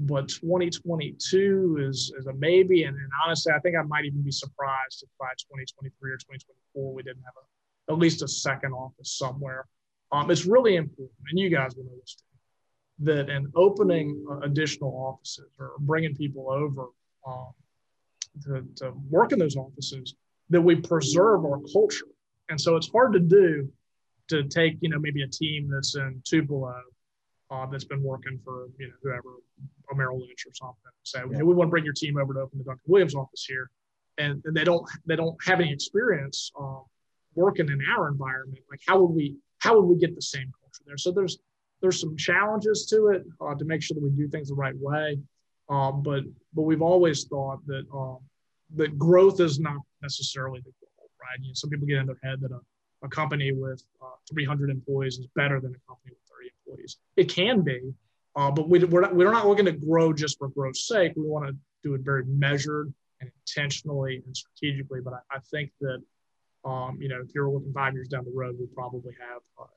but 0.02 0.28
2022 0.30 1.88
is 1.90 2.14
is 2.18 2.28
a 2.28 2.34
maybe. 2.34 2.84
And, 2.84 2.96
and 2.96 3.10
honestly, 3.26 3.54
I 3.54 3.60
think 3.60 3.76
I 3.78 3.84
might 3.84 4.06
even 4.06 4.22
be 4.22 4.32
surprised 4.32 5.04
if 5.04 5.10
by 5.20 5.32
2023 5.38 6.12
or 6.12 6.18
2024 6.18 6.94
we 6.94 7.04
didn't 7.04 7.24
have 7.24 7.34
a, 7.38 7.94
at 7.94 8.00
least 8.00 8.22
a 8.22 8.28
second 8.28 8.74
office 8.74 9.18
somewhere. 9.18 9.66
Um, 10.12 10.30
it's 10.30 10.46
really 10.46 10.76
important, 10.76 11.18
and 11.30 11.40
you 11.40 11.50
guys 11.50 11.76
will 11.76 11.86
know 11.86 11.98
this 12.00 12.16
too 12.16 12.32
that 13.02 13.30
in 13.30 13.52
opening 13.56 14.24
uh, 14.30 14.40
additional 14.40 14.92
offices 14.96 15.50
or 15.60 15.72
bringing 15.80 16.16
people 16.16 16.52
over 16.52 16.86
um, 17.26 17.52
to, 18.44 18.66
to 18.76 18.94
work 19.10 19.32
in 19.32 19.40
those 19.40 19.56
offices, 19.56 20.16
that 20.50 20.62
we 20.62 20.76
preserve 20.76 21.44
our 21.46 21.60
culture. 21.74 22.06
And 22.50 22.60
so 22.60 22.76
it's 22.76 22.90
hard 22.92 23.14
to 23.14 23.20
do 23.20 23.72
to 24.30 24.44
take, 24.44 24.78
you 24.82 24.90
know, 24.90 25.00
maybe 25.00 25.24
a 25.24 25.28
team 25.28 25.70
that's 25.70 25.96
in 25.96 26.22
Tupelo 26.26 26.74
uh, 27.52 27.66
that's 27.66 27.84
been 27.84 28.02
working 28.02 28.40
for, 28.44 28.70
you 28.80 28.88
know, 28.88 28.94
whoever, 29.04 29.30
a 29.92 29.96
Merrill 29.96 30.20
Lynch 30.20 30.46
or 30.48 30.54
something, 30.54 30.78
say, 31.04 31.20
yeah. 31.30 31.38
hey, 31.38 31.44
we 31.44 31.54
want 31.54 31.68
to 31.68 31.72
bring 31.72 31.84
your 31.84 31.94
team 31.94 32.18
over 32.18 32.34
to 32.34 32.40
open 32.40 32.58
the 32.58 32.64
Duncan 32.64 32.84
Williams 32.88 33.14
office 33.14 33.46
here. 33.46 33.70
And, 34.18 34.42
and 34.46 34.56
they 34.56 34.64
don't 34.64 34.88
they 35.06 35.16
don't 35.16 35.38
have 35.46 35.60
any 35.60 35.72
experience 35.72 36.52
um, 36.60 36.84
working 37.36 37.70
in 37.70 37.80
our 37.90 38.08
environment. 38.10 38.60
Like 38.70 38.82
how 38.88 39.00
would 39.02 39.16
we 39.16 39.38
how 39.60 39.76
would 39.76 39.86
we 39.86 39.98
get 39.98 40.16
the 40.16 40.22
same 40.22 40.52
culture 40.62 40.84
there? 40.86 40.98
So 40.98 41.12
there's 41.12 41.40
there's 41.82 42.00
some 42.00 42.16
challenges 42.18 42.86
to 42.88 43.08
it 43.08 43.24
uh, 43.40 43.56
to 43.56 43.66
make 43.66 43.82
sure 43.82 43.96
that 43.96 44.04
we 44.04 44.10
do 44.12 44.28
things 44.28 44.50
the 44.50 44.56
right 44.56 44.78
way. 44.78 45.18
Um, 45.70 46.04
but 46.04 46.24
but 46.54 46.64
we've 46.64 46.82
always 46.82 47.24
thought 47.24 47.66
that 47.68 47.86
um, 47.94 48.20
that 48.76 48.98
growth 48.98 49.40
is 49.40 49.60
not 49.60 49.78
necessarily 50.02 50.60
the 50.60 50.72
goal, 50.82 51.10
right? 51.22 51.40
You 51.42 51.50
know, 51.50 51.54
some 51.54 51.70
people 51.70 51.88
get 51.88 51.98
in 51.98 52.06
their 52.06 52.20
head 52.24 52.42
that 52.42 52.52
a, 52.52 52.60
a 53.04 53.10
company 53.10 53.54
with 53.54 53.82
uh, 54.02 54.16
300 54.30 54.70
employees 54.70 55.18
is 55.18 55.28
better 55.36 55.60
than 55.60 55.72
a 55.72 55.82
company 55.88 56.12
with 56.12 56.30
30 56.30 56.31
employees. 56.72 56.98
It 57.16 57.30
can 57.30 57.62
be, 57.62 57.94
Uh, 58.36 58.52
but 58.52 58.70
we, 58.70 58.84
we're, 58.86 59.02
not, 59.02 59.16
we're 59.16 59.32
not 59.32 59.48
looking 59.48 59.66
to 59.66 59.74
grow 59.74 60.14
just 60.14 60.38
for 60.38 60.48
growth's 60.50 60.88
sake. 60.88 61.14
We 61.16 61.24
want 61.24 61.48
to 61.48 61.56
do 61.84 61.96
it 61.96 62.02
very 62.02 62.24
measured 62.26 62.94
and 63.20 63.30
intentionally 63.42 64.22
and 64.26 64.36
strategically. 64.36 65.02
But 65.02 65.14
I, 65.14 65.38
I 65.38 65.40
think 65.52 65.72
that, 65.82 66.02
um, 66.64 66.98
you 67.02 67.10
know, 67.10 67.22
if 67.22 67.34
you're 67.36 67.50
looking 67.50 67.74
five 67.74 67.94
years 67.94 68.08
down 68.08 68.24
the 68.24 68.32
road, 68.34 68.56
we 68.60 68.68
probably 68.68 69.14
have, 69.20 69.42
uh, 69.60 69.68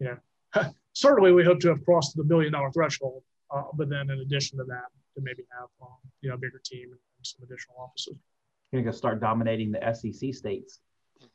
you 0.00 0.06
know, 0.08 0.70
certainly 0.92 1.32
we 1.32 1.44
hope 1.44 1.60
to 1.60 1.68
have 1.68 1.84
crossed 1.84 2.16
the 2.16 2.24
billion 2.24 2.52
dollar 2.52 2.72
threshold. 2.72 3.22
Uh, 3.50 3.62
but 3.74 3.88
then 3.88 4.10
in 4.10 4.20
addition 4.20 4.58
to 4.58 4.64
that, 4.64 4.86
to 5.14 5.22
maybe 5.22 5.42
have, 5.58 5.68
um, 5.82 5.96
you 6.20 6.28
know, 6.28 6.34
a 6.34 6.38
bigger 6.38 6.60
team 6.64 6.90
and, 6.90 6.98
some 7.22 7.44
additional 7.44 7.76
offices. 7.78 8.16
You're 8.72 8.80
going 8.80 8.92
to 8.92 8.96
start 8.96 9.20
dominating 9.20 9.72
the 9.72 9.92
SEC 9.92 10.32
states. 10.32 10.80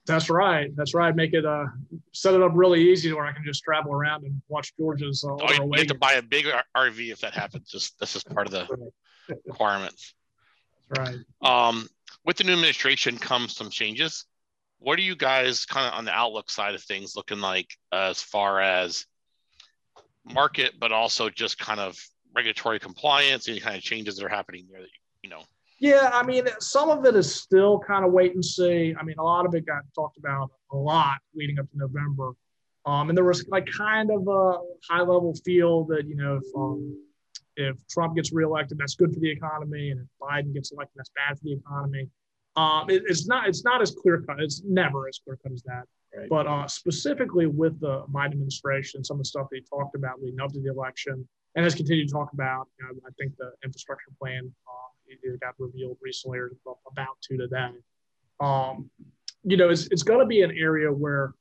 That's 0.06 0.30
right. 0.30 0.76
That's 0.76 0.94
right. 0.94 1.16
Make 1.16 1.34
it 1.34 1.46
uh 1.46 1.66
set 2.12 2.34
it 2.34 2.42
up 2.42 2.52
really 2.54 2.92
easy 2.92 3.12
where 3.12 3.26
I 3.26 3.32
can 3.32 3.44
just 3.44 3.64
travel 3.64 3.94
around 3.94 4.24
and 4.24 4.42
watch 4.48 4.76
Georgia's. 4.78 5.24
Uh, 5.24 5.34
oh, 5.34 5.52
you 5.52 5.72
have 5.78 5.88
to 5.88 5.96
buy 5.96 6.14
a 6.14 6.22
big 6.22 6.46
RV 6.76 7.12
if 7.12 7.22
that 7.22 7.34
happens. 7.34 7.70
Just 7.70 8.00
this 8.00 8.16
is 8.16 8.24
part 8.24 8.48
of 8.48 8.54
the 8.54 8.92
requirements. 9.46 10.14
That's 10.90 11.16
right. 11.42 11.68
Um, 11.70 11.88
with 12.24 12.38
the 12.38 12.44
new 12.44 12.54
administration 12.54 13.18
comes 13.18 13.56
some 13.56 13.70
changes. 13.70 14.26
What 14.78 15.00
are 15.00 15.04
you 15.04 15.16
guys 15.16 15.66
kind 15.66 15.88
of 15.88 15.98
on 15.98 16.06
the 16.06 16.12
outlook 16.12 16.52
side 16.52 16.76
of 16.76 16.84
things 16.84 17.16
looking 17.16 17.40
like 17.40 17.68
as 17.92 18.22
far 18.22 18.62
as 18.62 19.06
market, 20.24 20.74
but 20.80 20.92
also 20.92 21.30
just 21.30 21.58
kind 21.58 21.80
of 21.80 21.98
regulatory 22.36 22.80
compliance, 22.80 23.48
any 23.48 23.60
kind 23.60 23.76
of 23.76 23.82
changes 23.82 24.18
that 24.18 24.26
are 24.26 24.30
happening 24.30 24.68
there 24.70 24.82
that 24.82 24.88
you, 24.88 25.00
you 25.24 25.30
know 25.30 25.42
yeah, 25.80 26.10
I 26.14 26.24
mean, 26.24 26.46
some 26.60 26.90
of 26.90 27.06
it 27.06 27.16
is 27.16 27.34
still 27.34 27.80
kind 27.80 28.06
of 28.06 28.12
wait 28.12 28.34
and 28.34 28.44
see. 28.44 28.96
I 29.00 29.04
mean, 29.04 29.18
a 29.20 29.24
lot 29.24 29.46
of 29.46 29.54
it 29.56 29.66
got 29.66 29.82
talked 29.94 30.18
about 30.18 30.52
a 30.72 30.78
lot 30.78 31.18
leading 31.34 31.60
up 31.60 31.70
to 31.72 31.78
November. 31.78 32.32
Um, 32.86 33.10
and 33.10 33.18
there 33.18 33.26
was 33.26 33.48
like 33.48 33.66
kind 33.66 34.12
of 34.12 34.28
a 34.28 34.60
high 34.90 35.00
level 35.00 35.34
feel 35.44 35.86
that, 35.86 36.08
you 36.08 36.16
know, 36.16 36.36
if, 36.38 36.44
um, 36.56 36.98
if 37.58 37.76
Trump 37.90 38.16
gets 38.16 38.32
reelected, 38.32 38.78
that's 38.78 38.96
good 38.96 39.14
for 39.14 39.20
the 39.20 39.30
economy. 39.30 39.90
And 39.90 40.02
if 40.02 40.08
Biden 40.22 40.54
gets 40.54 40.72
elected, 40.72 40.94
that's 40.98 41.12
bad 41.16 41.38
for 41.38 41.44
the 41.46 41.54
economy. 41.54 42.08
Um, 42.56 42.90
it, 42.90 43.04
it's 43.08 43.28
not 43.28 43.50
it's 43.50 43.66
not 43.66 43.82
as 43.82 43.92
clear 43.92 44.22
cut. 44.22 44.40
It's 44.40 44.62
never 44.64 45.08
as 45.10 45.20
clear 45.24 45.38
cut 45.44 45.52
as 45.52 45.64
that. 45.64 45.84
Right. 46.16 46.30
But 46.30 46.48
uh, 46.48 46.68
specifically 46.68 47.48
with 47.48 47.80
the 47.82 48.06
Biden 48.12 48.34
administration, 48.34 49.04
some 49.04 49.16
of 49.16 49.20
the 49.20 49.26
stuff 49.26 49.48
that 49.52 49.58
he 49.58 49.64
talked 49.64 49.96
about 49.96 50.22
leading 50.22 50.40
up 50.40 50.54
to 50.54 50.62
the 50.62 50.70
election 50.70 51.28
and 51.56 51.64
has 51.64 51.76
continued 51.76 52.08
to 52.08 52.14
talk 52.14 52.32
about, 52.34 52.68
you 52.80 52.86
know, 52.86 52.94
I 53.06 53.12
think 53.20 53.36
the 53.38 53.52
infrastructure 53.64 54.12
plan 54.22 54.54
uh, 54.68 54.85
it 55.08 55.40
got 55.40 55.56
revealed 55.60 55.98
recently 56.02 56.40
or 56.40 56.52
about 56.92 57.22
to 57.24 57.38
today. 57.38 57.72
Um, 58.40 58.90
you 59.44 59.58
know, 59.58 59.70
it's, 59.70 59.88
it's 59.92 60.04
going 60.04 60.20
to 60.20 60.26
be 60.26 60.42
an 60.42 60.52
area 60.52 60.92
where 60.92 61.34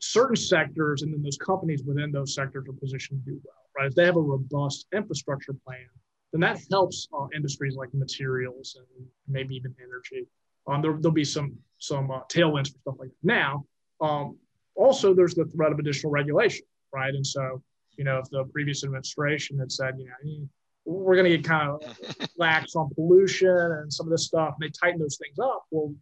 certain 0.00 0.36
sectors 0.36 1.02
and 1.02 1.12
then 1.12 1.22
those 1.22 1.38
companies 1.38 1.82
within 1.84 2.12
those 2.12 2.34
sectors 2.34 2.66
are 2.68 2.72
positioned 2.72 3.24
to 3.24 3.32
do 3.32 3.40
well, 3.44 3.54
right? 3.76 3.86
If 3.86 3.94
they 3.94 4.04
have 4.04 4.16
a 4.16 4.20
robust 4.20 4.86
infrastructure 4.92 5.54
plan, 5.64 5.86
then 6.32 6.40
that 6.40 6.60
helps 6.70 7.08
uh, 7.16 7.26
industries 7.34 7.76
like 7.76 7.94
materials 7.94 8.76
and 8.76 9.06
maybe 9.28 9.54
even 9.54 9.74
energy. 9.82 10.26
Um, 10.66 10.82
there, 10.82 10.92
will 10.92 11.10
be 11.10 11.24
some 11.24 11.56
some 11.78 12.10
uh, 12.10 12.20
tailwinds 12.28 12.72
for 12.72 12.78
stuff 12.80 12.94
like 12.98 13.10
that. 13.10 13.16
Now, 13.22 13.64
um, 14.00 14.36
also 14.74 15.14
there's 15.14 15.34
the 15.34 15.44
threat 15.44 15.72
of 15.72 15.78
additional 15.78 16.10
regulation, 16.10 16.66
right? 16.92 17.14
And 17.14 17.26
so, 17.26 17.62
you 17.96 18.04
know, 18.04 18.18
if 18.18 18.28
the 18.30 18.44
previous 18.52 18.82
administration 18.82 19.58
had 19.58 19.70
said, 19.70 19.94
you 19.98 20.06
know, 20.06 20.48
we're 20.84 21.16
going 21.16 21.30
to 21.30 21.36
get 21.36 21.46
kind 21.46 21.70
of 21.70 22.28
lax 22.36 22.76
on 22.76 22.90
pollution 22.94 23.48
and 23.48 23.92
some 23.92 24.06
of 24.06 24.10
this 24.10 24.26
stuff. 24.26 24.54
And 24.60 24.68
they 24.68 24.72
tighten 24.72 25.00
those 25.00 25.16
things 25.16 25.38
up. 25.38 25.64
Well, 25.70 25.94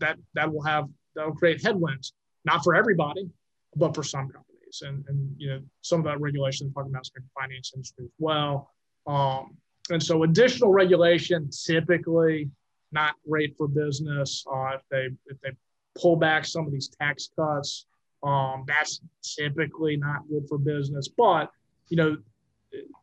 that 0.00 0.18
that 0.34 0.52
will 0.52 0.62
have 0.62 0.88
that 1.14 1.26
will 1.26 1.34
create 1.34 1.62
headwinds, 1.62 2.12
not 2.44 2.62
for 2.62 2.74
everybody, 2.74 3.28
but 3.74 3.94
for 3.94 4.02
some 4.02 4.28
companies. 4.28 4.82
And 4.82 5.04
and 5.08 5.34
you 5.38 5.48
know 5.48 5.60
some 5.82 6.00
of 6.00 6.04
that 6.06 6.20
regulation 6.20 6.72
talking 6.72 6.90
about 6.90 7.08
the 7.14 7.22
finance 7.34 7.72
industry 7.74 8.04
as 8.04 8.10
well. 8.18 8.70
Um, 9.06 9.56
and 9.90 10.02
so 10.02 10.24
additional 10.24 10.72
regulation 10.72 11.48
typically 11.50 12.50
not 12.92 13.14
great 13.28 13.56
for 13.56 13.68
business. 13.68 14.44
Uh, 14.52 14.70
if 14.74 14.82
they 14.90 15.08
if 15.26 15.40
they 15.42 15.50
pull 15.98 16.16
back 16.16 16.44
some 16.44 16.66
of 16.66 16.72
these 16.72 16.88
tax 16.88 17.30
cuts, 17.38 17.86
um, 18.22 18.64
that's 18.66 19.00
typically 19.22 19.96
not 19.96 20.28
good 20.28 20.46
for 20.48 20.58
business. 20.58 21.08
But 21.08 21.50
you 21.88 21.96
know 21.96 22.16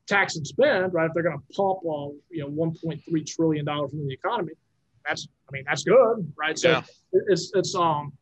tax 0.07 0.35
and 0.35 0.45
spend, 0.45 0.93
right? 0.93 1.07
If 1.07 1.13
they're 1.13 1.23
going 1.23 1.37
to 1.37 1.55
pump, 1.55 1.79
uh, 1.79 2.13
you 2.29 2.41
know, 2.41 2.49
1.3 2.49 3.25
trillion 3.25 3.65
dollars 3.65 3.93
into 3.93 4.05
the 4.05 4.13
economy, 4.13 4.53
that's, 5.05 5.27
I 5.47 5.51
mean, 5.51 5.63
that's 5.67 5.83
good, 5.83 6.31
right? 6.37 6.57
So 6.57 6.69
yeah. 6.69 6.81
it's, 7.27 7.51
it's, 7.55 7.75
um, 7.75 8.13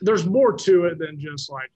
there's 0.00 0.26
more 0.26 0.52
to 0.52 0.86
it 0.86 0.98
than 0.98 1.20
just 1.20 1.50
like, 1.50 1.70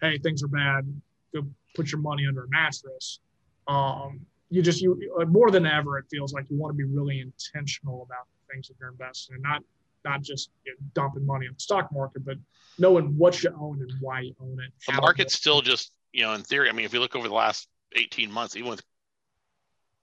hey, 0.00 0.18
things 0.18 0.42
are 0.42 0.48
bad, 0.48 0.84
go 1.32 1.42
put 1.74 1.90
your 1.90 2.00
money 2.00 2.26
under 2.26 2.44
a 2.44 2.48
mattress. 2.48 3.20
Um, 3.66 4.20
you 4.50 4.62
just, 4.62 4.82
you 4.82 5.00
more 5.28 5.50
than 5.50 5.66
ever, 5.66 5.98
it 5.98 6.04
feels 6.10 6.32
like 6.32 6.44
you 6.50 6.58
want 6.58 6.72
to 6.72 6.76
be 6.76 6.84
really 6.84 7.20
intentional 7.20 8.02
about 8.02 8.26
the 8.26 8.54
things 8.54 8.68
that 8.68 8.74
you're 8.78 8.90
investing 8.90 9.36
in, 9.36 9.42
not, 9.42 9.62
not 10.04 10.22
just 10.22 10.50
you 10.66 10.72
know, 10.72 10.86
dumping 10.94 11.24
money 11.24 11.46
in 11.46 11.52
the 11.54 11.60
stock 11.60 11.90
market, 11.92 12.24
but 12.24 12.36
knowing 12.78 13.16
what 13.16 13.42
you 13.42 13.50
own 13.58 13.80
and 13.80 13.92
why 14.00 14.20
you 14.20 14.34
own 14.40 14.58
it. 14.60 14.72
The 14.86 15.00
market's 15.00 15.34
still 15.34 15.62
just, 15.62 15.92
you 16.12 16.22
know, 16.22 16.34
in 16.34 16.42
theory, 16.42 16.68
I 16.68 16.72
mean, 16.72 16.84
if 16.84 16.92
you 16.92 17.00
look 17.00 17.16
over 17.16 17.26
the 17.26 17.34
last 17.34 17.68
18 17.94 18.30
months, 18.30 18.56
even 18.56 18.70
with 18.70 18.82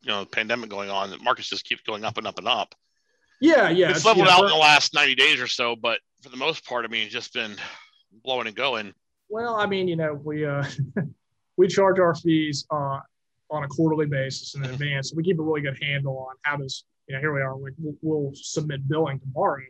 you 0.01 0.09
know 0.09 0.25
pandemic 0.25 0.69
going 0.69 0.89
on, 0.89 1.09
the 1.09 1.17
markets 1.19 1.49
just 1.49 1.65
keep 1.65 1.83
going 1.85 2.03
up 2.03 2.17
and 2.17 2.27
up 2.27 2.37
and 2.37 2.47
up. 2.47 2.73
Yeah, 3.39 3.69
yeah. 3.69 3.89
It's 3.89 4.05
leveled 4.05 4.27
yeah, 4.27 4.35
out 4.35 4.43
in 4.43 4.49
the 4.49 4.55
last 4.55 4.93
90 4.93 5.15
days 5.15 5.41
or 5.41 5.47
so, 5.47 5.75
but 5.75 5.99
for 6.21 6.29
the 6.29 6.37
most 6.37 6.63
part, 6.65 6.85
I 6.85 6.87
mean, 6.87 7.05
it's 7.05 7.13
just 7.13 7.33
been 7.33 7.55
blowing 8.23 8.47
and 8.47 8.55
going. 8.55 8.93
Well, 9.29 9.55
I 9.55 9.65
mean, 9.65 9.87
you 9.87 9.95
know, 9.95 10.13
we 10.13 10.45
uh, 10.45 10.63
we 11.57 11.67
charge 11.67 11.99
our 11.99 12.15
fees 12.15 12.65
uh, 12.69 12.99
on 13.49 13.63
a 13.63 13.67
quarterly 13.67 14.05
basis 14.05 14.55
in 14.55 14.63
advance. 14.63 15.09
So 15.09 15.15
we 15.15 15.23
keep 15.23 15.39
a 15.39 15.41
really 15.41 15.61
good 15.61 15.77
handle 15.81 16.17
on 16.29 16.35
how 16.43 16.57
does 16.57 16.85
you 17.07 17.15
know 17.15 17.21
here 17.21 17.33
we 17.33 17.41
are. 17.41 17.57
We, 17.57 17.71
we'll 18.01 18.31
submit 18.33 18.87
billing 18.87 19.19
tomorrow, 19.19 19.63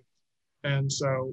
and 0.64 0.92
so 0.92 1.32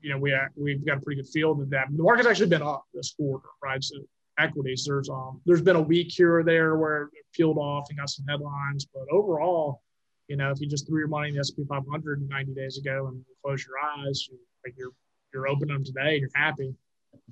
you 0.00 0.10
know 0.10 0.18
we 0.18 0.34
we've 0.56 0.84
got 0.84 0.98
a 0.98 1.00
pretty 1.00 1.22
good 1.22 1.30
feel 1.30 1.52
of 1.52 1.70
that. 1.70 1.86
The 1.90 2.02
market's 2.02 2.28
actually 2.28 2.48
been 2.48 2.62
up 2.62 2.84
this 2.92 3.14
quarter, 3.14 3.48
right? 3.62 3.82
So 3.82 3.96
equities. 4.38 4.84
There's 4.86 5.08
um 5.08 5.40
there's 5.46 5.62
been 5.62 5.76
a 5.76 5.82
week 5.82 6.12
here 6.12 6.38
or 6.38 6.44
there 6.44 6.76
where 6.76 7.04
it 7.04 7.24
peeled 7.32 7.58
off 7.58 7.86
and 7.88 7.98
got 7.98 8.10
some 8.10 8.26
headlines, 8.26 8.86
but 8.92 9.04
overall, 9.10 9.82
you 10.28 10.36
know, 10.36 10.50
if 10.50 10.60
you 10.60 10.68
just 10.68 10.86
threw 10.86 10.98
your 10.98 11.08
money 11.08 11.28
in 11.28 11.34
the 11.34 11.40
S&P 11.40 11.64
500 11.68 12.28
90 12.28 12.54
days 12.54 12.78
ago 12.78 13.08
and 13.08 13.24
close 13.44 13.66
your 13.66 13.76
eyes, 13.78 14.28
you, 14.30 14.38
like 14.64 14.74
you're 14.76 14.92
you're 15.32 15.48
opening 15.48 15.74
them 15.74 15.84
today, 15.84 16.18
you're 16.18 16.30
happy. 16.34 16.74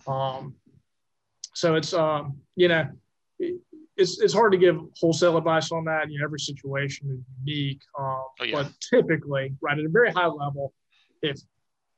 Um, 0.06 0.54
so 1.54 1.74
it's 1.74 1.92
um 1.92 2.36
you 2.56 2.68
know. 2.68 2.88
It, 3.38 3.60
it's, 3.94 4.20
it's 4.22 4.32
hard 4.32 4.52
to 4.52 4.58
give 4.58 4.80
wholesale 4.98 5.36
advice 5.36 5.70
on 5.70 5.84
that. 5.84 6.10
You 6.10 6.18
know, 6.18 6.24
every 6.24 6.38
situation 6.38 7.10
is 7.10 7.20
unique. 7.44 7.82
Um, 7.98 8.24
oh, 8.40 8.44
yeah. 8.44 8.54
But 8.54 8.72
typically, 8.80 9.54
right 9.60 9.78
at 9.78 9.84
a 9.84 9.88
very 9.88 10.10
high 10.10 10.26
level, 10.26 10.72
if 11.20 11.38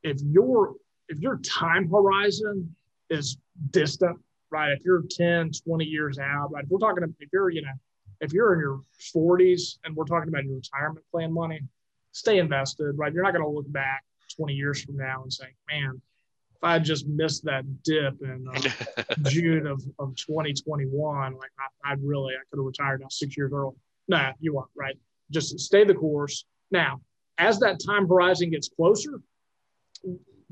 if 0.03 0.21
your 0.23 0.75
if 1.09 1.19
your 1.19 1.39
time 1.39 1.89
horizon 1.89 2.75
is 3.11 3.39
distant 3.71 4.19
right? 4.55 4.71
If 4.71 4.85
you're 4.85 5.03
10, 5.11 5.51
20 5.67 5.85
years 5.85 6.21
out, 6.21 6.53
right? 6.53 6.63
If 6.63 6.71
we're 6.71 6.79
talking, 6.79 7.03
if 7.19 7.29
you're, 7.33 7.51
you 7.51 7.63
know, 7.63 7.73
if 8.21 8.33
you're 8.33 8.55
in 8.55 8.61
your 8.61 8.83
40s 9.15 9.79
and 9.85 9.97
we're 9.97 10.05
talking 10.05 10.29
about 10.29 10.45
your 10.45 10.55
retirement 10.55 11.05
plan 11.11 11.33
money, 11.33 11.61
stay 12.13 12.39
invested, 12.39 12.93
right? 12.97 13.13
You're 13.13 13.25
not 13.25 13.33
going 13.33 13.45
to 13.45 13.51
look 13.51 13.71
back 13.73 14.05
20 14.37 14.55
years 14.55 14.81
from 14.85 14.97
now 14.97 15.25
and 15.25 15.33
say, 15.33 15.47
man, 15.69 16.01
if 16.55 16.63
I 16.63 16.79
just 16.79 17.09
missed 17.09 17.45
that 17.47 17.65
dip 17.83 18.15
in 18.23 18.47
uh, 18.49 19.03
June 19.29 19.67
of, 19.67 19.83
of 19.99 20.15
2021, 20.15 21.35
like 21.35 21.51
I, 21.85 21.95
would 21.95 22.05
really, 22.05 22.35
I 22.35 22.45
could 22.49 22.61
have 22.61 22.65
retired 22.65 23.01
now 23.01 23.09
six 23.11 23.37
years 23.37 23.51
early. 23.53 23.75
Nah, 24.07 24.35
you 24.39 24.55
won't, 24.55 24.71
right? 24.77 24.97
Just 25.33 25.59
stay 25.59 25.83
the 25.83 25.95
course. 25.95 26.45
Now, 26.71 27.01
as 27.39 27.59
that 27.59 27.81
time 27.85 28.07
horizon 28.07 28.51
gets 28.51 28.69
closer, 28.69 29.21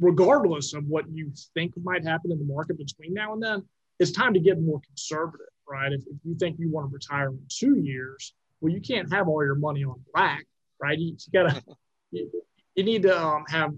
regardless 0.00 0.74
of 0.74 0.86
what 0.86 1.05
you 1.09 1.30
think 1.55 1.72
might 1.84 2.05
happen 2.05 2.32
in 2.32 2.38
the 2.40 2.44
market 2.44 2.76
between 2.76 3.14
now 3.14 3.32
and 3.32 3.40
then, 3.40 3.62
it's 4.03 4.11
time 4.11 4.34
to 4.34 4.40
get 4.40 4.61
more 4.61 4.80
conservative, 4.84 5.46
right? 5.68 5.92
If, 5.92 6.00
if 6.00 6.16
you 6.24 6.34
think 6.34 6.59
you 6.59 6.70
want 6.70 6.90
to 6.90 6.92
retire 6.92 7.28
in 7.28 7.40
two 7.48 7.78
years, 7.78 8.34
well, 8.61 8.72
you 8.72 8.80
can't 8.80 9.12
have 9.12 9.28
all 9.28 9.44
your 9.44 9.55
money 9.55 9.84
on 9.84 10.00
black, 10.12 10.44
right? 10.80 10.98
You, 10.98 11.16
you 11.16 11.32
gotta, 11.32 11.62
you, 12.11 12.30
you, 12.74 12.82
need 12.84 13.03
to 13.03 13.18
um, 13.18 13.44
have, 13.48 13.72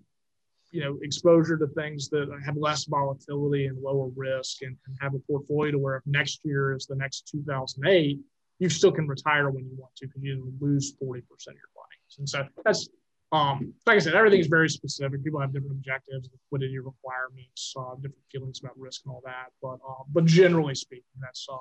you 0.71 0.81
know, 0.81 0.99
exposure 1.03 1.59
to 1.59 1.67
things 1.69 2.09
that 2.09 2.27
have 2.45 2.57
less 2.57 2.85
volatility 2.85 3.67
and 3.67 3.81
lower 3.83 4.09
risk, 4.17 4.63
and, 4.63 4.77
and 4.87 4.97
have 5.01 5.15
a 5.15 5.19
portfolio 5.31 5.73
to 5.73 5.79
where 5.79 5.97
if 5.97 6.03
next 6.07 6.41
year 6.43 6.75
is 6.75 6.87
the 6.87 6.97
next 6.97 7.29
2008, 7.31 8.19
you 8.59 8.69
still 8.71 8.93
can 8.93 9.07
retire 9.07 9.51
when 9.51 9.65
you 9.65 9.77
want 9.77 9.95
to 9.97 10.07
because 10.07 10.23
you 10.23 10.53
lose 10.59 10.95
40% 10.95 11.19
of 11.19 11.21
your 11.47 11.71
money. 11.77 11.99
And 12.19 12.29
so 12.29 12.47
that's 12.65 12.89
um, 13.35 13.75
like 13.85 13.97
I 13.97 13.99
said, 13.99 14.15
everything 14.15 14.39
is 14.39 14.47
very 14.47 14.69
specific. 14.69 15.25
People 15.25 15.41
have 15.41 15.53
different 15.53 15.73
objectives, 15.73 16.29
liquidity 16.33 16.79
requirements, 16.79 17.75
uh, 17.77 17.97
different 17.97 18.23
feelings 18.31 18.61
about 18.61 18.79
risk 18.79 19.03
and 19.05 19.13
all 19.13 19.23
that. 19.25 19.47
But 19.61 19.81
uh, 19.87 20.05
but 20.13 20.25
generally 20.25 20.77
speaking, 20.77 21.03
that's 21.21 21.45
uh, 21.51 21.57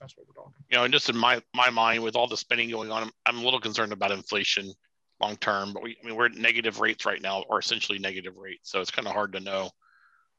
that's 0.00 0.16
what 0.16 0.26
we're 0.26 0.42
talking. 0.42 0.54
You 0.70 0.78
know, 0.78 0.84
and 0.84 0.92
just 0.92 1.10
in 1.10 1.18
my 1.18 1.42
my 1.54 1.68
mind, 1.68 2.02
with 2.02 2.16
all 2.16 2.28
the 2.28 2.36
spending 2.38 2.70
going 2.70 2.90
on, 2.90 3.02
I'm, 3.02 3.10
I'm 3.26 3.38
a 3.38 3.44
little 3.44 3.60
concerned 3.60 3.92
about 3.92 4.10
inflation 4.10 4.72
long 5.20 5.36
term. 5.36 5.74
But 5.74 5.82
we, 5.82 5.98
I 6.02 6.06
mean, 6.06 6.16
we're 6.16 6.26
at 6.26 6.34
negative 6.34 6.80
rates 6.80 7.04
right 7.04 7.20
now, 7.20 7.44
or 7.50 7.58
essentially 7.58 7.98
negative 7.98 8.38
rates. 8.38 8.70
So 8.70 8.80
it's 8.80 8.90
kind 8.90 9.06
of 9.06 9.12
hard 9.12 9.34
to 9.34 9.40
know 9.40 9.68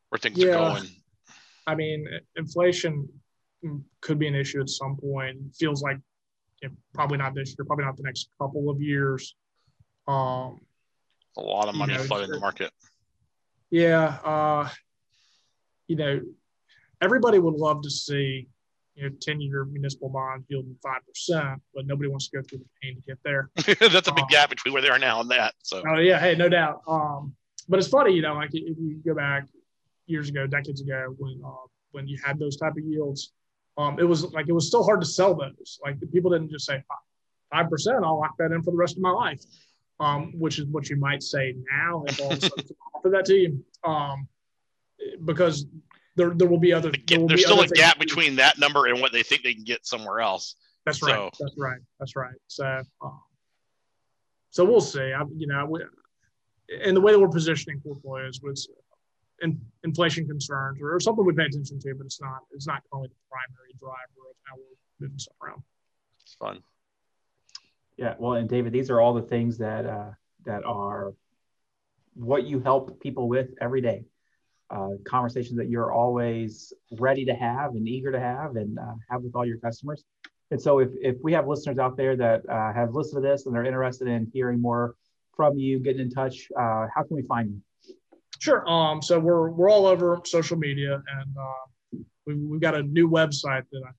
where 0.10 0.18
things 0.18 0.40
yeah. 0.40 0.56
are 0.56 0.74
going. 0.74 0.90
I 1.68 1.76
mean, 1.76 2.08
inflation 2.36 3.08
could 4.02 4.18
be 4.18 4.28
an 4.28 4.34
issue 4.34 4.60
at 4.60 4.70
some 4.70 4.98
point. 4.98 5.38
It 5.38 5.56
feels 5.56 5.84
like 5.84 5.98
you 6.64 6.70
know, 6.70 6.76
probably 6.96 7.20
not 7.20 7.36
this 7.36 7.50
year, 7.50 7.66
probably 7.66 7.86
not 7.86 7.96
the 7.96 8.04
next 8.04 8.30
couple 8.42 8.72
of 8.72 8.82
years. 8.82 9.36
Um, 10.08 10.62
a 11.40 11.46
lot 11.46 11.68
of 11.68 11.76
money 11.76 11.94
you 11.94 12.00
know, 12.00 12.06
flooding 12.06 12.32
the 12.32 12.40
market. 12.40 12.72
Yeah, 13.70 14.18
uh, 14.24 14.70
you 15.88 15.96
know, 15.96 16.22
everybody 17.02 17.40
would 17.40 17.56
love 17.56 17.82
to 17.84 17.90
see 17.90 18.48
you 18.96 19.10
know, 19.10 19.16
10 19.22 19.40
year 19.40 19.66
municipal 19.66 20.10
bonds 20.10 20.46
yielding 20.50 20.76
5%, 20.86 21.62
but 21.74 21.88
nobody 21.88 22.10
wants 22.10 22.28
to 22.30 22.38
go 22.38 22.44
through 22.44 22.60
the 22.60 22.66
pain 22.82 22.96
to 22.96 23.02
get 23.02 23.18
there. 23.24 23.50
That's 23.56 24.08
a 24.08 24.14
big 24.14 24.24
um, 24.24 24.28
gap 24.30 24.50
between 24.50 24.74
where 24.74 24.82
they 24.82 24.90
are 24.90 25.00
now 25.00 25.22
and 25.22 25.32
that. 25.32 25.54
So, 25.64 25.82
oh, 25.88 26.00
yeah. 26.00 26.20
Hey, 26.20 26.36
no 26.36 26.50
doubt. 26.50 26.82
Um, 26.88 27.34
but 27.70 27.80
it's 27.80 27.88
funny, 27.88 28.14
you 28.14 28.22
know, 28.22 28.34
like 28.34 28.50
if 28.54 28.78
you 28.78 29.02
go 29.06 29.16
back 29.16 29.48
years 30.08 30.30
ago, 30.30 30.48
decades 30.48 30.82
ago, 30.82 31.16
when, 31.18 31.40
uh, 31.46 31.68
when 31.92 32.08
you 32.08 32.18
had 32.24 32.40
those 32.40 32.58
type 32.58 32.74
of 32.74 32.84
yields, 32.84 33.32
um, 33.78 33.98
it 34.00 34.04
was 34.04 34.26
like, 34.34 34.50
it 34.50 34.54
was 34.54 34.68
still 34.68 34.84
hard 34.84 35.00
to 35.00 35.08
sell 35.08 35.34
those. 35.34 35.80
Like 35.84 36.00
the 36.00 36.08
people 36.08 36.32
didn't 36.32 36.52
just 36.52 36.66
say 36.66 36.84
5%, 37.54 38.04
I'll 38.04 38.20
lock 38.20 38.36
that 38.40 38.52
in 38.52 38.62
for 38.64 38.72
the 38.72 38.78
rest 38.78 38.98
of 38.98 39.02
my 39.02 39.12
life. 39.12 39.42
Um, 40.00 40.32
which 40.40 40.60
is 40.60 40.66
what 40.68 40.90
you 40.90 40.96
might 40.96 41.22
say 41.22 41.56
now 41.70 42.06
if 42.08 42.22
all 42.22 42.32
of 42.32 42.38
a 42.38 42.42
sudden 42.42 42.66
offer 42.96 43.10
that 43.10 43.26
to 43.26 43.36
you. 43.36 43.66
Um, 43.84 44.30
because 45.26 45.66
there, 46.16 46.32
there 46.32 46.48
will 46.48 46.60
be 46.60 46.74
other. 46.74 46.92
There 47.08 47.28
there's 47.28 47.44
still 47.44 47.62
a 47.62 47.68
gap 47.68 48.00
between 48.00 48.36
that 48.38 48.60
number 48.60 48.88
and 48.88 49.02
what 49.02 49.12
they 49.12 49.24
think 49.24 49.44
they 49.44 49.54
can 49.54 49.64
get 49.64 49.86
somewhere 49.86 50.20
else. 50.20 50.56
That's 50.86 51.02
right. 51.02 51.30
That's 51.40 51.56
right. 51.58 51.80
That's 52.00 52.16
right. 52.16 52.36
So, 52.48 52.82
um, 53.02 53.22
so 54.50 54.66
we'll 54.66 54.82
see. 54.82 55.14
I, 55.14 55.24
you 55.36 55.48
know, 55.48 55.66
we, 55.66 55.84
and 56.84 56.96
the 56.96 57.02
way 57.02 57.12
that 57.12 57.20
we're 57.20 57.30
positioning 57.30 57.80
portfolios 57.82 58.42
was 58.42 58.68
in, 59.42 59.60
inflation 59.84 60.28
concerns 60.28 60.80
or, 60.82 60.96
or, 60.96 61.00
something 61.00 61.26
we 61.26 61.34
pay 61.34 61.46
attention 61.46 61.80
to, 61.80 61.96
but 61.96 62.06
it's 62.06 62.22
not 62.22 62.40
it's 62.52 62.68
not 62.68 62.82
currently 62.92 63.10
the 63.10 63.16
primary 63.30 63.74
driver 63.80 64.30
of 64.30 64.36
how 64.44 64.56
we're 64.56 65.06
moving 65.06 65.20
stuff 65.20 65.36
around. 65.42 65.62
It's 66.22 66.34
fun. 66.34 66.62
Yeah. 68.00 68.16
Well, 68.18 68.34
and 68.34 68.48
David, 68.48 68.72
these 68.72 68.90
are 68.90 69.02
all 69.02 69.14
the 69.14 69.22
things 69.22 69.58
that 69.58 69.86
uh, 69.86 70.12
that 70.46 70.64
are 70.64 71.14
what 72.14 72.46
you 72.46 72.62
help 72.62 73.02
people 73.02 73.28
with 73.28 73.50
every 73.60 73.82
day 73.82 74.06
uh, 74.70 74.92
conversations 75.06 75.58
that 75.58 75.70
you're 75.70 75.92
always 75.92 76.72
ready 76.98 77.26
to 77.26 77.34
have 77.34 77.72
and 77.72 77.88
eager 77.88 78.12
to 78.12 78.20
have 78.20 78.56
and 78.56 78.80
uh, 78.80 78.94
have 79.10 79.22
with 79.22 79.36
all 79.36 79.46
your 79.46 79.58
customers. 79.58 80.06
And 80.50 80.62
so, 80.62 80.80
if, 80.80 80.90
if 81.02 81.18
we 81.22 81.34
have 81.34 81.46
listeners 81.46 81.78
out 81.78 81.98
there 81.98 82.16
that 82.16 82.48
uh, 82.50 82.72
have 82.72 82.94
listened 82.94 83.22
to 83.22 83.30
this 83.30 83.46
and 83.46 83.54
they're 83.54 83.66
interested 83.66 84.08
in 84.08 84.32
hearing 84.34 84.62
more 84.62 84.96
from 85.36 85.58
you, 85.58 85.80
getting 85.80 86.02
in 86.02 86.10
touch, 86.10 86.48
uh, 86.58 86.88
how 86.96 87.04
can 87.06 87.18
we 87.18 87.24
find 87.24 87.50
you? 87.50 87.96
Sure. 88.40 88.66
Um, 88.70 89.02
so 89.02 89.20
we're 89.20 89.50
we're 89.50 89.70
all 89.70 89.86
over 89.86 90.22
social 90.24 90.58
media, 90.58 90.94
and 90.94 91.36
uh, 91.38 92.00
we've, 92.26 92.40
we've 92.40 92.62
got 92.62 92.76
a 92.76 92.84
new 92.84 93.10
website 93.10 93.64
that 93.74 93.82
I 93.86 93.92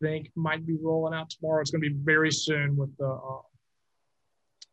think 0.00 0.30
might 0.34 0.66
be 0.66 0.76
rolling 0.80 1.14
out 1.14 1.30
tomorrow. 1.30 1.60
It's 1.60 1.70
going 1.70 1.82
to 1.82 1.90
be 1.90 1.96
very 1.96 2.32
soon 2.32 2.76
with 2.76 2.96
the 2.96 3.08
uh, 3.08 3.42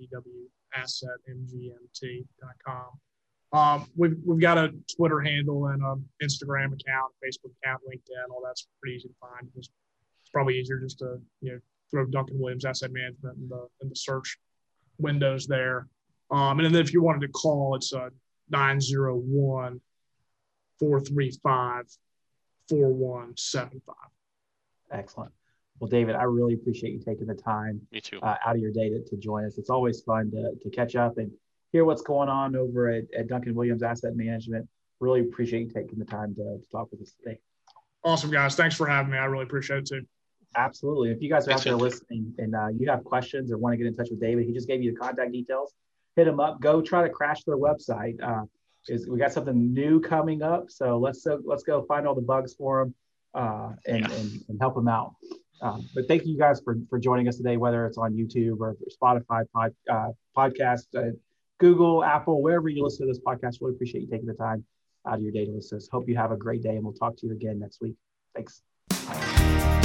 dwassetmgmt.com. 0.79 3.01
Um, 3.55 3.87
we've, 3.97 4.17
we've 4.27 4.41
got 4.41 4.59
a 4.59 4.75
Twitter 4.97 5.21
handle 5.21 5.69
and 5.69 5.81
an 5.81 6.05
Instagram 6.21 6.73
account, 6.73 7.13
Facebook 7.25 7.53
account, 7.63 7.83
LinkedIn, 7.89 8.33
all 8.33 8.43
that's 8.45 8.67
pretty 8.81 8.97
easy 8.97 9.09
to 9.09 9.15
find. 9.21 9.49
It's, 9.57 9.69
it's 10.23 10.31
probably 10.33 10.59
easier 10.59 10.81
just 10.81 10.99
to, 10.99 11.19
you 11.41 11.53
know, 11.53 11.59
throw 11.89 12.05
Duncan 12.07 12.41
Williams 12.41 12.65
Asset 12.65 12.91
Management 12.93 13.39
in 13.39 13.49
the, 13.49 13.69
in 13.81 13.89
the 13.89 13.95
search 13.95 14.39
windows 14.99 15.47
there. 15.47 15.87
Um, 16.33 16.59
and 16.59 16.75
then 16.75 16.83
if 16.83 16.93
you 16.93 17.01
wanted 17.01 17.21
to 17.21 17.29
call, 17.29 17.77
it's 17.77 17.93
a 17.93 18.11
901 18.51 19.81
435 20.81 21.85
4175. 22.69 23.95
Excellent. 24.91 25.33
Well, 25.79 25.89
David, 25.89 26.17
I 26.17 26.25
really 26.25 26.55
appreciate 26.55 26.93
you 26.93 27.01
taking 27.01 27.27
the 27.29 27.35
time 27.35 27.83
Me 27.93 28.01
too. 28.01 28.21
Uh, 28.21 28.35
out 28.45 28.57
of 28.57 28.61
your 28.61 28.73
day 28.73 28.89
to, 28.89 29.05
to 29.05 29.17
join 29.17 29.45
us. 29.45 29.59
It's 29.59 29.71
always 29.71 30.01
fun 30.01 30.33
to, 30.33 30.55
to 30.61 30.71
catch 30.71 30.97
up 30.97 31.19
and 31.19 31.31
hear 31.75 31.85
what's 31.85 32.03
going 32.03 32.29
on 32.29 32.55
over 32.55 32.89
at, 32.89 33.03
at 33.19 33.27
Duncan 33.27 33.53
Williams 33.53 33.83
Asset 33.83 34.15
Management. 34.15 34.69
Really 35.01 35.23
appreciate 35.23 35.63
you 35.63 35.71
taking 35.71 35.99
the 35.99 36.05
time 36.05 36.33
to, 36.37 36.43
to 36.43 36.71
talk 36.71 36.89
with 36.93 37.03
us 37.03 37.13
today. 37.21 37.41
Awesome, 38.05 38.31
guys. 38.31 38.55
Thanks 38.55 38.77
for 38.77 38.87
having 38.87 39.11
me. 39.11 39.19
I 39.19 39.25
really 39.25 39.43
appreciate 39.43 39.81
it 39.81 39.89
too. 39.89 40.03
Absolutely. 40.55 41.11
If 41.11 41.21
you 41.21 41.29
guys 41.29 41.49
are 41.49 41.51
out 41.51 41.65
there 41.65 41.75
listening 41.75 42.33
and 42.39 42.55
uh, 42.55 42.69
you 42.69 42.89
have 42.89 43.03
questions 43.03 43.51
or 43.51 43.59
want 43.59 43.73
to 43.73 43.77
get 43.77 43.89
in 43.89 43.97
touch 43.97 44.07
with 44.09 44.21
David, 44.21 44.47
he 44.47 44.53
just 44.53 44.69
gave 44.69 44.85
you 44.85 44.93
the 44.93 44.99
contact 44.99 45.33
details. 45.33 45.75
Hit 46.15 46.29
him 46.29 46.39
up. 46.39 46.61
Go 46.61 46.81
try 46.81 47.03
to 47.03 47.09
crash 47.09 47.43
their 47.43 47.57
website. 47.57 48.23
Uh, 48.23 48.45
is 48.89 49.09
we 49.09 49.19
got 49.19 49.33
something 49.33 49.75
new 49.75 49.99
coming 49.99 50.43
up, 50.43 50.71
so 50.71 50.99
let's 50.99 51.27
uh, 51.27 51.39
let's 51.45 51.65
go 51.65 51.83
find 51.87 52.07
all 52.07 52.15
the 52.15 52.21
bugs 52.21 52.55
for 52.55 52.83
him 52.83 52.95
uh, 53.33 53.71
and, 53.87 54.01
yeah. 54.01 54.15
and, 54.15 54.45
and 54.49 54.61
help 54.61 54.77
him 54.77 54.87
out. 54.87 55.15
Um, 55.61 55.89
but 55.95 56.07
thank 56.07 56.25
you 56.25 56.39
guys 56.39 56.61
for 56.63 56.77
for 56.89 57.01
joining 57.01 57.27
us 57.27 57.37
today, 57.37 57.57
whether 57.57 57.85
it's 57.87 57.99
on 57.99 58.13
YouTube 58.13 58.61
or 58.61 58.77
Spotify 59.03 59.45
pod, 59.53 59.75
uh, 59.91 60.11
podcast, 60.37 60.85
uh, 60.97 61.17
Google, 61.65 62.05
Apple, 62.05 62.43
wherever 62.43 62.69
you 62.69 62.85
listen 62.85 63.07
to 63.07 63.11
this 63.11 63.23
podcast. 63.27 63.63
Really 63.63 63.73
appreciate 63.73 64.03
you 64.03 64.07
taking 64.07 64.27
the 64.27 64.35
time 64.35 64.63
out 65.09 65.15
of 65.15 65.23
your 65.23 65.33
day 65.33 65.47
to 65.47 65.51
listen. 65.51 65.81
Hope 65.91 66.07
you 66.07 66.15
have 66.15 66.31
a 66.31 66.37
great 66.37 66.63
day, 66.63 66.77
and 66.77 66.85
we'll 66.85 66.93
talk 66.93 67.17
to 67.17 67.27
you 67.27 67.33
again 67.33 67.59
next 67.59 67.81
week. 67.81 67.95
Thanks. 68.35 69.84